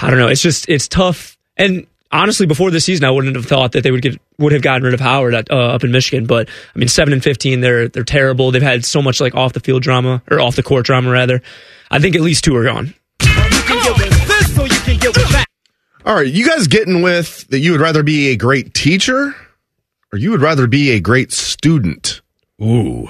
I 0.00 0.08
don't 0.08 0.18
know. 0.18 0.28
It's 0.28 0.42
just 0.42 0.68
it's 0.68 0.88
tough 0.88 1.36
and 1.56 1.86
honestly, 2.14 2.46
before 2.46 2.70
the 2.70 2.80
season, 2.80 3.04
I 3.04 3.10
wouldn't 3.10 3.36
have 3.36 3.46
thought 3.46 3.72
that 3.72 3.82
they 3.82 3.90
would 3.90 4.00
get 4.00 4.18
would 4.38 4.52
have 4.52 4.62
gotten 4.62 4.82
rid 4.82 4.94
of 4.94 5.00
Howard 5.00 5.34
at, 5.34 5.50
uh, 5.50 5.56
up 5.56 5.84
in 5.84 5.92
Michigan. 5.92 6.26
But 6.26 6.48
I 6.74 6.78
mean, 6.78 6.88
seven 6.88 7.12
and 7.12 7.22
fifteen, 7.22 7.60
they're 7.60 7.88
they're 7.88 8.04
terrible. 8.04 8.50
They've 8.50 8.62
had 8.62 8.84
so 8.84 9.02
much 9.02 9.20
like 9.20 9.34
off 9.34 9.52
the 9.52 9.60
field 9.60 9.82
drama 9.82 10.22
or 10.30 10.40
off 10.40 10.56
the 10.56 10.62
court 10.62 10.86
drama 10.86 11.10
rather. 11.10 11.42
I 11.94 12.00
think 12.00 12.16
at 12.16 12.22
least 12.22 12.42
two 12.42 12.56
are 12.56 12.64
gone. 12.64 12.92
All 16.04 16.14
right, 16.16 16.26
you 16.26 16.44
guys 16.44 16.66
getting 16.66 17.02
with 17.02 17.46
that 17.48 17.60
you 17.60 17.70
would 17.70 17.80
rather 17.80 18.02
be 18.02 18.30
a 18.30 18.36
great 18.36 18.74
teacher 18.74 19.34
or 20.12 20.18
you 20.18 20.32
would 20.32 20.42
rather 20.42 20.66
be 20.66 20.90
a 20.90 21.00
great 21.00 21.32
student? 21.32 22.20
Ooh. 22.60 23.06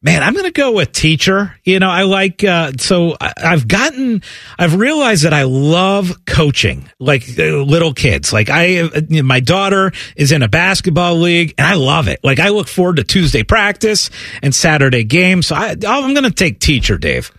Man, 0.00 0.22
I'm 0.22 0.32
going 0.32 0.44
to 0.44 0.52
go 0.52 0.70
with 0.70 0.92
teacher. 0.92 1.56
You 1.64 1.80
know, 1.80 1.90
I 1.90 2.02
like, 2.04 2.44
uh, 2.44 2.70
so 2.78 3.16
I- 3.20 3.32
I've 3.36 3.66
gotten, 3.66 4.22
I've 4.56 4.76
realized 4.76 5.24
that 5.24 5.34
I 5.34 5.42
love 5.42 6.24
coaching, 6.24 6.88
like 7.00 7.24
uh, 7.36 7.42
little 7.64 7.92
kids. 7.94 8.32
Like 8.32 8.48
I, 8.48 8.76
uh, 8.78 9.00
you 9.08 9.22
know, 9.22 9.26
my 9.26 9.40
daughter 9.40 9.90
is 10.16 10.30
in 10.30 10.42
a 10.42 10.48
basketball 10.48 11.16
league 11.16 11.54
and 11.58 11.66
I 11.66 11.74
love 11.74 12.06
it. 12.06 12.20
Like 12.22 12.38
I 12.38 12.50
look 12.50 12.68
forward 12.68 12.96
to 12.96 13.04
Tuesday 13.04 13.42
practice 13.42 14.08
and 14.40 14.54
Saturday 14.54 15.02
games. 15.02 15.48
So 15.48 15.56
I, 15.56 15.70
I'm 15.86 16.14
going 16.14 16.22
to 16.22 16.30
take 16.30 16.60
teacher, 16.60 16.96
Dave. 16.96 17.32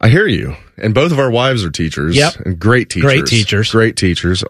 I 0.00 0.08
hear 0.08 0.26
you. 0.26 0.56
And 0.76 0.94
both 0.94 1.12
of 1.12 1.18
our 1.18 1.30
wives 1.30 1.64
are 1.64 1.70
teachers. 1.70 2.16
Yep. 2.16 2.36
And 2.44 2.58
great 2.58 2.90
teachers. 2.90 3.10
Great 3.12 3.26
teachers. 3.26 3.70
Great 3.70 3.96
teachers. 3.96 4.44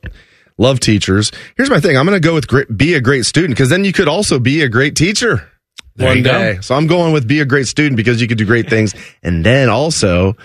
Love 0.58 0.80
teachers. 0.80 1.30
Here's 1.56 1.70
my 1.70 1.80
thing. 1.80 1.96
I'm 1.96 2.06
going 2.06 2.20
to 2.20 2.26
go 2.26 2.34
with 2.34 2.48
great, 2.48 2.74
be 2.76 2.94
a 2.94 3.00
great 3.00 3.26
student 3.26 3.52
because 3.54 3.68
then 3.68 3.84
you 3.84 3.92
could 3.92 4.08
also 4.08 4.38
be 4.38 4.62
a 4.62 4.68
great 4.68 4.96
teacher 4.96 5.48
There 5.96 6.08
one 6.08 6.18
you 6.18 6.24
go. 6.24 6.32
day. 6.32 6.58
So 6.62 6.74
I'm 6.74 6.86
going 6.86 7.12
with 7.12 7.28
be 7.28 7.40
a 7.40 7.44
great 7.44 7.66
student 7.66 7.96
because 7.96 8.20
you 8.20 8.26
could 8.26 8.38
do 8.38 8.46
great 8.46 8.68
things 8.70 8.94
and 9.22 9.44
then 9.44 9.68
also 9.68 10.36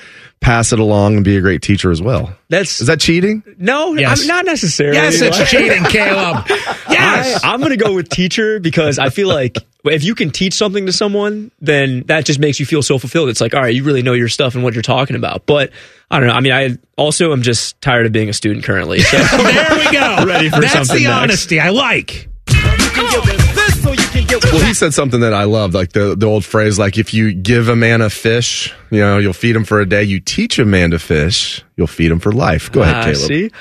pass 0.42 0.74
it 0.74 0.80
along 0.80 1.16
and 1.16 1.24
be 1.24 1.38
a 1.38 1.42
great 1.42 1.62
teacher 1.62 1.92
as 1.92 2.02
well. 2.02 2.36
That's 2.50 2.82
Is 2.82 2.88
that 2.88 3.00
cheating? 3.00 3.44
no, 3.58 3.94
Yes. 3.94 4.22
I'm 4.22 4.28
not 4.28 4.46
necessarily. 4.46 4.98
Yes, 4.98 5.22
it's 5.22 5.50
cheating, 5.50 5.84
Caleb. 5.86 6.46
Yes. 6.90 7.44
I, 7.44 7.54
am 7.54 7.60
going 7.62 7.72
to 7.72 7.78
go 7.78 7.94
with 7.96 8.10
teacher 8.10 8.60
because 8.60 9.00
I 9.00 9.10
feel 9.10 9.28
like 9.28 9.58
if 9.86 10.04
you 10.04 10.14
can 10.14 10.30
teach 10.30 10.54
something 10.54 10.86
to 10.88 10.92
someone, 10.92 11.52
then 11.62 12.04
that 12.08 12.26
just 12.26 12.40
makes 12.40 12.60
you 12.60 12.66
feel 12.66 12.84
so 12.84 13.00
fulfilled. 13.00 13.30
It's 13.30 13.40
like, 13.42 13.56
all 13.56 13.62
right, 13.62 13.74
you 13.74 13.84
really 13.84 14.02
know 14.04 14.14
your 14.14 14.28
stuff 14.28 14.54
and 14.56 14.64
what 14.64 14.74
you're 14.74 14.84
talking 14.84 15.16
about. 15.16 15.46
But 15.46 15.72
I 16.12 16.20
don't 16.20 16.28
know. 16.28 16.34
I 16.34 16.42
mean, 16.42 16.52
I 16.52 16.78
also 16.98 17.32
am 17.32 17.42
just 17.42 17.80
tired 17.82 18.06
of 18.06 18.12
being 18.12 18.30
a 18.30 18.34
student 18.34 18.66
currently. 18.66 19.00
So 19.00 19.18
there 19.38 19.70
we 19.78 19.92
go. 19.92 20.26
Ready 20.26 20.50
for 20.50 20.60
That's 20.62 20.74
something 20.74 20.98
the 21.04 21.10
next. 21.10 21.22
honesty 21.24 21.60
I 21.60 21.70
like. 21.70 22.28
Well, 24.52 24.66
he 24.66 24.74
said 24.74 24.94
something 24.94 25.20
that 25.22 25.34
I 25.34 25.44
love, 25.44 25.74
like 25.74 25.92
the, 25.94 26.16
the 26.16 26.26
old 26.26 26.46
phrase, 26.46 26.80
like 26.80 26.98
if 26.98 27.14
you 27.14 27.34
give 27.34 27.68
a 27.70 27.76
man 27.76 28.02
a 28.02 28.10
fish, 28.10 28.74
you 28.90 29.00
know, 29.00 29.18
you'll 29.18 29.34
feed 29.34 29.56
him 29.56 29.64
for 29.66 29.80
a 29.80 29.86
day. 29.86 30.04
You 30.04 30.20
teach 30.20 30.60
a 30.60 30.66
man 30.66 30.92
to 30.92 31.00
fish, 31.00 31.64
you'll 31.76 31.88
feed 31.88 32.12
him 32.12 32.20
for 32.20 32.32
life. 32.32 32.72
Go 32.72 32.82
ahead, 32.82 32.96
Ah, 32.96 33.04
Caleb. 33.04 33.18
see? 33.18 33.52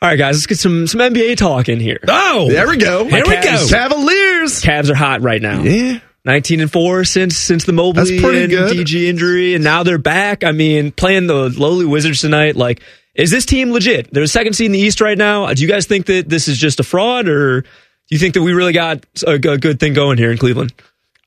All 0.00 0.08
right, 0.08 0.16
guys, 0.16 0.36
let's 0.36 0.46
get 0.46 0.58
some 0.58 0.86
some 0.86 1.00
NBA 1.00 1.36
talk 1.36 1.68
in 1.68 1.80
here. 1.80 1.98
Oh, 2.06 2.48
There 2.50 2.68
we 2.68 2.76
go. 2.76 3.04
My 3.04 3.16
Here 3.16 3.24
we 3.26 3.34
go. 3.34 3.66
Cavaliers. 3.68 4.62
Cavs 4.62 4.90
are 4.90 4.94
hot 4.94 5.22
right 5.22 5.42
now. 5.42 5.62
Yeah. 5.62 6.00
19 6.24 6.60
and 6.60 6.70
4 6.70 7.04
since 7.04 7.36
since 7.36 7.64
the 7.64 7.72
Mobley 7.72 8.04
That's 8.10 8.22
pretty 8.22 8.42
and 8.42 8.50
good. 8.50 8.86
DG 8.86 9.08
injury 9.08 9.54
and 9.54 9.64
now 9.64 9.82
they're 9.82 9.98
back. 9.98 10.44
I 10.44 10.52
mean, 10.52 10.92
playing 10.92 11.26
the 11.26 11.48
lowly 11.48 11.86
Wizards 11.86 12.20
tonight 12.20 12.54
like 12.54 12.82
is 13.14 13.30
this 13.30 13.44
team 13.46 13.72
legit? 13.72 14.12
They're 14.12 14.22
the 14.22 14.28
second 14.28 14.52
seed 14.52 14.66
in 14.66 14.72
the 14.72 14.78
East 14.78 15.00
right 15.00 15.18
now. 15.18 15.52
Do 15.52 15.60
you 15.62 15.68
guys 15.68 15.86
think 15.86 16.06
that 16.06 16.28
this 16.28 16.46
is 16.46 16.58
just 16.58 16.78
a 16.78 16.84
fraud 16.84 17.26
or 17.28 17.64
do 18.08 18.14
you 18.14 18.18
think 18.18 18.34
that 18.34 18.42
we 18.42 18.52
really 18.52 18.72
got 18.72 19.04
a, 19.26 19.38
good 19.38 19.78
thing 19.78 19.92
going 19.92 20.16
here 20.16 20.30
in 20.30 20.38
Cleveland? 20.38 20.72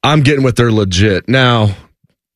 I'm 0.03 0.21
getting 0.21 0.43
what 0.43 0.55
they're 0.55 0.71
legit. 0.71 1.29
Now, 1.29 1.75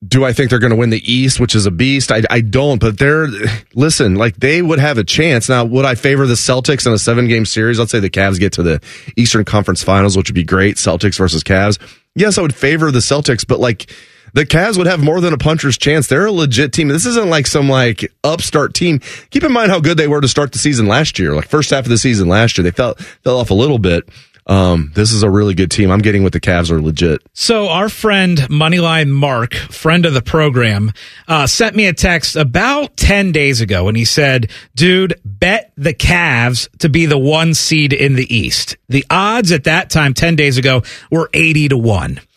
do 0.07 0.23
I 0.23 0.33
think 0.33 0.51
they're 0.51 0.59
going 0.59 0.71
to 0.71 0.75
win 0.75 0.91
the 0.91 1.11
East, 1.11 1.39
which 1.39 1.55
is 1.55 1.65
a 1.65 1.71
beast? 1.71 2.11
I, 2.11 2.21
I 2.29 2.41
don't, 2.41 2.79
but 2.79 2.99
they're, 2.99 3.27
listen, 3.73 4.15
like 4.15 4.35
they 4.35 4.61
would 4.61 4.77
have 4.77 4.99
a 4.99 5.03
chance. 5.03 5.49
Now, 5.49 5.65
would 5.65 5.83
I 5.83 5.95
favor 5.95 6.27
the 6.27 6.35
Celtics 6.35 6.85
in 6.85 6.93
a 6.93 6.99
seven 6.99 7.27
game 7.27 7.45
series? 7.45 7.79
Let's 7.79 7.91
say 7.91 7.99
the 7.99 8.09
Cavs 8.09 8.39
get 8.39 8.53
to 8.53 8.63
the 8.63 8.81
Eastern 9.15 9.45
Conference 9.45 9.83
Finals, 9.83 10.15
which 10.15 10.29
would 10.29 10.35
be 10.35 10.43
great. 10.43 10.75
Celtics 10.75 11.17
versus 11.17 11.43
Cavs. 11.43 11.79
Yes, 12.13 12.37
I 12.37 12.43
would 12.43 12.53
favor 12.53 12.91
the 12.91 12.99
Celtics, 12.99 13.47
but 13.47 13.59
like, 13.59 13.91
the 14.33 14.45
Cavs 14.45 14.77
would 14.77 14.87
have 14.87 15.01
more 15.01 15.21
than 15.21 15.33
a 15.33 15.37
puncher's 15.37 15.77
chance. 15.77 16.07
They're 16.07 16.25
a 16.25 16.31
legit 16.31 16.73
team. 16.73 16.89
This 16.89 17.05
isn't 17.05 17.29
like 17.29 17.47
some 17.47 17.69
like 17.69 18.11
upstart 18.21 18.73
team. 18.73 18.99
Keep 19.29 19.45
in 19.45 19.53
mind 19.53 19.71
how 19.71 19.79
good 19.79 19.97
they 19.97 20.09
were 20.09 20.19
to 20.19 20.27
start 20.27 20.51
the 20.51 20.59
season 20.59 20.87
last 20.87 21.17
year. 21.17 21.33
Like 21.33 21.47
first 21.47 21.69
half 21.69 21.85
of 21.85 21.89
the 21.89 21.97
season 21.97 22.27
last 22.27 22.57
year, 22.57 22.63
they 22.63 22.71
fell 22.71 22.95
fell 23.23 23.39
off 23.39 23.49
a 23.49 23.53
little 23.53 23.79
bit. 23.79 24.09
Um, 24.47 24.91
this 24.93 25.11
is 25.11 25.23
a 25.23 25.29
really 25.29 25.55
good 25.55 25.71
team. 25.71 25.89
I'm 25.89 26.01
getting 26.01 26.21
what 26.21 26.33
the 26.33 26.39
Cavs 26.39 26.69
are 26.69 26.81
legit. 26.81 27.21
So 27.33 27.67
our 27.67 27.89
friend 27.89 28.37
Moneyline 28.37 29.09
Mark, 29.09 29.55
friend 29.55 30.05
of 30.05 30.13
the 30.13 30.21
program, 30.21 30.91
uh, 31.27 31.47
sent 31.47 31.75
me 31.75 31.87
a 31.87 31.93
text 31.93 32.35
about 32.35 32.95
10 32.95 33.31
days 33.31 33.61
ago 33.61 33.87
and 33.87 33.97
he 33.97 34.05
said, 34.05 34.51
dude, 34.75 35.19
bet 35.25 35.71
the 35.77 35.93
Cavs 35.93 36.69
to 36.79 36.89
be 36.89 37.07
the 37.07 37.17
one 37.17 37.55
seed 37.55 37.91
in 37.91 38.15
the 38.15 38.35
East. 38.35 38.77
The 38.87 39.05
odds 39.09 39.51
at 39.51 39.63
that 39.63 39.89
time, 39.89 40.13
10 40.13 40.35
days 40.35 40.57
ago, 40.57 40.83
were 41.09 41.29
80 41.33 41.69
to 41.69 41.77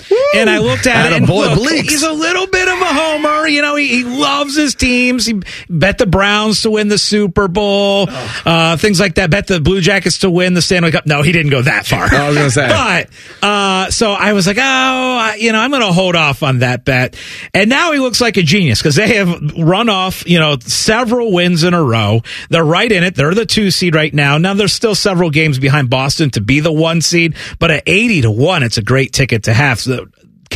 1. 0.08 0.20
And 0.36 0.48
I 0.50 0.58
looked 0.58 0.86
at 0.86 1.10
it 1.12 1.16
and 1.16 1.26
Attaboy, 1.26 1.56
look, 1.56 1.58
Bleaks. 1.58 1.82
he's 1.90 2.02
a 2.04 2.12
little 2.12 2.46
bit 2.46 2.68
of 2.68 2.80
a 2.80 2.84
homer. 2.84 3.48
You 3.48 3.62
know, 3.62 3.74
he, 3.74 3.88
he 3.88 4.04
loves 4.04 4.54
his 4.56 4.74
teams. 4.74 5.26
He 5.26 5.40
bet 5.68 5.98
the 5.98 6.06
Browns 6.06 6.62
to 6.62 6.70
win 6.70 6.86
the 6.88 6.98
Super 6.98 7.48
Bowl, 7.48 8.06
uh, 8.08 8.76
things 8.76 9.00
like 9.00 9.16
that. 9.16 9.30
Bet 9.30 9.48
the 9.48 9.60
Blue 9.60 9.80
Jackets 9.80 10.18
to 10.18 10.30
win 10.30 10.54
the 10.54 10.62
Stanley 10.62 10.92
Cup. 10.92 11.06
No, 11.06 11.22
he 11.22 11.32
didn't 11.32 11.50
go 11.50 11.62
that 11.62 11.84
far. 11.86 12.04
I 12.14 12.28
was 12.28 12.36
gonna 12.36 12.50
say. 12.50 12.68
But 12.68 13.10
uh, 13.46 13.90
so 13.90 14.12
I 14.12 14.32
was 14.34 14.46
like, 14.46 14.58
oh, 14.58 14.60
I- 14.62 15.36
you 15.40 15.52
know, 15.52 15.58
I'm 15.60 15.70
going 15.70 15.82
to 15.82 15.92
hold 15.92 16.16
off 16.16 16.42
on 16.42 16.60
that 16.60 16.84
bet. 16.84 17.16
And 17.54 17.68
now 17.70 17.92
he 17.92 17.98
looks 17.98 18.20
like 18.20 18.36
a 18.36 18.42
genius 18.42 18.80
because 18.80 18.96
they 18.96 19.16
have 19.16 19.52
run 19.58 19.88
off, 19.88 20.26
you 20.28 20.38
know, 20.38 20.56
several 20.60 21.32
wins 21.32 21.62
in 21.64 21.74
a 21.74 21.82
row. 21.82 22.22
They're 22.50 22.64
right 22.64 22.90
in 22.90 23.04
it. 23.04 23.14
They're 23.14 23.34
the 23.34 23.46
two 23.46 23.70
seed 23.70 23.94
right 23.94 24.12
now. 24.12 24.38
Now 24.38 24.54
there's 24.54 24.72
still 24.72 24.94
several 24.94 25.30
games 25.30 25.58
behind 25.58 25.90
Boston 25.90 26.30
to 26.30 26.40
be 26.40 26.60
the 26.60 26.72
one 26.72 27.02
seed, 27.02 27.36
but 27.58 27.70
at 27.70 27.82
80 27.86 28.22
to 28.22 28.30
one, 28.30 28.62
it's 28.62 28.78
a 28.78 28.82
great 28.82 29.12
ticket 29.12 29.44
to 29.44 29.52
have. 29.54 29.78
So, 29.78 29.87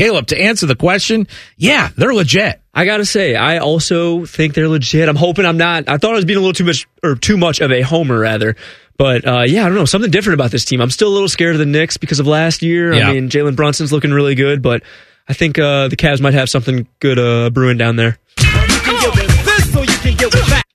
Caleb, 0.03 0.27
to 0.27 0.41
answer 0.41 0.67
the 0.67 0.75
question, 0.75 1.29
yeah, 1.57 1.91
they're 1.97 2.13
legit. 2.13 2.61
I 2.75 2.87
gotta 2.87 3.05
say, 3.05 3.37
I 3.37 3.59
also 3.59 4.27
think 4.27 4.53
they're 4.55 4.69
legit. 4.69 5.09
I'm 5.09 5.15
hoping 5.15 5.47
I'm 5.47 5.59
not. 5.59 5.89
I 5.89 5.97
thought 5.97 6.11
I 6.11 6.17
was 6.17 6.25
being 6.25 6.39
a 6.39 6.41
little 6.41 6.55
too 6.55 6.65
much 6.65 6.89
or 7.05 7.15
too 7.15 7.37
much 7.37 7.61
of 7.61 7.71
a 7.71 7.83
homer 7.83 8.19
rather. 8.19 8.57
But 8.99 9.25
uh, 9.25 9.43
yeah, 9.47 9.65
I 9.65 9.69
don't 9.69 9.77
know 9.77 9.85
something 9.85 10.11
different 10.11 10.35
about 10.35 10.51
this 10.51 10.65
team. 10.65 10.81
I'm 10.81 10.91
still 10.91 11.07
a 11.09 11.15
little 11.15 11.29
scared 11.29 11.55
of 11.55 11.61
the 11.61 11.67
Knicks 11.67 11.99
because 11.99 12.19
of 12.19 12.27
last 12.27 12.63
year. 12.63 12.93
Yeah. 12.93 13.11
I 13.11 13.13
mean, 13.13 13.29
Jalen 13.29 13.55
Brunson's 13.55 13.93
looking 13.93 14.11
really 14.11 14.35
good, 14.35 14.61
but 14.61 14.83
I 15.29 15.35
think 15.35 15.57
uh, 15.57 15.87
the 15.87 15.97
Cavs 15.97 16.21
might 16.21 16.35
have 16.35 16.51
something 16.51 16.89
good 16.99 17.21
uh, 17.21 17.51
brewing 17.51 17.79
down 17.79 17.95
there. 17.95 18.19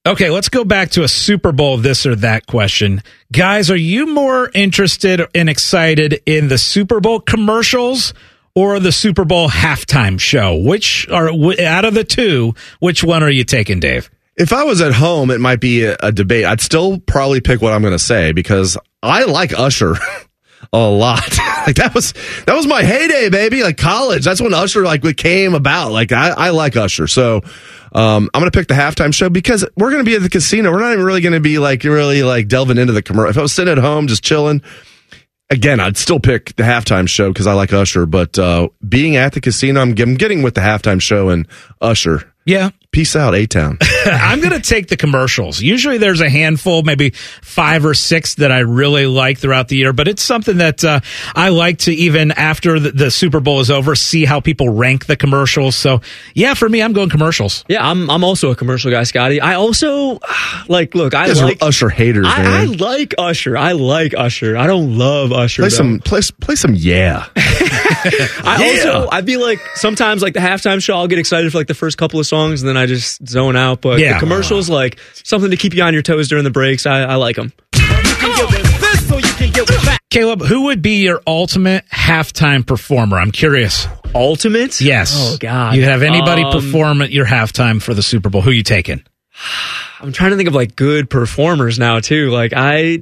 Okay, 0.08 0.30
let's 0.30 0.48
go 0.48 0.64
back 0.64 0.92
to 0.92 1.04
a 1.04 1.08
Super 1.10 1.52
Bowl 1.52 1.76
this 1.76 2.06
or 2.06 2.16
that 2.16 2.48
question. 2.48 3.04
Guys, 3.30 3.70
are 3.70 3.76
you 3.76 4.06
more 4.06 4.50
interested 4.54 5.22
and 5.36 5.50
excited 5.50 6.22
in 6.26 6.48
the 6.48 6.58
Super 6.58 7.02
Bowl 7.02 7.20
commercials 7.20 8.14
or 8.58 8.80
the 8.80 8.92
Super 8.92 9.24
Bowl 9.24 9.48
halftime 9.48 10.20
show? 10.20 10.56
Which 10.56 11.08
are 11.10 11.30
out 11.62 11.86
of 11.86 11.94
the 11.94 12.04
two, 12.04 12.56
which 12.80 13.04
one 13.04 13.22
are 13.22 13.30
you 13.30 13.44
taking, 13.44 13.80
Dave? 13.80 14.10
If 14.36 14.52
I 14.52 14.64
was 14.64 14.82
at 14.82 14.94
home, 14.94 15.30
it 15.30 15.40
might 15.40 15.60
be 15.60 15.84
a, 15.84 15.96
a 16.02 16.12
debate. 16.12 16.44
I'd 16.44 16.60
still 16.60 17.00
probably 17.00 17.40
pick 17.40 17.62
what 17.62 17.72
I'm 17.72 17.82
going 17.82 17.94
to 17.94 18.00
say 18.00 18.32
because 18.32 18.76
I 19.04 19.26
like 19.26 19.54
Usher 19.54 19.94
a 20.74 20.90
lot. 20.90 21.38
like 21.68 21.76
that 21.76 21.92
was 21.94 22.14
that 22.48 22.56
was 22.56 22.66
my 22.66 22.82
heyday, 22.82 23.30
baby. 23.30 23.62
Like 23.62 23.78
college. 23.78 24.26
That's 24.26 24.42
when 24.42 24.56
Usher 24.56 24.84
like 24.84 25.04
came 25.18 25.54
about. 25.54 25.92
Like 25.92 26.12
I, 26.12 26.30
I 26.30 26.50
like 26.50 26.76
Usher. 26.76 27.06
So 27.06 27.42
um, 27.94 28.30
I'm 28.34 28.42
going 28.42 28.52
to 28.52 28.58
pick 28.58 28.68
the 28.68 28.74
halftime 28.74 29.14
show 29.14 29.30
because 29.30 29.66
we're 29.78 29.92
going 29.92 30.04
to 30.04 30.10
be 30.10 30.16
at 30.16 30.24
the 30.24 30.30
casino. 30.30 30.72
We're 30.72 30.80
not 30.80 30.94
even 30.94 31.06
really 31.06 31.22
going 31.22 31.34
to 31.34 31.40
be 31.40 31.60
like 31.60 31.84
really 31.84 32.24
like 32.24 32.48
delving 32.48 32.80
into 32.80 32.94
the 32.94 33.04
commercial. 33.04 33.30
If 33.30 33.38
I 33.38 33.42
was 33.42 33.54
sitting 33.54 33.72
at 33.72 33.78
home 33.78 34.08
just 34.08 34.24
chilling, 34.24 34.64
again, 35.50 35.80
I'd 35.80 35.98
still 35.98 36.20
pick 36.20 36.56
the 36.56 36.64
halftime 36.64 37.08
show 37.08 37.32
because 37.32 37.48
I 37.48 37.54
like 37.54 37.74
Usher. 37.74 38.06
But 38.06 38.38
uh, 38.38 38.70
being 38.88 39.16
at 39.16 39.34
the 39.34 39.42
casino, 39.42 39.82
I'm, 39.82 39.96
I'm 40.00 40.16
getting 40.16 40.42
with 40.44 40.56
the 40.56 40.62
halftime 40.62 41.02
show 41.02 41.30
and 41.30 41.48
Usher. 41.82 42.32
Yeah. 42.46 42.70
Peace 42.98 43.16
out, 43.16 43.36
A 43.36 43.46
Town. 43.46 43.78
I'm 44.08 44.40
going 44.40 44.54
to 44.54 44.60
take 44.60 44.88
the 44.88 44.98
commercials. 44.98 45.62
Usually 45.62 46.00
there's 46.00 46.20
a 46.20 46.28
handful, 46.28 46.82
maybe 46.82 47.12
five 47.44 47.86
or 47.86 47.94
six 47.94 48.34
that 48.36 48.52
I 48.52 48.62
really 48.62 49.06
like 49.06 49.38
throughout 49.38 49.68
the 49.68 49.76
year, 49.78 49.94
but 49.94 50.08
it's 50.08 50.24
something 50.24 50.58
that 50.58 50.84
uh, 50.84 51.02
I 51.36 51.50
like 51.50 51.78
to 51.80 51.94
even 51.94 52.32
after 52.32 52.80
the, 52.80 52.90
the 52.90 53.12
Super 53.12 53.40
Bowl 53.40 53.60
is 53.60 53.70
over, 53.70 53.94
see 53.94 54.26
how 54.26 54.40
people 54.40 54.70
rank 54.70 55.06
the 55.06 55.16
commercials. 55.16 55.76
So, 55.76 56.02
yeah, 56.34 56.56
for 56.56 56.68
me, 56.68 56.82
I'm 56.82 56.94
going 56.94 57.10
commercials. 57.12 57.64
Yeah, 57.68 57.88
I'm 57.88 58.10
I'm 58.10 58.24
also 58.24 58.50
a 58.50 58.56
commercial 58.56 58.90
guy, 58.90 59.04
Scotty. 59.04 59.42
I 59.42 59.54
also 59.54 60.18
like 60.68 60.96
look. 60.96 61.14
I 61.14 61.28
Guys 61.28 61.40
like 61.40 61.60
Usher 61.62 61.90
haters, 61.90 62.26
I, 62.28 62.62
I 62.62 62.64
like 62.64 63.14
Usher. 63.20 63.56
I 63.56 63.74
like 63.74 64.16
Usher. 64.16 64.58
I 64.58 64.66
don't 64.66 64.98
love 64.98 65.32
Usher. 65.32 65.62
play 65.62 65.70
though. 65.70 65.76
some, 65.76 66.00
play, 66.00 66.22
play 66.42 66.56
some, 66.56 66.74
yeah. 66.74 67.28
I 67.36 68.58
Yeah. 68.60 68.90
also 68.92 69.10
I'd 69.12 69.26
be 69.28 69.38
like 69.38 69.60
sometimes 69.76 70.24
like 70.24 70.34
the 70.34 70.40
halftime 70.40 70.82
show 70.82 70.96
I'll 70.96 71.08
get 71.08 71.20
excited 71.20 71.52
for 71.52 71.60
like 71.60 71.68
the 71.68 71.76
first 71.76 72.00
couple 72.00 72.20
of 72.20 72.26
songs 72.26 72.64
and 72.64 72.70
then 72.70 72.76
I 72.78 72.87
just 72.88 73.28
zone 73.28 73.56
out. 73.56 73.82
But 73.82 74.00
Yeah. 74.00 74.14
the 74.14 74.20
commercials 74.20 74.70
like 74.70 75.00
something 75.24 75.52
to 75.52 75.58
keep 75.58 75.74
you 75.76 75.84
on 75.84 75.94
your 75.94 76.02
toes 76.04 76.28
during 76.28 76.44
the 76.44 76.50
breaks. 76.52 76.86
I, 76.86 77.02
I 77.04 77.16
like 77.16 77.36
them. 77.36 77.52
Caleb, 80.10 80.42
who 80.42 80.64
would 80.64 80.82
be 80.82 81.04
your 81.04 81.22
ultimate 81.28 81.86
halftime 81.90 82.66
performer? 82.66 83.18
I'm 83.20 83.32
curious. 83.32 83.88
Ultimate? 84.16 84.80
Yes. 84.82 85.14
Oh 85.18 85.38
God. 85.38 85.76
You 85.76 85.84
have 85.84 86.02
anybody 86.02 86.44
Um, 86.44 86.52
perform 86.52 87.02
at 87.02 87.12
your 87.12 87.26
halftime 87.26 87.82
for 87.82 87.94
the 87.94 88.02
Super 88.02 88.30
Bowl? 88.30 88.42
Who 88.42 88.52
you 88.52 88.64
taking? 88.64 89.04
I'm 90.00 90.12
trying 90.12 90.32
to 90.32 90.38
think 90.38 90.48
of 90.48 90.56
like 90.56 90.76
good 90.76 91.10
performers 91.10 91.78
now 91.78 92.00
too. 92.00 92.30
Like 92.30 92.54
I 92.56 93.02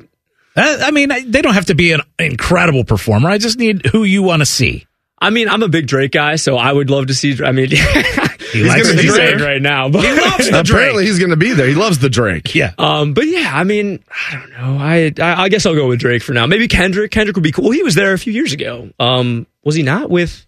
Uh, 0.56 0.78
I 0.82 0.92
mean, 0.92 1.10
they 1.10 1.42
don't 1.42 1.54
have 1.54 1.66
to 1.68 1.76
be 1.76 1.92
an 1.92 2.02
incredible 2.18 2.84
performer. 2.86 3.30
I 3.30 3.38
just 3.38 3.60
need 3.60 3.86
who 3.88 4.04
you 4.04 4.24
want 4.24 4.42
to 4.42 4.46
see. 4.46 4.86
I 5.20 5.30
mean 5.30 5.48
I'm 5.48 5.64
a 5.64 5.70
big 5.70 5.88
Drake 5.88 6.12
guy, 6.12 6.36
so 6.38 6.58
I 6.58 6.72
would 6.72 6.90
love 6.90 7.08
to 7.08 7.16
see. 7.16 7.38
I 7.44 7.52
mean 7.52 7.70
He 8.56 8.64
He's 8.64 8.68
likes 8.70 8.90
the 8.90 8.96
be 8.98 9.08
drink. 9.08 9.38
there. 9.40 9.48
right 9.48 9.62
now. 9.62 9.90
But 9.90 10.04
He 10.04 10.12
loves 10.12 10.38
the 10.46 10.52
drink. 10.52 10.68
Apparently, 10.70 11.06
he's 11.06 11.20
going 11.20 11.30
to 11.32 11.36
be 11.38 11.54
there. 11.54 11.68
He 11.68 11.76
loves 11.76 12.00
the 12.00 12.10
drink. 12.10 12.56
Yeah. 12.56 12.74
Um, 12.78 13.14
but 13.14 13.28
yeah, 13.28 13.52
I 13.54 13.64
mean, 13.64 14.04
I 14.30 14.34
don't 14.40 14.50
know. 14.52 14.78
I, 14.80 15.14
I 15.20 15.44
I 15.44 15.50
guess 15.50 15.66
I'll 15.66 15.76
go 15.76 15.88
with 15.88 16.00
Drake 16.00 16.24
for 16.24 16.34
now. 16.34 16.46
Maybe 16.46 16.68
Kendrick. 16.68 17.12
Kendrick 17.12 17.36
would 17.36 17.44
be 17.44 17.52
cool. 17.52 17.72
He 17.72 17.84
was 17.84 17.96
there 17.96 18.14
a 18.14 18.18
few 18.20 18.34
years 18.34 18.54
ago. 18.54 18.90
Um, 19.00 19.46
was 19.64 19.76
he 19.76 19.84
not 19.84 20.10
with? 20.10 20.46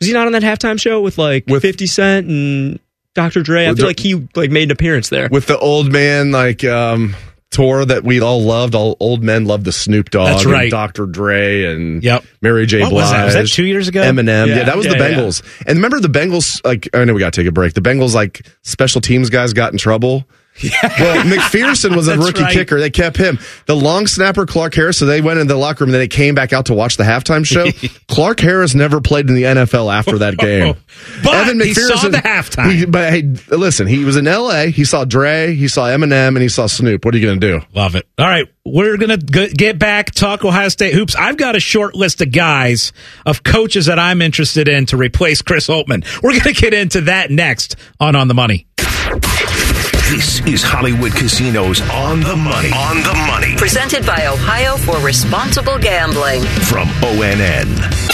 Was 0.00 0.06
he 0.08 0.14
not 0.14 0.26
on 0.26 0.32
that 0.32 0.42
halftime 0.42 0.80
show 0.80 1.00
with 1.00 1.18
like 1.18 1.44
with 1.46 1.62
Fifty 1.62 1.86
Cent 1.86 2.28
and 2.28 2.78
Dr. 3.14 3.42
Dre? 3.42 3.66
I 3.68 3.74
feel 3.74 3.86
like 3.86 3.98
he 3.98 4.14
like 4.36 4.50
made 4.50 4.64
an 4.64 4.70
appearance 4.70 5.08
there. 5.08 5.28
With 5.28 5.46
the 5.46 5.58
old 5.58 5.90
man, 5.90 6.30
like, 6.30 6.62
um, 6.64 7.16
tour 7.58 7.84
that 7.84 8.04
we 8.04 8.20
all 8.20 8.42
loved. 8.42 8.74
All 8.76 8.96
old 9.00 9.22
men 9.22 9.44
loved 9.44 9.64
the 9.64 9.72
Snoop 9.72 10.10
Dogg, 10.10 10.28
That's 10.28 10.44
and 10.44 10.52
right. 10.52 10.70
Dr. 10.70 11.06
Dre, 11.06 11.64
and 11.64 12.02
Yep. 12.04 12.24
Mary 12.40 12.66
J. 12.66 12.80
What 12.82 12.90
Blige. 12.90 13.02
was 13.02 13.10
that? 13.10 13.24
Was 13.24 13.34
that 13.34 13.46
two 13.48 13.64
years 13.64 13.88
ago? 13.88 14.00
Eminem. 14.02 14.46
Yeah, 14.46 14.56
Yeah, 14.58 14.64
that 14.64 14.76
was 14.76 14.86
the 14.86 14.96
yeah, 14.96 15.08
yeah. 15.08 15.16
Bengals. 15.18 15.42
And 15.66 15.76
remember 15.78 15.98
the 16.00 16.08
Bengals? 16.08 16.64
Like, 16.64 16.88
I 16.94 17.04
know 17.04 17.14
we 17.14 17.18
got 17.20 17.32
to 17.32 17.40
take 17.40 17.48
a 17.48 17.52
break. 17.52 17.74
The 17.74 17.80
Bengals, 17.80 18.14
like, 18.14 18.46
special 18.62 19.00
teams 19.00 19.28
guys 19.28 19.52
got 19.52 19.72
in 19.72 19.78
trouble. 19.78 20.28
Well, 20.62 21.24
McPherson 21.24 21.94
was 21.96 22.08
a 22.08 22.18
rookie 22.18 22.42
right. 22.42 22.52
kicker. 22.52 22.80
They 22.80 22.90
kept 22.90 23.16
him. 23.16 23.38
The 23.66 23.76
long 23.76 24.06
snapper, 24.06 24.46
Clark 24.46 24.74
Harris, 24.74 24.98
so 24.98 25.06
they 25.06 25.20
went 25.20 25.38
in 25.40 25.46
the 25.46 25.56
locker 25.56 25.84
room 25.84 25.90
and 25.90 25.94
then 25.94 26.00
they 26.00 26.08
came 26.08 26.34
back 26.34 26.52
out 26.52 26.66
to 26.66 26.74
watch 26.74 26.96
the 26.96 27.04
halftime 27.04 27.44
show. 27.44 27.66
Clark 28.08 28.40
Harris 28.40 28.74
never 28.74 29.00
played 29.00 29.28
in 29.28 29.34
the 29.34 29.44
NFL 29.44 29.92
after 29.92 30.18
that 30.18 30.36
game. 30.38 30.74
But 31.22 31.34
evan 31.34 31.60
he 31.60 31.74
saw 31.74 32.08
the 32.08 32.18
halftime. 32.18 32.72
he- 32.72 32.86
but 32.86 33.12
hey, 33.12 33.22
listen, 33.54 33.86
he 33.86 34.04
was 34.04 34.16
in 34.16 34.24
LA. 34.24 34.66
He 34.66 34.84
saw 34.84 35.04
Dre, 35.04 35.54
he 35.54 35.68
saw 35.68 35.86
Eminem, 35.86 36.28
and 36.28 36.38
he 36.38 36.48
saw 36.48 36.66
Snoop. 36.66 37.04
What 37.04 37.14
are 37.14 37.18
you 37.18 37.26
going 37.26 37.40
to 37.40 37.58
do? 37.60 37.66
Love 37.74 37.94
it. 37.94 38.06
All 38.18 38.26
right, 38.26 38.46
we're 38.64 38.96
gonna 38.96 39.16
get 39.16 39.78
back 39.78 40.10
talk 40.12 40.44
Ohio 40.44 40.68
State 40.68 40.92
hoops. 40.94 41.14
I've 41.14 41.36
got 41.36 41.56
a 41.56 41.60
short 41.60 41.94
list 41.94 42.20
of 42.20 42.32
guys 42.32 42.92
of 43.24 43.42
coaches 43.42 43.86
that 43.86 43.98
I'm 43.98 44.20
interested 44.20 44.68
in 44.68 44.86
to 44.86 44.96
replace 44.96 45.40
Chris 45.42 45.68
Holtmann. 45.68 46.04
We're 46.22 46.38
gonna 46.38 46.52
get 46.52 46.74
into 46.74 47.02
that 47.02 47.30
next 47.30 47.76
on 48.00 48.16
on 48.16 48.28
the 48.28 48.34
money. 48.34 48.66
This 50.08 50.40
is 50.46 50.62
Hollywood 50.62 51.12
Casinos 51.12 51.82
on 51.90 52.20
the 52.20 52.34
money. 52.34 52.70
On 52.72 52.96
the 53.02 53.12
money 53.26 53.54
Presented 53.58 54.06
by 54.06 54.26
Ohio 54.26 54.78
for 54.78 54.98
Responsible 55.04 55.78
Gambling. 55.78 56.40
from 56.64 56.88
ONN. 57.02 58.10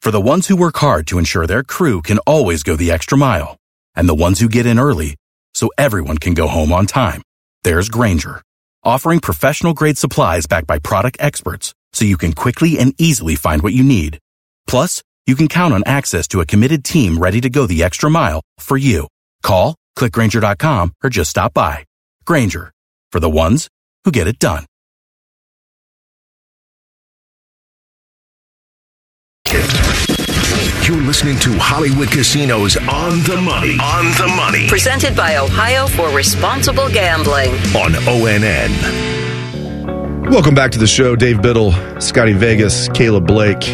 For 0.00 0.12
the 0.12 0.20
ones 0.20 0.46
who 0.46 0.54
work 0.54 0.76
hard 0.76 1.08
to 1.08 1.18
ensure 1.18 1.48
their 1.48 1.64
crew 1.64 2.00
can 2.00 2.18
always 2.28 2.62
go 2.62 2.76
the 2.76 2.92
extra 2.92 3.18
mile, 3.18 3.56
and 3.96 4.08
the 4.08 4.14
ones 4.14 4.38
who 4.38 4.48
get 4.48 4.66
in 4.66 4.78
early 4.78 5.16
so 5.52 5.68
everyone 5.76 6.18
can 6.18 6.34
go 6.34 6.46
home 6.46 6.72
on 6.72 6.86
time, 6.86 7.22
there's 7.64 7.88
Grainger, 7.88 8.40
offering 8.84 9.18
professional 9.18 9.74
grade 9.74 9.98
supplies 9.98 10.46
backed 10.46 10.68
by 10.68 10.78
product 10.78 11.16
experts 11.18 11.74
so 11.92 12.04
you 12.04 12.16
can 12.16 12.34
quickly 12.34 12.78
and 12.78 12.94
easily 12.98 13.34
find 13.34 13.62
what 13.62 13.72
you 13.72 13.82
need. 13.82 14.20
Plus, 14.68 15.02
you 15.26 15.34
can 15.34 15.48
count 15.48 15.74
on 15.74 15.82
access 15.86 16.28
to 16.28 16.40
a 16.40 16.46
committed 16.46 16.84
team 16.84 17.18
ready 17.18 17.40
to 17.40 17.50
go 17.50 17.66
the 17.66 17.82
extra 17.82 18.08
mile 18.08 18.42
for 18.60 18.76
you. 18.76 19.08
Call, 19.42 19.74
clickgrainger.com, 19.96 20.92
or 21.02 21.10
just 21.10 21.30
stop 21.30 21.52
by. 21.54 21.84
Grainger, 22.24 22.72
for 23.10 23.20
the 23.20 23.30
ones 23.30 23.68
who 24.04 24.12
get 24.12 24.28
it 24.28 24.38
done. 24.38 24.64
You're 30.86 30.96
listening 31.02 31.38
to 31.40 31.58
Hollywood 31.58 32.08
Casinos 32.12 32.76
on 32.76 33.18
the 33.24 33.40
money. 33.42 33.76
On 33.82 34.04
the 34.12 34.32
money 34.36 34.68
Presented 34.68 35.16
by 35.16 35.36
Ohio 35.36 35.88
for 35.88 36.08
Responsible 36.10 36.88
Gambling. 36.88 37.50
on 37.74 37.92
ONN. 38.06 38.70
Welcome 40.30 40.54
back 40.54 40.70
to 40.72 40.78
the 40.78 40.86
show. 40.86 41.16
Dave 41.16 41.42
Biddle, 41.42 41.72
Scotty 42.00 42.34
Vegas, 42.34 42.88
Caleb 42.90 43.26
Blake. 43.26 43.64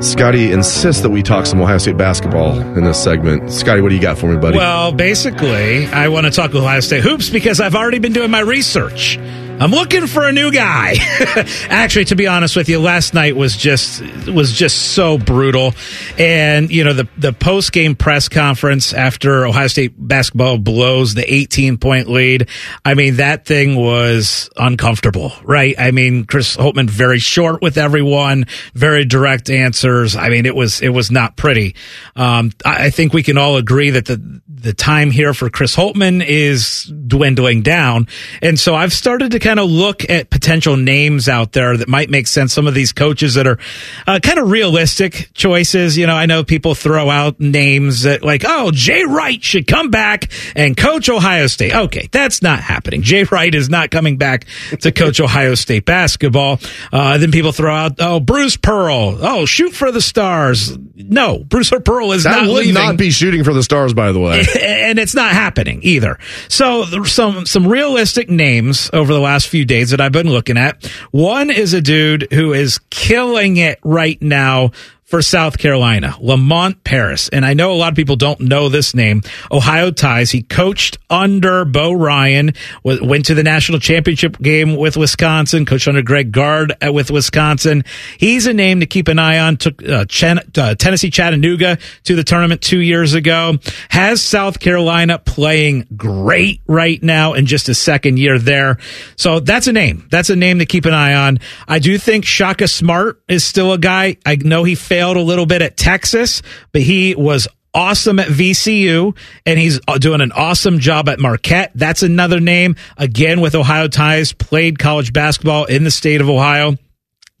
Scotty 0.00 0.52
insists 0.52 1.02
that 1.02 1.10
we 1.10 1.22
talk 1.22 1.46
some 1.46 1.60
Ohio 1.60 1.78
State 1.78 1.96
basketball 1.96 2.58
in 2.58 2.84
this 2.84 3.02
segment. 3.02 3.50
Scotty, 3.50 3.80
what 3.80 3.88
do 3.88 3.94
you 3.94 4.00
got 4.02 4.18
for 4.18 4.30
me, 4.30 4.36
buddy? 4.36 4.56
Well, 4.56 4.92
basically, 4.92 5.86
I 5.86 6.08
want 6.08 6.26
to 6.26 6.30
talk 6.30 6.54
Ohio 6.54 6.80
State 6.80 7.02
hoops 7.02 7.30
because 7.30 7.60
I've 7.60 7.74
already 7.74 7.98
been 7.98 8.12
doing 8.12 8.30
my 8.30 8.40
research. 8.40 9.18
I'm 9.56 9.70
looking 9.70 10.08
for 10.08 10.26
a 10.26 10.32
new 10.32 10.50
guy. 10.50 10.96
Actually, 11.68 12.06
to 12.06 12.16
be 12.16 12.26
honest 12.26 12.56
with 12.56 12.68
you, 12.68 12.80
last 12.80 13.14
night 13.14 13.36
was 13.36 13.56
just 13.56 14.02
was 14.26 14.52
just 14.52 14.92
so 14.94 15.16
brutal. 15.16 15.74
And 16.18 16.70
you 16.70 16.82
know 16.82 16.92
the 16.92 17.08
the 17.16 17.32
post 17.32 17.72
game 17.72 17.94
press 17.94 18.28
conference 18.28 18.92
after 18.92 19.46
Ohio 19.46 19.68
State 19.68 19.92
basketball 19.96 20.58
blows 20.58 21.14
the 21.14 21.32
18 21.32 21.78
point 21.78 22.08
lead. 22.08 22.48
I 22.84 22.94
mean 22.94 23.16
that 23.16 23.46
thing 23.46 23.76
was 23.76 24.50
uncomfortable, 24.56 25.32
right? 25.44 25.76
I 25.78 25.92
mean 25.92 26.24
Chris 26.24 26.56
Holtmann 26.56 26.90
very 26.90 27.20
short 27.20 27.62
with 27.62 27.78
everyone, 27.78 28.46
very 28.74 29.04
direct 29.04 29.50
answers. 29.50 30.16
I 30.16 30.30
mean 30.30 30.46
it 30.46 30.56
was 30.56 30.80
it 30.82 30.90
was 30.90 31.12
not 31.12 31.36
pretty. 31.36 31.76
Um, 32.16 32.50
I, 32.64 32.86
I 32.86 32.90
think 32.90 33.12
we 33.12 33.22
can 33.22 33.38
all 33.38 33.56
agree 33.56 33.90
that 33.90 34.06
the 34.06 34.42
the 34.64 34.72
time 34.72 35.10
here 35.10 35.34
for 35.34 35.50
Chris 35.50 35.76
Holtmann 35.76 36.24
is 36.26 36.84
dwindling 37.06 37.60
down. 37.60 38.08
And 38.40 38.58
so 38.58 38.74
I've 38.74 38.94
started 38.94 39.32
to 39.32 39.38
kind 39.38 39.60
of 39.60 39.70
look 39.70 40.08
at 40.08 40.30
potential 40.30 40.78
names 40.78 41.28
out 41.28 41.52
there 41.52 41.76
that 41.76 41.86
might 41.86 42.08
make 42.08 42.26
sense. 42.26 42.54
Some 42.54 42.66
of 42.66 42.72
these 42.72 42.90
coaches 42.92 43.34
that 43.34 43.46
are 43.46 43.58
uh, 44.06 44.20
kind 44.22 44.38
of 44.38 44.50
realistic 44.50 45.28
choices. 45.34 45.98
You 45.98 46.06
know, 46.06 46.14
I 46.14 46.24
know 46.24 46.44
people 46.44 46.74
throw 46.74 47.10
out 47.10 47.38
names 47.38 48.02
that 48.02 48.24
like, 48.24 48.42
oh, 48.46 48.70
Jay 48.72 49.04
Wright 49.04 49.42
should 49.42 49.66
come 49.66 49.90
back 49.90 50.32
and 50.56 50.74
coach 50.76 51.10
Ohio 51.10 51.46
State. 51.46 51.74
Okay, 51.74 52.08
that's 52.10 52.40
not 52.40 52.60
happening. 52.60 53.02
Jay 53.02 53.24
Wright 53.24 53.54
is 53.54 53.68
not 53.68 53.90
coming 53.90 54.16
back 54.16 54.46
to 54.80 54.90
coach 54.92 55.20
Ohio 55.20 55.54
State 55.56 55.84
basketball. 55.84 56.58
Uh, 56.90 57.18
then 57.18 57.32
people 57.32 57.52
throw 57.52 57.74
out, 57.74 57.96
oh, 57.98 58.18
Bruce 58.18 58.56
Pearl. 58.56 59.18
Oh, 59.20 59.44
shoot 59.44 59.74
for 59.74 59.92
the 59.92 60.00
stars. 60.00 60.76
No, 60.94 61.44
Bruce 61.44 61.70
Pearl 61.84 62.12
is 62.12 62.24
that 62.24 62.30
not 62.30 62.46
would 62.46 62.56
leaving 62.56 62.74
not 62.74 62.96
be 62.96 63.10
shooting 63.10 63.44
for 63.44 63.52
the 63.52 63.62
stars, 63.62 63.92
by 63.92 64.10
the 64.12 64.20
way. 64.20 64.42
and 64.60 64.98
it's 64.98 65.14
not 65.14 65.32
happening 65.32 65.80
either. 65.82 66.18
So 66.48 66.84
some 67.04 67.46
some 67.46 67.66
realistic 67.66 68.30
names 68.30 68.90
over 68.92 69.12
the 69.12 69.20
last 69.20 69.48
few 69.48 69.64
days 69.64 69.90
that 69.90 70.00
I've 70.00 70.12
been 70.12 70.28
looking 70.28 70.56
at. 70.56 70.84
One 71.10 71.50
is 71.50 71.72
a 71.74 71.80
dude 71.80 72.28
who 72.32 72.52
is 72.52 72.78
killing 72.90 73.56
it 73.56 73.78
right 73.82 74.20
now 74.20 74.70
for 75.14 75.22
South 75.22 75.58
Carolina, 75.58 76.16
Lamont 76.20 76.82
Paris. 76.82 77.28
And 77.28 77.46
I 77.46 77.54
know 77.54 77.72
a 77.72 77.76
lot 77.78 77.92
of 77.92 77.94
people 77.94 78.16
don't 78.16 78.40
know 78.40 78.68
this 78.68 78.96
name. 78.96 79.22
Ohio 79.52 79.92
ties. 79.92 80.32
He 80.32 80.42
coached 80.42 80.98
under 81.08 81.64
Bo 81.64 81.92
Ryan, 81.92 82.52
went 82.82 83.26
to 83.26 83.34
the 83.36 83.44
national 83.44 83.78
championship 83.78 84.36
game 84.40 84.74
with 84.74 84.96
Wisconsin, 84.96 85.66
coached 85.66 85.86
under 85.86 86.02
Greg 86.02 86.32
Gard 86.32 86.74
at- 86.80 86.92
with 86.92 87.12
Wisconsin. 87.12 87.84
He's 88.18 88.48
a 88.48 88.52
name 88.52 88.80
to 88.80 88.86
keep 88.86 89.06
an 89.06 89.20
eye 89.20 89.38
on. 89.38 89.56
Took 89.56 89.88
uh, 89.88 90.04
Chen- 90.06 90.40
uh, 90.58 90.74
Tennessee 90.74 91.10
Chattanooga 91.10 91.78
to 92.02 92.16
the 92.16 92.24
tournament 92.24 92.60
two 92.60 92.80
years 92.80 93.14
ago. 93.14 93.58
Has 93.90 94.20
South 94.20 94.58
Carolina 94.58 95.20
playing 95.20 95.86
great 95.96 96.60
right 96.66 97.00
now 97.04 97.34
in 97.34 97.46
just 97.46 97.68
a 97.68 97.74
second 97.74 98.18
year 98.18 98.40
there. 98.40 98.78
So 99.14 99.38
that's 99.38 99.68
a 99.68 99.72
name. 99.72 100.08
That's 100.10 100.30
a 100.30 100.34
name 100.34 100.58
to 100.58 100.66
keep 100.66 100.86
an 100.86 100.92
eye 100.92 101.14
on. 101.14 101.38
I 101.68 101.78
do 101.78 101.98
think 101.98 102.24
Shaka 102.24 102.66
Smart 102.66 103.22
is 103.28 103.44
still 103.44 103.72
a 103.72 103.78
guy. 103.78 104.16
I 104.26 104.34
know 104.34 104.64
he 104.64 104.74
failed 104.74 105.03
a 105.12 105.22
little 105.22 105.46
bit 105.46 105.62
at 105.62 105.76
Texas, 105.76 106.42
but 106.72 106.82
he 106.82 107.14
was 107.14 107.46
awesome 107.74 108.18
at 108.18 108.28
VCU 108.28 109.16
and 109.44 109.58
he's 109.58 109.80
uh, 109.88 109.98
doing 109.98 110.20
an 110.20 110.32
awesome 110.32 110.78
job 110.78 111.08
at 111.08 111.18
Marquette. 111.18 111.72
That's 111.74 112.02
another 112.02 112.40
name 112.40 112.76
again 112.96 113.40
with 113.40 113.54
Ohio 113.54 113.88
ties, 113.88 114.32
played 114.32 114.78
college 114.78 115.12
basketball 115.12 115.64
in 115.64 115.84
the 115.84 115.90
state 115.90 116.20
of 116.20 116.28
Ohio. 116.28 116.76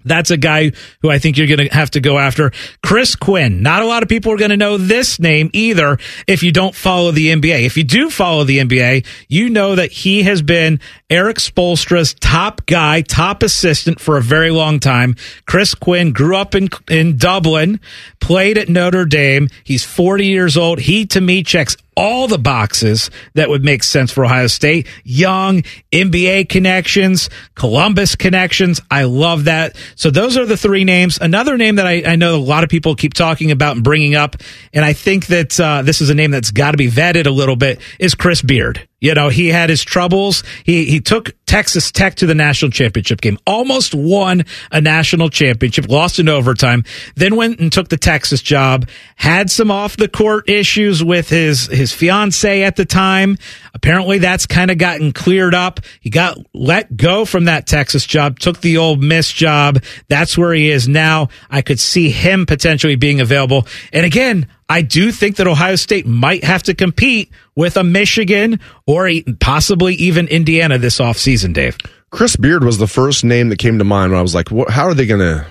That's 0.04 0.30
a 0.30 0.36
guy 0.36 0.72
who 1.00 1.10
I 1.10 1.18
think 1.18 1.36
you're 1.36 1.46
going 1.46 1.68
to 1.68 1.74
have 1.74 1.90
to 1.92 2.00
go 2.00 2.18
after. 2.18 2.52
Chris 2.84 3.16
Quinn. 3.16 3.62
Not 3.62 3.82
a 3.82 3.86
lot 3.86 4.02
of 4.02 4.08
people 4.08 4.32
are 4.32 4.36
going 4.36 4.50
to 4.50 4.56
know 4.56 4.76
this 4.76 5.18
name 5.18 5.50
either 5.52 5.98
if 6.26 6.42
you 6.42 6.52
don't 6.52 6.74
follow 6.74 7.10
the 7.10 7.28
NBA. 7.28 7.64
If 7.64 7.76
you 7.76 7.84
do 7.84 8.10
follow 8.10 8.44
the 8.44 8.58
NBA, 8.58 9.06
you 9.28 9.50
know 9.50 9.74
that 9.74 9.92
he 9.92 10.22
has 10.24 10.42
been 10.42 10.80
Erik 11.10 11.38
Spoelstra's 11.38 12.14
top 12.14 12.66
guy, 12.66 13.02
top 13.02 13.42
assistant 13.42 14.00
for 14.00 14.16
a 14.16 14.22
very 14.22 14.50
long 14.50 14.80
time. 14.80 15.16
Chris 15.46 15.74
Quinn 15.74 16.12
grew 16.12 16.36
up 16.36 16.54
in, 16.54 16.68
in 16.88 17.16
Dublin, 17.16 17.80
played 18.20 18.58
at 18.58 18.68
Notre 18.68 19.04
Dame. 19.04 19.48
He's 19.64 19.84
40 19.84 20.26
years 20.26 20.56
old. 20.56 20.80
He, 20.80 21.06
to 21.06 21.20
me, 21.20 21.42
checks 21.42 21.76
all 21.96 22.28
the 22.28 22.38
boxes 22.38 23.10
that 23.34 23.48
would 23.48 23.64
make 23.64 23.82
sense 23.82 24.10
for 24.10 24.24
Ohio 24.24 24.46
State. 24.46 24.86
Young, 25.04 25.62
NBA 25.92 26.48
connections, 26.48 27.30
Columbus 27.54 28.16
connections. 28.16 28.80
I 28.90 29.04
love 29.04 29.44
that. 29.44 29.76
So 29.96 30.10
those 30.10 30.36
are 30.36 30.46
the 30.46 30.56
three 30.56 30.84
names. 30.84 31.18
Another 31.20 31.56
name 31.56 31.76
that 31.76 31.86
I, 31.86 32.02
I 32.04 32.16
know 32.16 32.36
a 32.36 32.38
lot 32.38 32.64
of 32.64 32.70
people 32.70 32.94
keep 32.94 33.14
talking 33.14 33.50
about 33.50 33.76
and 33.76 33.84
bringing 33.84 34.14
up, 34.14 34.36
and 34.72 34.84
I 34.84 34.92
think 34.92 35.26
that 35.26 35.58
uh, 35.58 35.82
this 35.82 36.00
is 36.00 36.10
a 36.10 36.14
name 36.14 36.30
that's 36.30 36.50
got 36.50 36.72
to 36.72 36.76
be 36.76 36.90
vetted 36.90 37.26
a 37.26 37.30
little 37.30 37.56
bit, 37.56 37.80
is 37.98 38.14
Chris 38.14 38.42
Beard. 38.42 38.88
You 39.00 39.14
know, 39.14 39.28
he 39.28 39.48
had 39.48 39.68
his 39.68 39.84
troubles. 39.84 40.44
He 40.64 40.86
he 40.86 41.00
took 41.00 41.34
Texas 41.46 41.90
Tech 41.90 42.14
to 42.16 42.26
the 42.26 42.34
national 42.34 42.70
championship 42.70 43.20
game, 43.20 43.38
almost 43.46 43.94
won 43.94 44.44
a 44.72 44.80
national 44.80 45.28
championship, 45.28 45.88
lost 45.88 46.18
in 46.18 46.28
overtime, 46.28 46.84
then 47.16 47.36
went 47.36 47.60
and 47.60 47.72
took 47.72 47.88
the 47.88 47.96
Texas 47.96 48.42
job, 48.42 48.88
had 49.16 49.50
some 49.50 49.70
off 49.70 49.96
the 49.96 50.08
court 50.08 50.48
issues 50.48 51.02
with 51.02 51.28
his 51.28 51.66
his 51.66 51.92
fiance 51.92 52.62
at 52.62 52.76
the 52.76 52.84
time. 52.84 53.36
Apparently 53.74 54.18
that's 54.18 54.46
kind 54.46 54.70
of 54.70 54.78
gotten 54.78 55.12
cleared 55.12 55.54
up. 55.54 55.80
He 56.00 56.10
got 56.10 56.38
let 56.52 56.96
go 56.96 57.24
from 57.24 57.44
that 57.44 57.66
Texas 57.66 58.06
job, 58.06 58.38
took 58.38 58.60
the 58.60 58.78
Ole 58.78 58.96
Miss 58.96 59.32
job. 59.32 59.82
That's 60.08 60.38
where 60.38 60.54
he 60.54 60.70
is 60.70 60.88
now. 60.88 61.28
I 61.50 61.62
could 61.62 61.80
see 61.80 62.10
him 62.10 62.46
potentially 62.46 62.96
being 62.96 63.20
available. 63.20 63.66
And 63.92 64.06
again, 64.06 64.46
I 64.68 64.82
do 64.82 65.12
think 65.12 65.36
that 65.36 65.46
Ohio 65.46 65.76
State 65.76 66.06
might 66.06 66.44
have 66.44 66.62
to 66.64 66.74
compete 66.74 67.30
with 67.54 67.76
a 67.76 67.84
Michigan 67.84 68.60
or 68.86 69.10
possibly 69.40 69.94
even 69.94 70.28
Indiana 70.28 70.78
this 70.78 70.98
offseason, 70.98 71.52
Dave. 71.52 71.76
Chris 72.10 72.36
Beard 72.36 72.64
was 72.64 72.78
the 72.78 72.86
first 72.86 73.24
name 73.24 73.48
that 73.48 73.58
came 73.58 73.78
to 73.78 73.84
mind 73.84 74.12
when 74.12 74.18
I 74.18 74.22
was 74.22 74.34
like, 74.34 74.50
what, 74.50 74.70
how 74.70 74.84
are 74.84 74.94
they 74.94 75.06
going 75.06 75.20
to 75.20 75.46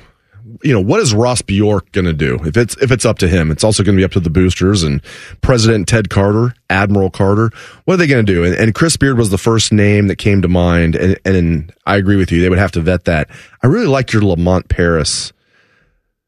you 0.62 0.74
know, 0.74 0.82
what 0.82 1.00
is 1.00 1.14
Ross 1.14 1.42
Bjork 1.42 1.92
going 1.92 2.06
to 2.06 2.14
do? 2.14 2.40
If 2.44 2.58
it's 2.58 2.76
if 2.78 2.92
it's 2.92 3.06
up 3.06 3.18
to 3.20 3.28
him, 3.28 3.52
it's 3.52 3.64
also 3.64 3.84
going 3.84 3.96
to 3.96 4.00
be 4.00 4.06
up 4.06 4.12
to 4.12 4.20
the 4.20 4.30
boosters 4.30 4.84
and 4.84 5.02
President 5.42 5.88
Ted 5.88 6.10
Carter, 6.10 6.54
Admiral 6.70 7.10
Carter. 7.10 7.52
What 7.86 7.96
are 7.96 7.98
they 7.98 8.08
going 8.08 8.26
to 8.26 8.32
do? 8.32 8.44
And, 8.44 8.56
and, 8.56 8.76
Chris 8.76 8.98
Beard 8.98 9.18
was 9.18 9.30
the 9.30 9.38
first 9.38 9.72
name 9.74 10.08
that 10.08 10.18
came 10.18 10.42
to 10.42 10.48
mind, 10.48 10.96
and, 10.96 11.20
and 11.26 11.74
I 11.86 11.98
agree 11.98 12.16
with 12.16 12.32
you. 12.32 12.42
They 12.42 12.50
would 12.50 12.60
have 12.60 12.72
to 12.74 12.82
vet 12.82 13.06
that. 13.06 13.30
I 13.62 13.68
really 13.68 13.88
like 13.88 14.14
your 14.14 14.24
Lamont 14.24 14.70
Paris 14.70 15.34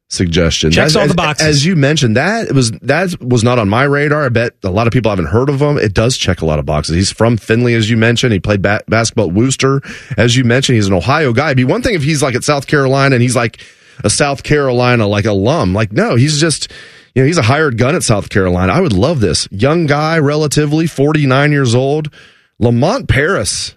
suggestion. 0.09 0.71
Checks 0.71 0.91
as, 0.91 0.95
all 0.95 1.07
the 1.07 1.13
boxes. 1.13 1.47
As 1.47 1.65
you 1.65 1.75
mentioned, 1.75 2.15
that 2.17 2.51
was 2.53 2.71
that 2.71 3.19
was 3.21 3.43
not 3.43 3.59
on 3.59 3.69
my 3.69 3.83
radar. 3.83 4.25
I 4.25 4.29
bet 4.29 4.53
a 4.63 4.69
lot 4.69 4.87
of 4.87 4.93
people 4.93 5.09
haven't 5.09 5.25
heard 5.27 5.49
of 5.49 5.61
him. 5.61 5.77
It 5.77 5.93
does 5.93 6.17
check 6.17 6.41
a 6.41 6.45
lot 6.45 6.59
of 6.59 6.65
boxes. 6.65 6.95
He's 6.95 7.11
from 7.11 7.37
Findlay, 7.37 7.73
as 7.73 7.89
you 7.89 7.97
mentioned. 7.97 8.33
He 8.33 8.39
played 8.39 8.61
ba- 8.61 8.83
basketball 8.87 9.27
at 9.29 9.33
Wooster, 9.33 9.81
as 10.17 10.35
you 10.35 10.43
mentioned. 10.43 10.75
He's 10.77 10.87
an 10.87 10.93
Ohio 10.93 11.33
guy. 11.33 11.47
It'd 11.47 11.57
be 11.57 11.63
one 11.63 11.81
thing 11.81 11.95
if 11.95 12.03
he's 12.03 12.21
like 12.23 12.35
at 12.35 12.43
South 12.43 12.67
Carolina 12.67 13.15
and 13.15 13.21
he's 13.21 13.35
like 13.35 13.59
a 14.03 14.09
South 14.09 14.43
Carolina 14.43 15.07
like 15.07 15.25
alum. 15.25 15.73
Like, 15.73 15.91
no, 15.91 16.15
he's 16.15 16.39
just, 16.39 16.71
you 17.15 17.21
know, 17.21 17.25
he's 17.27 17.37
a 17.37 17.41
hired 17.43 17.77
gun 17.77 17.95
at 17.95 18.03
South 18.03 18.29
Carolina. 18.29 18.73
I 18.73 18.81
would 18.81 18.93
love 18.93 19.21
this. 19.21 19.47
Young 19.51 19.85
guy, 19.85 20.19
relatively, 20.19 20.85
49 20.87 21.51
years 21.51 21.73
old. 21.73 22.13
Lamont 22.59 23.07
Paris. 23.07 23.75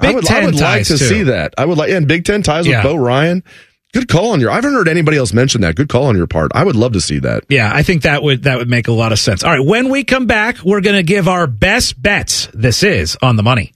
Big 0.00 0.10
I 0.10 0.14
would, 0.14 0.30
I 0.30 0.44
would 0.46 0.54
like 0.54 0.84
to 0.86 0.96
too. 0.96 1.04
see 1.04 1.22
that. 1.24 1.54
I 1.58 1.66
would 1.66 1.76
like, 1.76 1.90
and 1.90 2.08
Big 2.08 2.24
Ten 2.24 2.42
ties 2.42 2.66
Yeah. 2.66 2.78
with 2.78 2.84
Bo 2.84 2.96
Ryan. 2.96 3.44
Good 3.92 4.08
call 4.08 4.30
on 4.32 4.40
your. 4.40 4.50
I 4.50 4.56
haven't 4.56 4.72
heard 4.72 4.88
anybody 4.88 5.16
else 5.16 5.32
mention 5.32 5.62
that. 5.62 5.74
Good 5.74 5.88
call 5.88 6.04
on 6.04 6.16
your 6.16 6.28
part. 6.28 6.52
I 6.54 6.62
would 6.62 6.76
love 6.76 6.92
to 6.92 7.00
see 7.00 7.18
that. 7.20 7.44
Yeah, 7.48 7.70
I 7.74 7.82
think 7.82 8.02
that 8.02 8.22
would 8.22 8.44
that 8.44 8.58
would 8.58 8.68
make 8.68 8.86
a 8.86 8.92
lot 8.92 9.10
of 9.10 9.18
sense. 9.18 9.42
All 9.42 9.50
right, 9.50 9.64
when 9.66 9.88
we 9.88 10.04
come 10.04 10.26
back, 10.26 10.58
we're 10.64 10.80
going 10.80 10.96
to 10.96 11.02
give 11.02 11.26
our 11.26 11.48
best 11.48 12.00
bets. 12.00 12.48
This 12.54 12.84
is 12.84 13.16
on 13.20 13.34
the 13.34 13.42
money. 13.42 13.72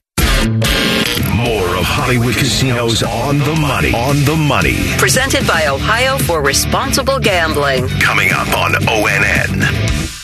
More 0.46 1.66
of 1.76 1.84
Hollywood 1.84 2.34
Casinos 2.34 3.02
on 3.02 3.38
the 3.38 3.56
money. 3.56 3.92
On 3.92 4.16
the 4.24 4.36
money. 4.36 4.76
Presented 4.98 5.46
by 5.48 5.66
Ohio 5.66 6.16
for 6.18 6.42
Responsible 6.42 7.18
Gambling. 7.18 7.88
Coming 8.00 8.30
up 8.32 8.56
on 8.56 8.72
ONN. 8.74 10.23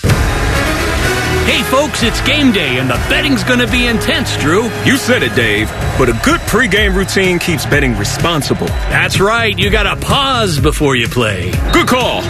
Hey, 1.47 1.63
folks, 1.65 2.03
it's 2.03 2.21
game 2.23 2.53
day, 2.53 2.79
and 2.79 2.89
the 2.89 2.95
betting's 3.09 3.43
going 3.45 3.59
to 3.59 3.67
be 3.71 3.87
intense, 3.87 4.37
Drew. 4.37 4.65
You 4.85 4.97
said 4.97 5.23
it, 5.23 5.35
Dave, 5.35 5.69
but 5.99 6.09
a 6.09 6.13
good 6.25 6.41
pregame 6.43 6.95
routine 6.95 7.39
keeps 7.39 7.67
betting 7.67 7.97
responsible. 7.97 8.67
That's 8.67 9.19
right. 9.21 9.59
You 9.59 9.69
got 9.71 9.83
to 9.93 9.97
pause 10.07 10.61
before 10.61 10.95
you 10.97 11.09
play. 11.09 11.51
Good 11.73 11.89
call. 11.89 12.23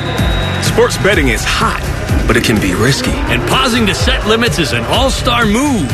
Sports 0.62 0.96
betting 0.98 1.28
is 1.28 1.42
hot, 1.44 1.80
but 2.26 2.36
it 2.36 2.44
can 2.44 2.60
be 2.60 2.74
risky. 2.74 3.10
And 3.10 3.42
pausing 3.48 3.86
to 3.86 3.94
set 3.94 4.26
limits 4.26 4.58
is 4.58 4.72
an 4.72 4.84
all 4.84 5.10
star 5.10 5.44
move. 5.44 5.88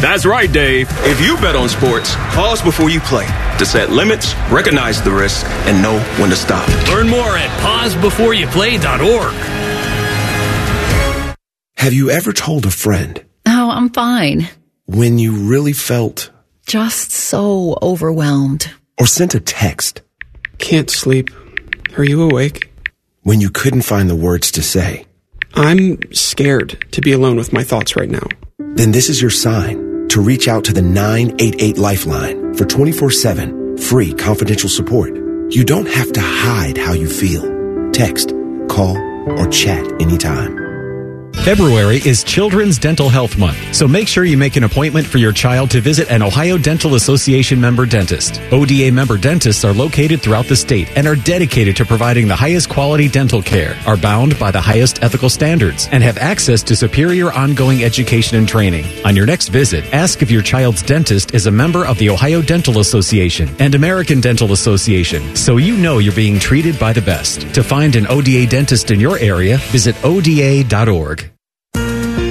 That's 0.00 0.24
right, 0.24 0.50
Dave. 0.52 0.88
If 1.04 1.20
you 1.20 1.36
bet 1.38 1.56
on 1.56 1.68
sports, 1.68 2.14
pause 2.34 2.62
before 2.62 2.88
you 2.90 3.00
play 3.00 3.26
to 3.58 3.66
set 3.66 3.90
limits, 3.90 4.34
recognize 4.50 5.02
the 5.02 5.10
risk, 5.10 5.44
and 5.66 5.82
know 5.82 5.98
when 6.20 6.30
to 6.30 6.36
stop. 6.36 6.68
Learn 6.90 7.08
more 7.08 7.36
at 7.36 7.50
pausebeforeyouplay.org. 7.60 9.57
Have 11.78 11.92
you 11.92 12.10
ever 12.10 12.32
told 12.32 12.66
a 12.66 12.70
friend 12.70 13.24
Oh, 13.46 13.70
I'm 13.70 13.90
fine. 13.90 14.48
when 14.86 15.18
you 15.18 15.32
really 15.32 15.72
felt 15.72 16.30
Just 16.66 17.12
so 17.12 17.78
overwhelmed. 17.82 18.70
or 19.00 19.06
sent 19.06 19.34
a 19.34 19.40
text 19.40 20.02
Can't 20.58 20.90
sleep. 20.90 21.30
Are 21.96 22.04
you 22.04 22.22
awake? 22.22 22.72
when 23.22 23.40
you 23.40 23.50
couldn't 23.50 23.82
find 23.82 24.08
the 24.08 24.16
words 24.16 24.50
to 24.52 24.62
say? 24.62 25.04
I'm 25.54 25.98
scared 26.12 26.86
to 26.92 27.00
be 27.00 27.12
alone 27.12 27.36
with 27.36 27.52
my 27.52 27.62
thoughts 27.62 27.94
right 27.96 28.08
now. 28.08 28.26
Then 28.58 28.90
this 28.92 29.08
is 29.10 29.20
your 29.20 29.30
sign 29.30 30.08
to 30.08 30.20
reach 30.20 30.48
out 30.48 30.64
to 30.64 30.72
the 30.72 30.82
988 30.82 31.76
Lifeline 31.78 32.54
for 32.54 32.64
24 32.64 33.10
7 33.10 33.76
free 33.78 34.12
confidential 34.14 34.68
support. 34.68 35.14
You 35.50 35.64
don't 35.64 35.88
have 35.88 36.12
to 36.12 36.20
hide 36.20 36.76
how 36.78 36.92
you 36.92 37.08
feel. 37.08 37.44
Text, 37.92 38.30
call, 38.68 38.96
or 39.38 39.46
chat 39.48 39.84
anytime. 40.00 40.56
February 41.44 41.96
is 42.04 42.22
Children's 42.24 42.76
Dental 42.76 43.08
Health 43.08 43.38
Month, 43.38 43.74
so 43.74 43.88
make 43.88 44.06
sure 44.06 44.24
you 44.24 44.36
make 44.36 44.56
an 44.56 44.64
appointment 44.64 45.06
for 45.06 45.16
your 45.16 45.32
child 45.32 45.70
to 45.70 45.80
visit 45.80 46.10
an 46.10 46.22
Ohio 46.22 46.58
Dental 46.58 46.94
Association 46.94 47.58
member 47.58 47.86
dentist. 47.86 48.38
ODA 48.52 48.92
member 48.92 49.16
dentists 49.16 49.64
are 49.64 49.72
located 49.72 50.20
throughout 50.20 50.44
the 50.44 50.56
state 50.56 50.94
and 50.94 51.06
are 51.06 51.16
dedicated 51.16 51.74
to 51.76 51.86
providing 51.86 52.28
the 52.28 52.36
highest 52.36 52.68
quality 52.68 53.08
dental 53.08 53.40
care, 53.40 53.78
are 53.86 53.96
bound 53.96 54.38
by 54.38 54.50
the 54.50 54.60
highest 54.60 55.02
ethical 55.02 55.30
standards, 55.30 55.88
and 55.90 56.02
have 56.02 56.18
access 56.18 56.62
to 56.64 56.76
superior 56.76 57.32
ongoing 57.32 57.82
education 57.82 58.36
and 58.36 58.46
training. 58.46 58.84
On 59.06 59.16
your 59.16 59.24
next 59.24 59.48
visit, 59.48 59.86
ask 59.94 60.20
if 60.20 60.30
your 60.30 60.42
child's 60.42 60.82
dentist 60.82 61.32
is 61.32 61.46
a 61.46 61.50
member 61.50 61.86
of 61.86 61.96
the 61.96 62.10
Ohio 62.10 62.42
Dental 62.42 62.78
Association 62.78 63.48
and 63.58 63.74
American 63.74 64.20
Dental 64.20 64.52
Association, 64.52 65.34
so 65.34 65.56
you 65.56 65.78
know 65.78 65.96
you're 65.96 66.12
being 66.12 66.38
treated 66.38 66.78
by 66.78 66.92
the 66.92 67.00
best. 67.00 67.40
To 67.54 67.62
find 67.62 67.96
an 67.96 68.06
ODA 68.08 68.46
dentist 68.48 68.90
in 68.90 69.00
your 69.00 69.18
area, 69.18 69.56
visit 69.72 69.96
ODA.org. 70.04 71.27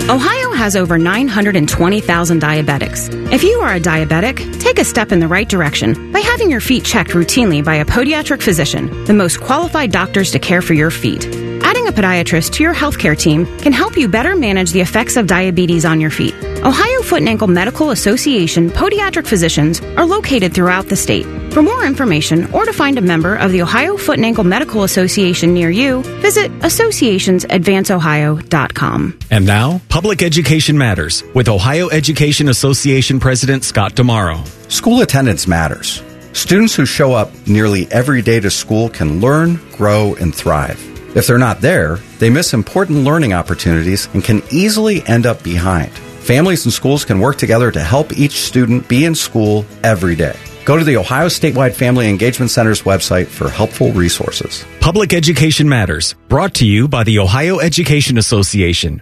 Ohio 0.09 0.53
has 0.53 0.77
over 0.77 0.97
920,000 0.97 2.41
diabetics. 2.41 3.09
If 3.29 3.43
you 3.43 3.59
are 3.59 3.73
a 3.73 3.79
diabetic, 3.79 4.57
take 4.57 4.79
a 4.79 4.85
step 4.85 5.11
in 5.11 5.19
the 5.19 5.27
right 5.27 5.49
direction 5.49 6.13
by 6.13 6.21
having 6.21 6.49
your 6.49 6.61
feet 6.61 6.85
checked 6.85 7.09
routinely 7.09 7.61
by 7.61 7.75
a 7.75 7.85
podiatric 7.85 8.41
physician, 8.41 9.03
the 9.03 9.13
most 9.13 9.41
qualified 9.41 9.91
doctors 9.91 10.31
to 10.31 10.39
care 10.39 10.61
for 10.61 10.73
your 10.73 10.91
feet. 10.91 11.46
Adding 11.67 11.87
a 11.87 11.91
podiatrist 11.91 12.53
to 12.53 12.63
your 12.63 12.73
healthcare 12.73 13.19
team 13.19 13.45
can 13.57 13.73
help 13.73 13.97
you 13.97 14.07
better 14.07 14.37
manage 14.37 14.71
the 14.71 14.79
effects 14.79 15.17
of 15.17 15.27
diabetes 15.27 15.83
on 15.83 15.99
your 15.99 16.09
feet. 16.09 16.33
Ohio 16.63 17.01
Foot 17.01 17.19
and 17.19 17.27
Ankle 17.27 17.49
Medical 17.49 17.89
Association 17.89 18.69
podiatric 18.69 19.27
physicians 19.27 19.81
are 19.97 20.05
located 20.05 20.53
throughout 20.53 20.87
the 20.87 20.95
state. 20.95 21.25
For 21.51 21.61
more 21.61 21.83
information 21.83 22.49
or 22.53 22.63
to 22.63 22.71
find 22.71 22.97
a 22.97 23.01
member 23.01 23.35
of 23.35 23.51
the 23.51 23.63
Ohio 23.63 23.97
Foot 23.97 24.15
and 24.15 24.23
Ankle 24.23 24.45
Medical 24.45 24.83
Association 24.83 25.53
near 25.53 25.69
you, 25.69 26.03
visit 26.21 26.57
associationsadvanceohio.com. 26.59 29.19
And 29.29 29.45
now, 29.45 29.81
Public 29.89 30.23
Education 30.23 30.77
Matters 30.77 31.21
with 31.35 31.49
Ohio 31.49 31.89
Education 31.89 32.47
Association 32.47 33.19
President 33.19 33.65
Scott 33.65 33.93
DiMauro. 33.93 34.47
School 34.71 35.01
attendance 35.01 35.47
matters. 35.47 36.01
Students 36.31 36.75
who 36.75 36.85
show 36.85 37.11
up 37.11 37.29
nearly 37.45 37.91
every 37.91 38.21
day 38.21 38.39
to 38.39 38.49
school 38.49 38.87
can 38.87 39.19
learn, 39.19 39.59
grow, 39.73 40.15
and 40.15 40.33
thrive. 40.33 40.96
If 41.17 41.25
they're 41.25 41.39
not 41.39 41.61
there, 41.61 41.95
they 42.19 42.29
miss 42.29 42.53
important 42.53 43.03
learning 43.03 43.33
opportunities 43.33 44.07
and 44.13 44.23
can 44.23 44.43
easily 44.51 45.01
end 45.07 45.25
up 45.25 45.41
behind. 45.41 45.89
Families 45.89 46.63
and 46.65 46.71
schools 46.71 47.05
can 47.05 47.19
work 47.19 47.39
together 47.39 47.71
to 47.71 47.83
help 47.83 48.15
each 48.15 48.33
student 48.33 48.87
be 48.87 49.03
in 49.03 49.15
school 49.15 49.65
every 49.83 50.15
day. 50.15 50.37
Go 50.63 50.77
to 50.77 50.83
the 50.83 50.97
Ohio 50.97 51.25
Statewide 51.25 51.73
Family 51.73 52.07
Engagement 52.07 52.51
Center's 52.51 52.83
website 52.83 53.25
for 53.25 53.49
helpful 53.49 53.91
resources. 53.93 54.63
Public 54.79 55.11
Education 55.11 55.67
Matters, 55.67 56.13
brought 56.27 56.53
to 56.53 56.67
you 56.67 56.87
by 56.87 57.03
the 57.03 57.17
Ohio 57.17 57.57
Education 57.57 58.19
Association. 58.19 59.01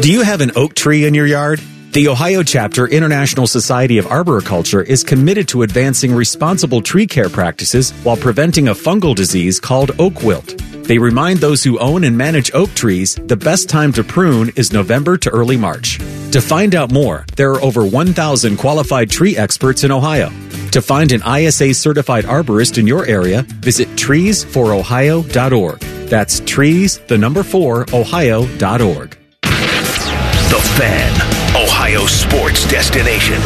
Do 0.00 0.12
you 0.12 0.22
have 0.22 0.40
an 0.40 0.52
oak 0.54 0.74
tree 0.74 1.06
in 1.06 1.14
your 1.14 1.26
yard? 1.26 1.60
The 1.92 2.06
Ohio 2.06 2.42
chapter 2.42 2.86
International 2.86 3.46
Society 3.46 3.96
of 3.96 4.06
Arboriculture 4.06 4.82
is 4.82 5.02
committed 5.02 5.48
to 5.48 5.62
advancing 5.62 6.14
responsible 6.14 6.82
tree 6.82 7.06
care 7.06 7.30
practices 7.30 7.92
while 8.02 8.16
preventing 8.16 8.68
a 8.68 8.74
fungal 8.74 9.14
disease 9.14 9.58
called 9.58 9.92
oak 9.98 10.22
wilt. 10.22 10.58
They 10.84 10.98
remind 10.98 11.38
those 11.38 11.64
who 11.64 11.78
own 11.78 12.04
and 12.04 12.16
manage 12.16 12.52
oak 12.52 12.74
trees 12.74 13.14
the 13.14 13.38
best 13.38 13.70
time 13.70 13.92
to 13.94 14.04
prune 14.04 14.50
is 14.54 14.70
November 14.70 15.16
to 15.16 15.30
early 15.30 15.56
March. 15.56 15.96
To 16.32 16.42
find 16.42 16.74
out 16.74 16.92
more, 16.92 17.24
there 17.36 17.52
are 17.52 17.62
over 17.62 17.86
1,000 17.86 18.58
qualified 18.58 19.10
tree 19.10 19.38
experts 19.38 19.82
in 19.82 19.90
Ohio. 19.90 20.28
To 20.72 20.82
find 20.82 21.10
an 21.10 21.22
ISA 21.26 21.72
certified 21.72 22.26
arborist 22.26 22.76
in 22.76 22.86
your 22.86 23.06
area, 23.06 23.42
visit 23.60 23.88
treesforohio.org. 23.96 25.78
That's 26.10 26.40
trees, 26.40 26.98
the 27.08 27.16
number 27.16 27.42
four, 27.42 27.86
ohio.org. 27.94 29.16
The 29.42 30.60
Fan, 30.78 31.37
Ohio 31.56 32.06
sports 32.06 32.66
destination. 32.68 33.38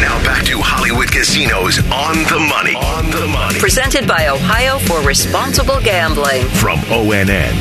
Now 0.00 0.22
back 0.24 0.44
to 0.44 0.60
Hollywood 0.60 1.10
Casinos 1.10 1.78
on 1.90 2.16
the 2.24 2.38
money. 2.38 2.76
On 2.76 3.10
the 3.10 3.26
money. 3.26 3.58
Presented 3.58 4.06
by 4.06 4.28
Ohio 4.28 4.78
for 4.78 5.00
Responsible 5.00 5.80
Gambling. 5.80 6.46
From 6.60 6.80
ONN. 6.92 7.54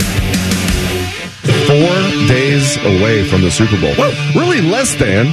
Four 1.66 2.28
days 2.28 2.78
away 2.78 3.28
from 3.28 3.42
the 3.42 3.50
Super 3.50 3.80
Bowl. 3.80 3.94
Well, 3.98 4.12
really 4.36 4.62
less 4.62 4.94
than. 4.96 5.28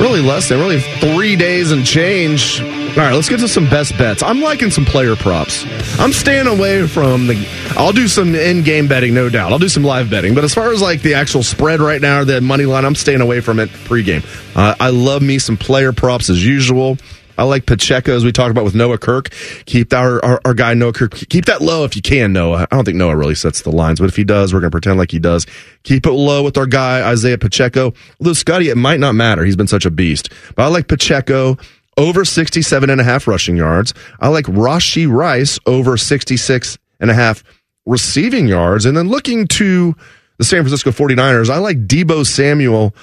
Really 0.00 0.20
less 0.20 0.48
than. 0.48 0.58
Really 0.58 0.80
three 0.80 1.36
days 1.36 1.70
and 1.70 1.86
change. 1.86 2.60
All 2.96 3.02
right, 3.02 3.12
let's 3.12 3.28
get 3.28 3.40
to 3.40 3.48
some 3.48 3.68
best 3.68 3.98
bets. 3.98 4.22
I'm 4.22 4.40
liking 4.40 4.70
some 4.70 4.86
player 4.86 5.16
props. 5.16 5.66
I'm 6.00 6.14
staying 6.14 6.46
away 6.46 6.86
from 6.86 7.26
the. 7.26 7.46
I'll 7.76 7.92
do 7.92 8.08
some 8.08 8.34
in-game 8.34 8.88
betting, 8.88 9.12
no 9.12 9.28
doubt. 9.28 9.52
I'll 9.52 9.58
do 9.58 9.68
some 9.68 9.84
live 9.84 10.08
betting, 10.08 10.34
but 10.34 10.44
as 10.44 10.54
far 10.54 10.72
as 10.72 10.80
like 10.80 11.02
the 11.02 11.12
actual 11.12 11.42
spread 11.42 11.80
right 11.80 12.00
now, 12.00 12.24
the 12.24 12.40
money 12.40 12.64
line, 12.64 12.86
I'm 12.86 12.94
staying 12.94 13.20
away 13.20 13.42
from 13.42 13.60
it 13.60 13.68
pregame. 13.68 14.24
Uh, 14.56 14.74
I 14.80 14.88
love 14.88 15.20
me 15.20 15.38
some 15.38 15.58
player 15.58 15.92
props 15.92 16.30
as 16.30 16.42
usual. 16.42 16.96
I 17.36 17.42
like 17.42 17.66
Pacheco, 17.66 18.16
as 18.16 18.24
we 18.24 18.32
talked 18.32 18.50
about 18.50 18.64
with 18.64 18.74
Noah 18.74 18.96
Kirk. 18.96 19.28
Keep 19.66 19.92
our, 19.92 20.24
our, 20.24 20.40
our 20.46 20.54
guy 20.54 20.72
Noah 20.72 20.94
Kirk. 20.94 21.12
Keep 21.12 21.44
that 21.44 21.60
low 21.60 21.84
if 21.84 21.96
you 21.96 22.00
can, 22.00 22.32
Noah. 22.32 22.66
I 22.70 22.76
don't 22.76 22.86
think 22.86 22.96
Noah 22.96 23.14
really 23.14 23.34
sets 23.34 23.60
the 23.60 23.70
lines, 23.70 24.00
but 24.00 24.08
if 24.08 24.16
he 24.16 24.24
does, 24.24 24.54
we're 24.54 24.60
going 24.60 24.70
to 24.70 24.74
pretend 24.74 24.96
like 24.96 25.10
he 25.10 25.18
does. 25.18 25.46
Keep 25.82 26.06
it 26.06 26.12
low 26.12 26.42
with 26.42 26.56
our 26.56 26.64
guy 26.64 27.06
Isaiah 27.06 27.36
Pacheco. 27.36 27.92
Although 28.20 28.32
Scotty, 28.32 28.70
it 28.70 28.78
might 28.78 29.00
not 29.00 29.14
matter. 29.14 29.44
He's 29.44 29.54
been 29.54 29.66
such 29.66 29.84
a 29.84 29.90
beast. 29.90 30.30
But 30.54 30.64
I 30.64 30.68
like 30.68 30.88
Pacheco 30.88 31.58
over 31.96 32.24
67 32.24 32.90
and 32.90 33.00
a 33.00 33.04
half 33.04 33.26
rushing 33.26 33.56
yards. 33.56 33.94
I 34.20 34.28
like 34.28 34.46
Rashee 34.46 35.10
Rice 35.10 35.58
over 35.66 35.96
66 35.96 36.78
and 37.00 37.10
a 37.10 37.14
half 37.14 37.42
receiving 37.86 38.48
yards. 38.48 38.84
And 38.84 38.96
then 38.96 39.08
looking 39.08 39.46
to 39.48 39.94
the 40.38 40.44
San 40.44 40.62
Francisco 40.62 40.90
49ers, 40.90 41.50
I 41.50 41.58
like 41.58 41.86
Deebo 41.86 42.26
Samuel 42.26 42.94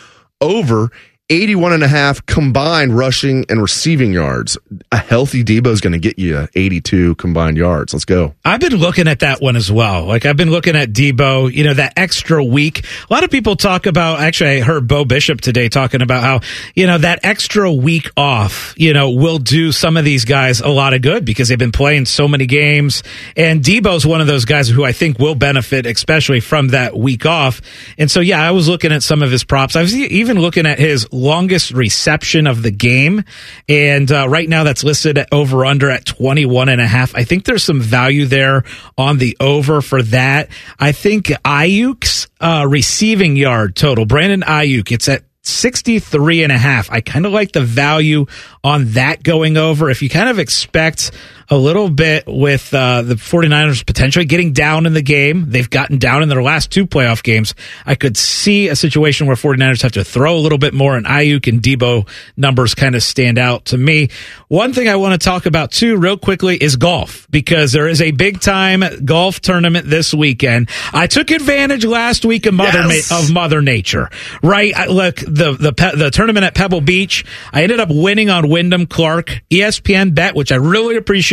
over 0.42 0.92
81 1.30 1.72
and 1.72 1.84
a 1.84 1.88
half 1.88 2.26
combined 2.26 2.98
rushing 2.98 3.46
and 3.48 3.62
receiving 3.62 4.12
yards. 4.12 4.58
A 4.92 4.98
healthy 4.98 5.42
Deebo 5.42 5.68
is 5.68 5.80
going 5.80 5.94
to 5.94 6.00
get 6.00 6.20
you 6.20 6.50
82 6.54 7.16
combined 7.16 7.56
yards. 7.56 7.94
Let's 7.94 8.04
go. 8.04 8.36
I've 8.44 8.60
been 8.60 8.76
looking 8.76 9.08
at 9.08 9.22
that 9.22 9.42
one 9.42 9.56
as 9.56 9.72
well. 9.72 10.04
Like 10.04 10.26
I've 10.26 10.36
been 10.36 10.52
looking 10.52 10.76
at 10.76 10.92
Deebo, 10.92 11.52
you 11.52 11.64
know, 11.64 11.74
that 11.76 11.94
extra 11.96 12.44
week. 12.44 12.86
A 13.10 13.14
lot 13.14 13.24
of 13.24 13.32
people 13.32 13.56
talk 13.56 13.86
about, 13.86 14.20
actually, 14.20 14.58
I 14.58 14.62
heard 14.62 14.86
Beau 14.86 15.06
Bishop 15.06 15.40
today 15.40 15.70
talking 15.70 16.02
about 16.02 16.24
how, 16.24 16.42
you 16.76 16.88
know, 16.88 16.98
that 16.98 17.22
extra 17.24 17.72
week 17.72 18.10
off, 18.18 18.74
you 18.76 18.94
know, 18.94 19.12
will 19.12 19.40
do 19.40 19.72
some 19.72 19.96
of 19.96 20.04
these 20.04 20.26
guys 20.26 20.60
a 20.60 20.68
lot 20.68 20.94
of 20.94 21.02
good 21.02 21.24
because 21.24 21.48
they've 21.48 21.58
been 21.58 21.72
playing 21.72 22.06
so 22.06 22.28
many 22.28 22.48
games. 22.48 23.02
And 23.38 23.64
Deebo's 23.64 24.06
one 24.06 24.20
of 24.20 24.28
those 24.28 24.44
guys 24.44 24.68
who 24.68 24.84
I 24.84 24.92
think 24.92 25.20
will 25.20 25.36
benefit, 25.36 25.86
especially 25.86 26.42
from 26.42 26.70
that 26.70 26.98
week 26.98 27.26
off. 27.26 27.62
And 27.98 28.12
so, 28.12 28.20
yeah, 28.20 28.46
I 28.46 28.52
was 28.52 28.68
looking 28.68 28.92
at 28.92 29.04
some 29.04 29.24
of 29.24 29.32
his 29.32 29.46
props. 29.46 29.78
I 29.78 29.82
was 29.82 29.96
even 29.96 30.38
looking 30.38 30.66
at 30.66 30.80
his 30.80 31.08
longest 31.14 31.72
reception 31.72 32.48
of 32.48 32.64
the 32.64 32.72
game. 32.72 33.24
And 33.70 34.12
uh, 34.12 34.28
right 34.28 34.48
now 34.48 34.64
that's 34.64 34.84
listed 34.84 35.24
over 35.32 35.66
under 35.66 35.90
at 35.90 36.06
21 36.06 36.70
and 36.70 36.82
a 36.82 36.88
half. 36.88 37.16
I 37.16 37.24
think 37.24 37.46
there's 37.46 37.64
some 37.64 37.82
value 37.82 38.26
there 38.26 38.64
on 38.98 39.18
the 39.18 39.38
over 39.40 39.82
for 39.82 40.02
that. 40.04 40.50
I 40.80 40.92
think 40.92 41.28
Aiyuk's 41.28 42.28
uh, 42.42 42.66
receiving 42.68 43.36
yard 43.36 43.76
total, 43.76 44.06
Brandon 44.06 44.42
Aiyuk, 44.42 44.92
it's 44.92 45.08
at 45.08 45.24
63 45.44 46.44
and 46.44 46.52
a 46.52 46.58
half. 46.58 46.90
I 46.90 47.02
kind 47.02 47.26
of 47.26 47.34
like 47.34 47.52
the 47.52 47.62
value 47.62 48.26
on 48.64 48.92
that 48.92 49.24
going 49.24 49.58
over. 49.58 49.90
If 49.90 50.02
you 50.02 50.10
kind 50.10 50.30
of 50.30 50.40
expect 50.40 51.12
a 51.50 51.58
little 51.58 51.90
bit 51.90 52.24
with 52.28 52.74
uh, 52.74 53.02
the 53.02 53.16
49ers 53.16 53.86
potentially 53.86 54.26
getting 54.26 54.54
down 54.54 54.86
in 54.86 54.94
the 54.94 55.02
game, 55.02 55.50
they've 55.50 55.70
gotten 55.70 55.98
down 55.98 56.24
in 56.24 56.30
their 56.30 56.42
last 56.44 56.72
two 56.72 56.88
playoff 56.88 57.22
games. 57.24 57.54
I 57.86 57.96
could 57.96 58.16
see 58.18 58.70
a 58.70 58.76
situation 58.76 59.28
where 59.28 59.36
49ers 59.36 59.82
have 59.82 59.92
to 59.94 60.04
throw 60.04 60.36
a 60.36 60.40
little 60.40 60.58
bit 60.58 60.74
more 60.74 60.96
and 60.96 61.06
Aiyuk 61.06 61.48
and 61.48 61.62
Deebo 61.62 62.08
numbers 62.38 62.74
kind 62.76 62.96
of 62.96 63.04
stand 63.04 63.38
out 63.38 63.66
to 63.66 63.78
me. 63.78 64.10
One 64.48 64.74
thing 64.74 64.88
I 64.88 64.96
want 64.96 65.20
to 65.20 65.24
talk 65.24 65.46
about 65.46 65.72
too 65.72 65.98
real 65.98 66.18
quickly 66.18 66.56
is 66.58 66.76
golf 66.76 67.28
because 67.30 67.72
there 67.72 67.88
is 67.88 68.02
a 68.02 68.12
big 68.12 68.40
time 68.40 68.84
golf 69.04 69.40
tournament 69.42 69.90
this 69.90 70.14
weekend. 70.14 70.70
I 70.94 71.08
took 71.08 71.32
advantage 71.32 71.86
last 71.86 72.26
week 72.26 72.46
of 72.46 72.54
Mother, 72.54 72.80
Yes. 72.88 73.12
Ma- 73.12 73.20
of 73.20 73.32
Mother 73.34 73.62
Nature, 73.62 74.10
right? 74.42 74.74
I, 74.76 74.86
look, 74.88 75.16
the, 75.18 75.58
the, 75.60 75.74
pe- 75.74 75.96
the 75.96 76.10
tournament 76.12 76.46
at 76.46 76.56
Pebble 76.56 76.82
Beach, 76.82 77.26
I 77.52 77.64
ended 77.64 77.80
up 77.80 77.90
winning 77.92 78.30
on 78.30 78.48
Wyndham 78.50 78.86
Clark, 78.86 79.42
ESPN 79.52 80.16
bet, 80.16 80.36
which 80.36 80.52
I 80.52 80.56
really 80.56 80.96
appreciate. 80.96 81.33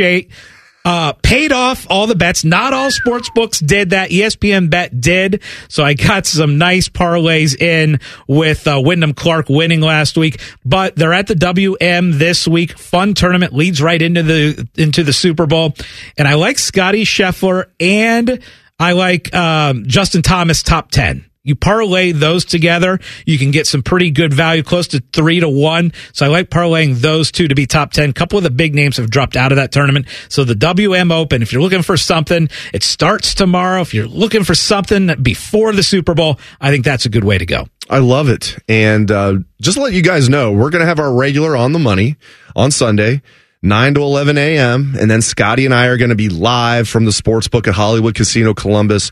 Uh, 0.82 1.12
paid 1.12 1.52
off 1.52 1.86
all 1.90 2.06
the 2.06 2.14
bets. 2.14 2.42
Not 2.42 2.72
all 2.72 2.90
sports 2.90 3.28
books 3.34 3.60
did 3.60 3.90
that. 3.90 4.08
ESPN 4.10 4.70
bet 4.70 4.98
did. 4.98 5.42
So 5.68 5.84
I 5.84 5.92
got 5.92 6.24
some 6.24 6.56
nice 6.56 6.88
parlays 6.88 7.60
in 7.60 8.00
with 8.26 8.66
uh, 8.66 8.80
Wyndham 8.82 9.12
Clark 9.12 9.50
winning 9.50 9.82
last 9.82 10.16
week. 10.16 10.40
But 10.64 10.96
they're 10.96 11.12
at 11.12 11.26
the 11.26 11.34
WM 11.34 12.18
this 12.18 12.48
week. 12.48 12.78
Fun 12.78 13.12
tournament 13.12 13.52
leads 13.52 13.82
right 13.82 14.00
into 14.00 14.22
the 14.22 14.68
into 14.76 15.02
the 15.02 15.12
Super 15.12 15.44
Bowl. 15.44 15.74
And 16.16 16.26
I 16.26 16.34
like 16.34 16.58
Scottie 16.58 17.04
Scheffler 17.04 17.66
and 17.78 18.42
I 18.78 18.92
like 18.92 19.34
um, 19.34 19.84
Justin 19.86 20.22
Thomas 20.22 20.62
top 20.62 20.90
ten. 20.90 21.29
You 21.42 21.56
parlay 21.56 22.12
those 22.12 22.44
together, 22.44 22.98
you 23.24 23.38
can 23.38 23.50
get 23.50 23.66
some 23.66 23.82
pretty 23.82 24.10
good 24.10 24.34
value, 24.34 24.62
close 24.62 24.88
to 24.88 25.02
three 25.14 25.40
to 25.40 25.48
one. 25.48 25.94
So 26.12 26.26
I 26.26 26.28
like 26.28 26.50
parlaying 26.50 26.96
those 26.96 27.32
two 27.32 27.48
to 27.48 27.54
be 27.54 27.64
top 27.64 27.92
10. 27.92 28.10
A 28.10 28.12
couple 28.12 28.36
of 28.36 28.44
the 28.44 28.50
big 28.50 28.74
names 28.74 28.98
have 28.98 29.08
dropped 29.08 29.36
out 29.36 29.50
of 29.50 29.56
that 29.56 29.72
tournament. 29.72 30.06
So 30.28 30.44
the 30.44 30.54
WM 30.54 31.10
Open, 31.10 31.40
if 31.40 31.50
you're 31.50 31.62
looking 31.62 31.80
for 31.80 31.96
something, 31.96 32.50
it 32.74 32.82
starts 32.82 33.34
tomorrow. 33.34 33.80
If 33.80 33.94
you're 33.94 34.06
looking 34.06 34.44
for 34.44 34.54
something 34.54 35.10
before 35.22 35.72
the 35.72 35.82
Super 35.82 36.12
Bowl, 36.12 36.38
I 36.60 36.70
think 36.70 36.84
that's 36.84 37.06
a 37.06 37.08
good 37.08 37.24
way 37.24 37.38
to 37.38 37.46
go. 37.46 37.68
I 37.88 38.00
love 38.00 38.28
it. 38.28 38.58
And 38.68 39.10
uh, 39.10 39.38
just 39.62 39.78
to 39.78 39.82
let 39.82 39.94
you 39.94 40.02
guys 40.02 40.28
know, 40.28 40.52
we're 40.52 40.70
going 40.70 40.80
to 40.80 40.86
have 40.86 40.98
our 40.98 41.12
regular 41.12 41.56
on 41.56 41.72
the 41.72 41.78
money 41.78 42.16
on 42.54 42.70
Sunday. 42.70 43.22
9 43.62 43.94
to 43.94 44.00
11 44.00 44.38
a.m. 44.38 44.94
And 44.98 45.10
then 45.10 45.20
Scotty 45.20 45.66
and 45.66 45.74
I 45.74 45.86
are 45.86 45.98
going 45.98 46.08
to 46.08 46.16
be 46.16 46.30
live 46.30 46.88
from 46.88 47.04
the 47.04 47.12
sports 47.12 47.46
book 47.46 47.68
at 47.68 47.74
Hollywood 47.74 48.14
Casino 48.14 48.54
Columbus, 48.54 49.10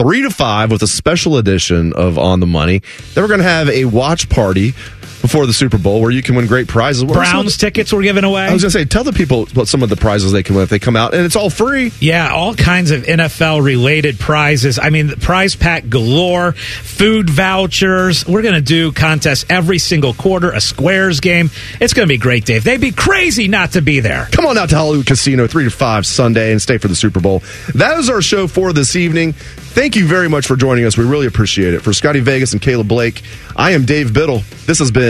3 0.00 0.22
to 0.22 0.30
5 0.30 0.70
with 0.70 0.82
a 0.82 0.86
special 0.86 1.36
edition 1.36 1.92
of 1.92 2.16
On 2.16 2.40
the 2.40 2.46
Money. 2.46 2.80
Then 3.12 3.22
we're 3.22 3.28
going 3.28 3.40
to 3.40 3.44
have 3.44 3.68
a 3.68 3.84
watch 3.84 4.30
party 4.30 4.72
before 5.20 5.46
the 5.46 5.52
Super 5.52 5.78
Bowl 5.78 6.00
where 6.00 6.10
you 6.10 6.22
can 6.22 6.34
win 6.34 6.46
great 6.46 6.68
prizes. 6.68 7.04
What 7.04 7.16
are 7.16 7.24
some 7.24 7.40
of 7.40 7.44
Browns 7.44 7.56
tickets 7.56 7.92
we're 7.92 8.02
giving 8.02 8.24
away. 8.24 8.42
I 8.42 8.52
was 8.52 8.62
going 8.62 8.72
to 8.72 8.78
say, 8.78 8.84
tell 8.84 9.04
the 9.04 9.12
people 9.12 9.46
what 9.54 9.68
some 9.68 9.82
of 9.82 9.88
the 9.88 9.96
prizes 9.96 10.32
they 10.32 10.42
can 10.42 10.54
win 10.54 10.64
if 10.64 10.70
they 10.70 10.78
come 10.78 10.96
out, 10.96 11.14
and 11.14 11.24
it's 11.24 11.36
all 11.36 11.50
free. 11.50 11.92
Yeah, 12.00 12.32
all 12.32 12.54
kinds 12.54 12.90
of 12.90 13.02
NFL 13.02 13.62
related 13.64 14.18
prizes. 14.18 14.78
I 14.78 14.90
mean, 14.90 15.08
the 15.08 15.16
prize 15.16 15.56
pack 15.56 15.88
galore, 15.88 16.52
food 16.52 17.28
vouchers. 17.28 18.26
We're 18.26 18.42
going 18.42 18.54
to 18.54 18.60
do 18.60 18.92
contests 18.92 19.44
every 19.50 19.78
single 19.78 20.14
quarter, 20.14 20.52
a 20.52 20.60
squares 20.60 21.20
game. 21.20 21.50
It's 21.80 21.92
going 21.92 22.06
to 22.06 22.12
be 22.12 22.18
great, 22.18 22.44
Dave. 22.44 22.64
They'd 22.64 22.80
be 22.80 22.92
crazy 22.92 23.48
not 23.48 23.72
to 23.72 23.82
be 23.82 24.00
there. 24.00 24.28
Come 24.32 24.46
on 24.46 24.56
out 24.56 24.70
to 24.70 24.76
Hollywood 24.76 25.06
Casino, 25.06 25.46
3 25.46 25.64
to 25.64 25.70
5 25.70 26.06
Sunday, 26.06 26.52
and 26.52 26.62
stay 26.62 26.78
for 26.78 26.88
the 26.88 26.96
Super 26.96 27.20
Bowl. 27.20 27.42
That 27.74 27.98
is 27.98 28.08
our 28.08 28.22
show 28.22 28.46
for 28.46 28.72
this 28.72 28.96
evening. 28.96 29.32
Thank 29.32 29.96
you 29.96 30.06
very 30.06 30.28
much 30.28 30.46
for 30.46 30.56
joining 30.56 30.84
us. 30.84 30.96
We 30.96 31.04
really 31.04 31.26
appreciate 31.26 31.74
it. 31.74 31.80
For 31.80 31.92
Scotty 31.92 32.20
Vegas 32.20 32.52
and 32.52 32.60
Caleb 32.60 32.88
Blake, 32.88 33.22
I 33.56 33.72
am 33.72 33.84
Dave 33.84 34.12
Biddle. 34.12 34.42
This 34.66 34.78
has 34.78 34.90
been 34.90 35.09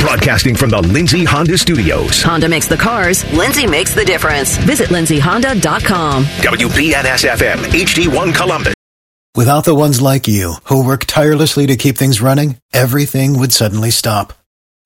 Broadcasting 0.00 0.56
from 0.56 0.70
the 0.70 0.80
Lindsay 0.80 1.24
Honda 1.24 1.58
Studios. 1.58 2.22
Honda 2.22 2.48
makes 2.48 2.66
the 2.66 2.76
cars, 2.76 3.30
Lindsay 3.32 3.66
makes 3.66 3.94
the 3.94 4.04
difference. 4.04 4.56
Visit 4.56 4.88
lindsayhonda.com. 4.88 6.24
WBNS 6.24 7.28
FM, 7.28 7.56
HD1 7.56 8.34
Columbus. 8.34 8.74
Without 9.36 9.64
the 9.64 9.74
ones 9.74 10.00
like 10.02 10.26
you, 10.26 10.54
who 10.64 10.84
work 10.84 11.04
tirelessly 11.04 11.66
to 11.66 11.76
keep 11.76 11.96
things 11.96 12.20
running, 12.20 12.56
everything 12.72 13.38
would 13.38 13.52
suddenly 13.52 13.90
stop. 13.90 14.32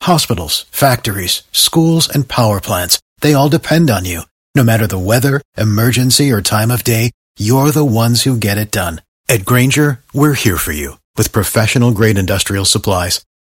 Hospitals, 0.03 0.67
factories, 0.71 1.45
schools, 1.53 2.09
and 2.09 2.29
power 2.29 2.61
plants, 2.61 3.01
they 3.23 3.33
all 3.33 3.49
depend 3.49 3.89
on 3.91 4.05
you. 4.05 4.23
No 4.55 4.62
matter 4.62 4.87
the 4.87 4.99
weather, 4.99 5.41
emergency, 5.57 6.31
or 6.31 6.43
time 6.43 6.71
of 6.71 6.85
day, 6.85 7.11
you're 7.39 7.71
the 7.71 7.85
ones 7.85 8.25
who 8.25 8.37
get 8.37 8.59
it 8.59 8.71
done. 8.71 9.01
At 9.29 9.45
Grainger, 9.47 10.01
we're 10.12 10.35
here 10.35 10.59
for 10.59 10.73
you 10.73 10.99
with 11.17 11.33
professional 11.33 11.93
grade 11.93 12.19
industrial 12.19 12.65
supplies. 12.65 13.25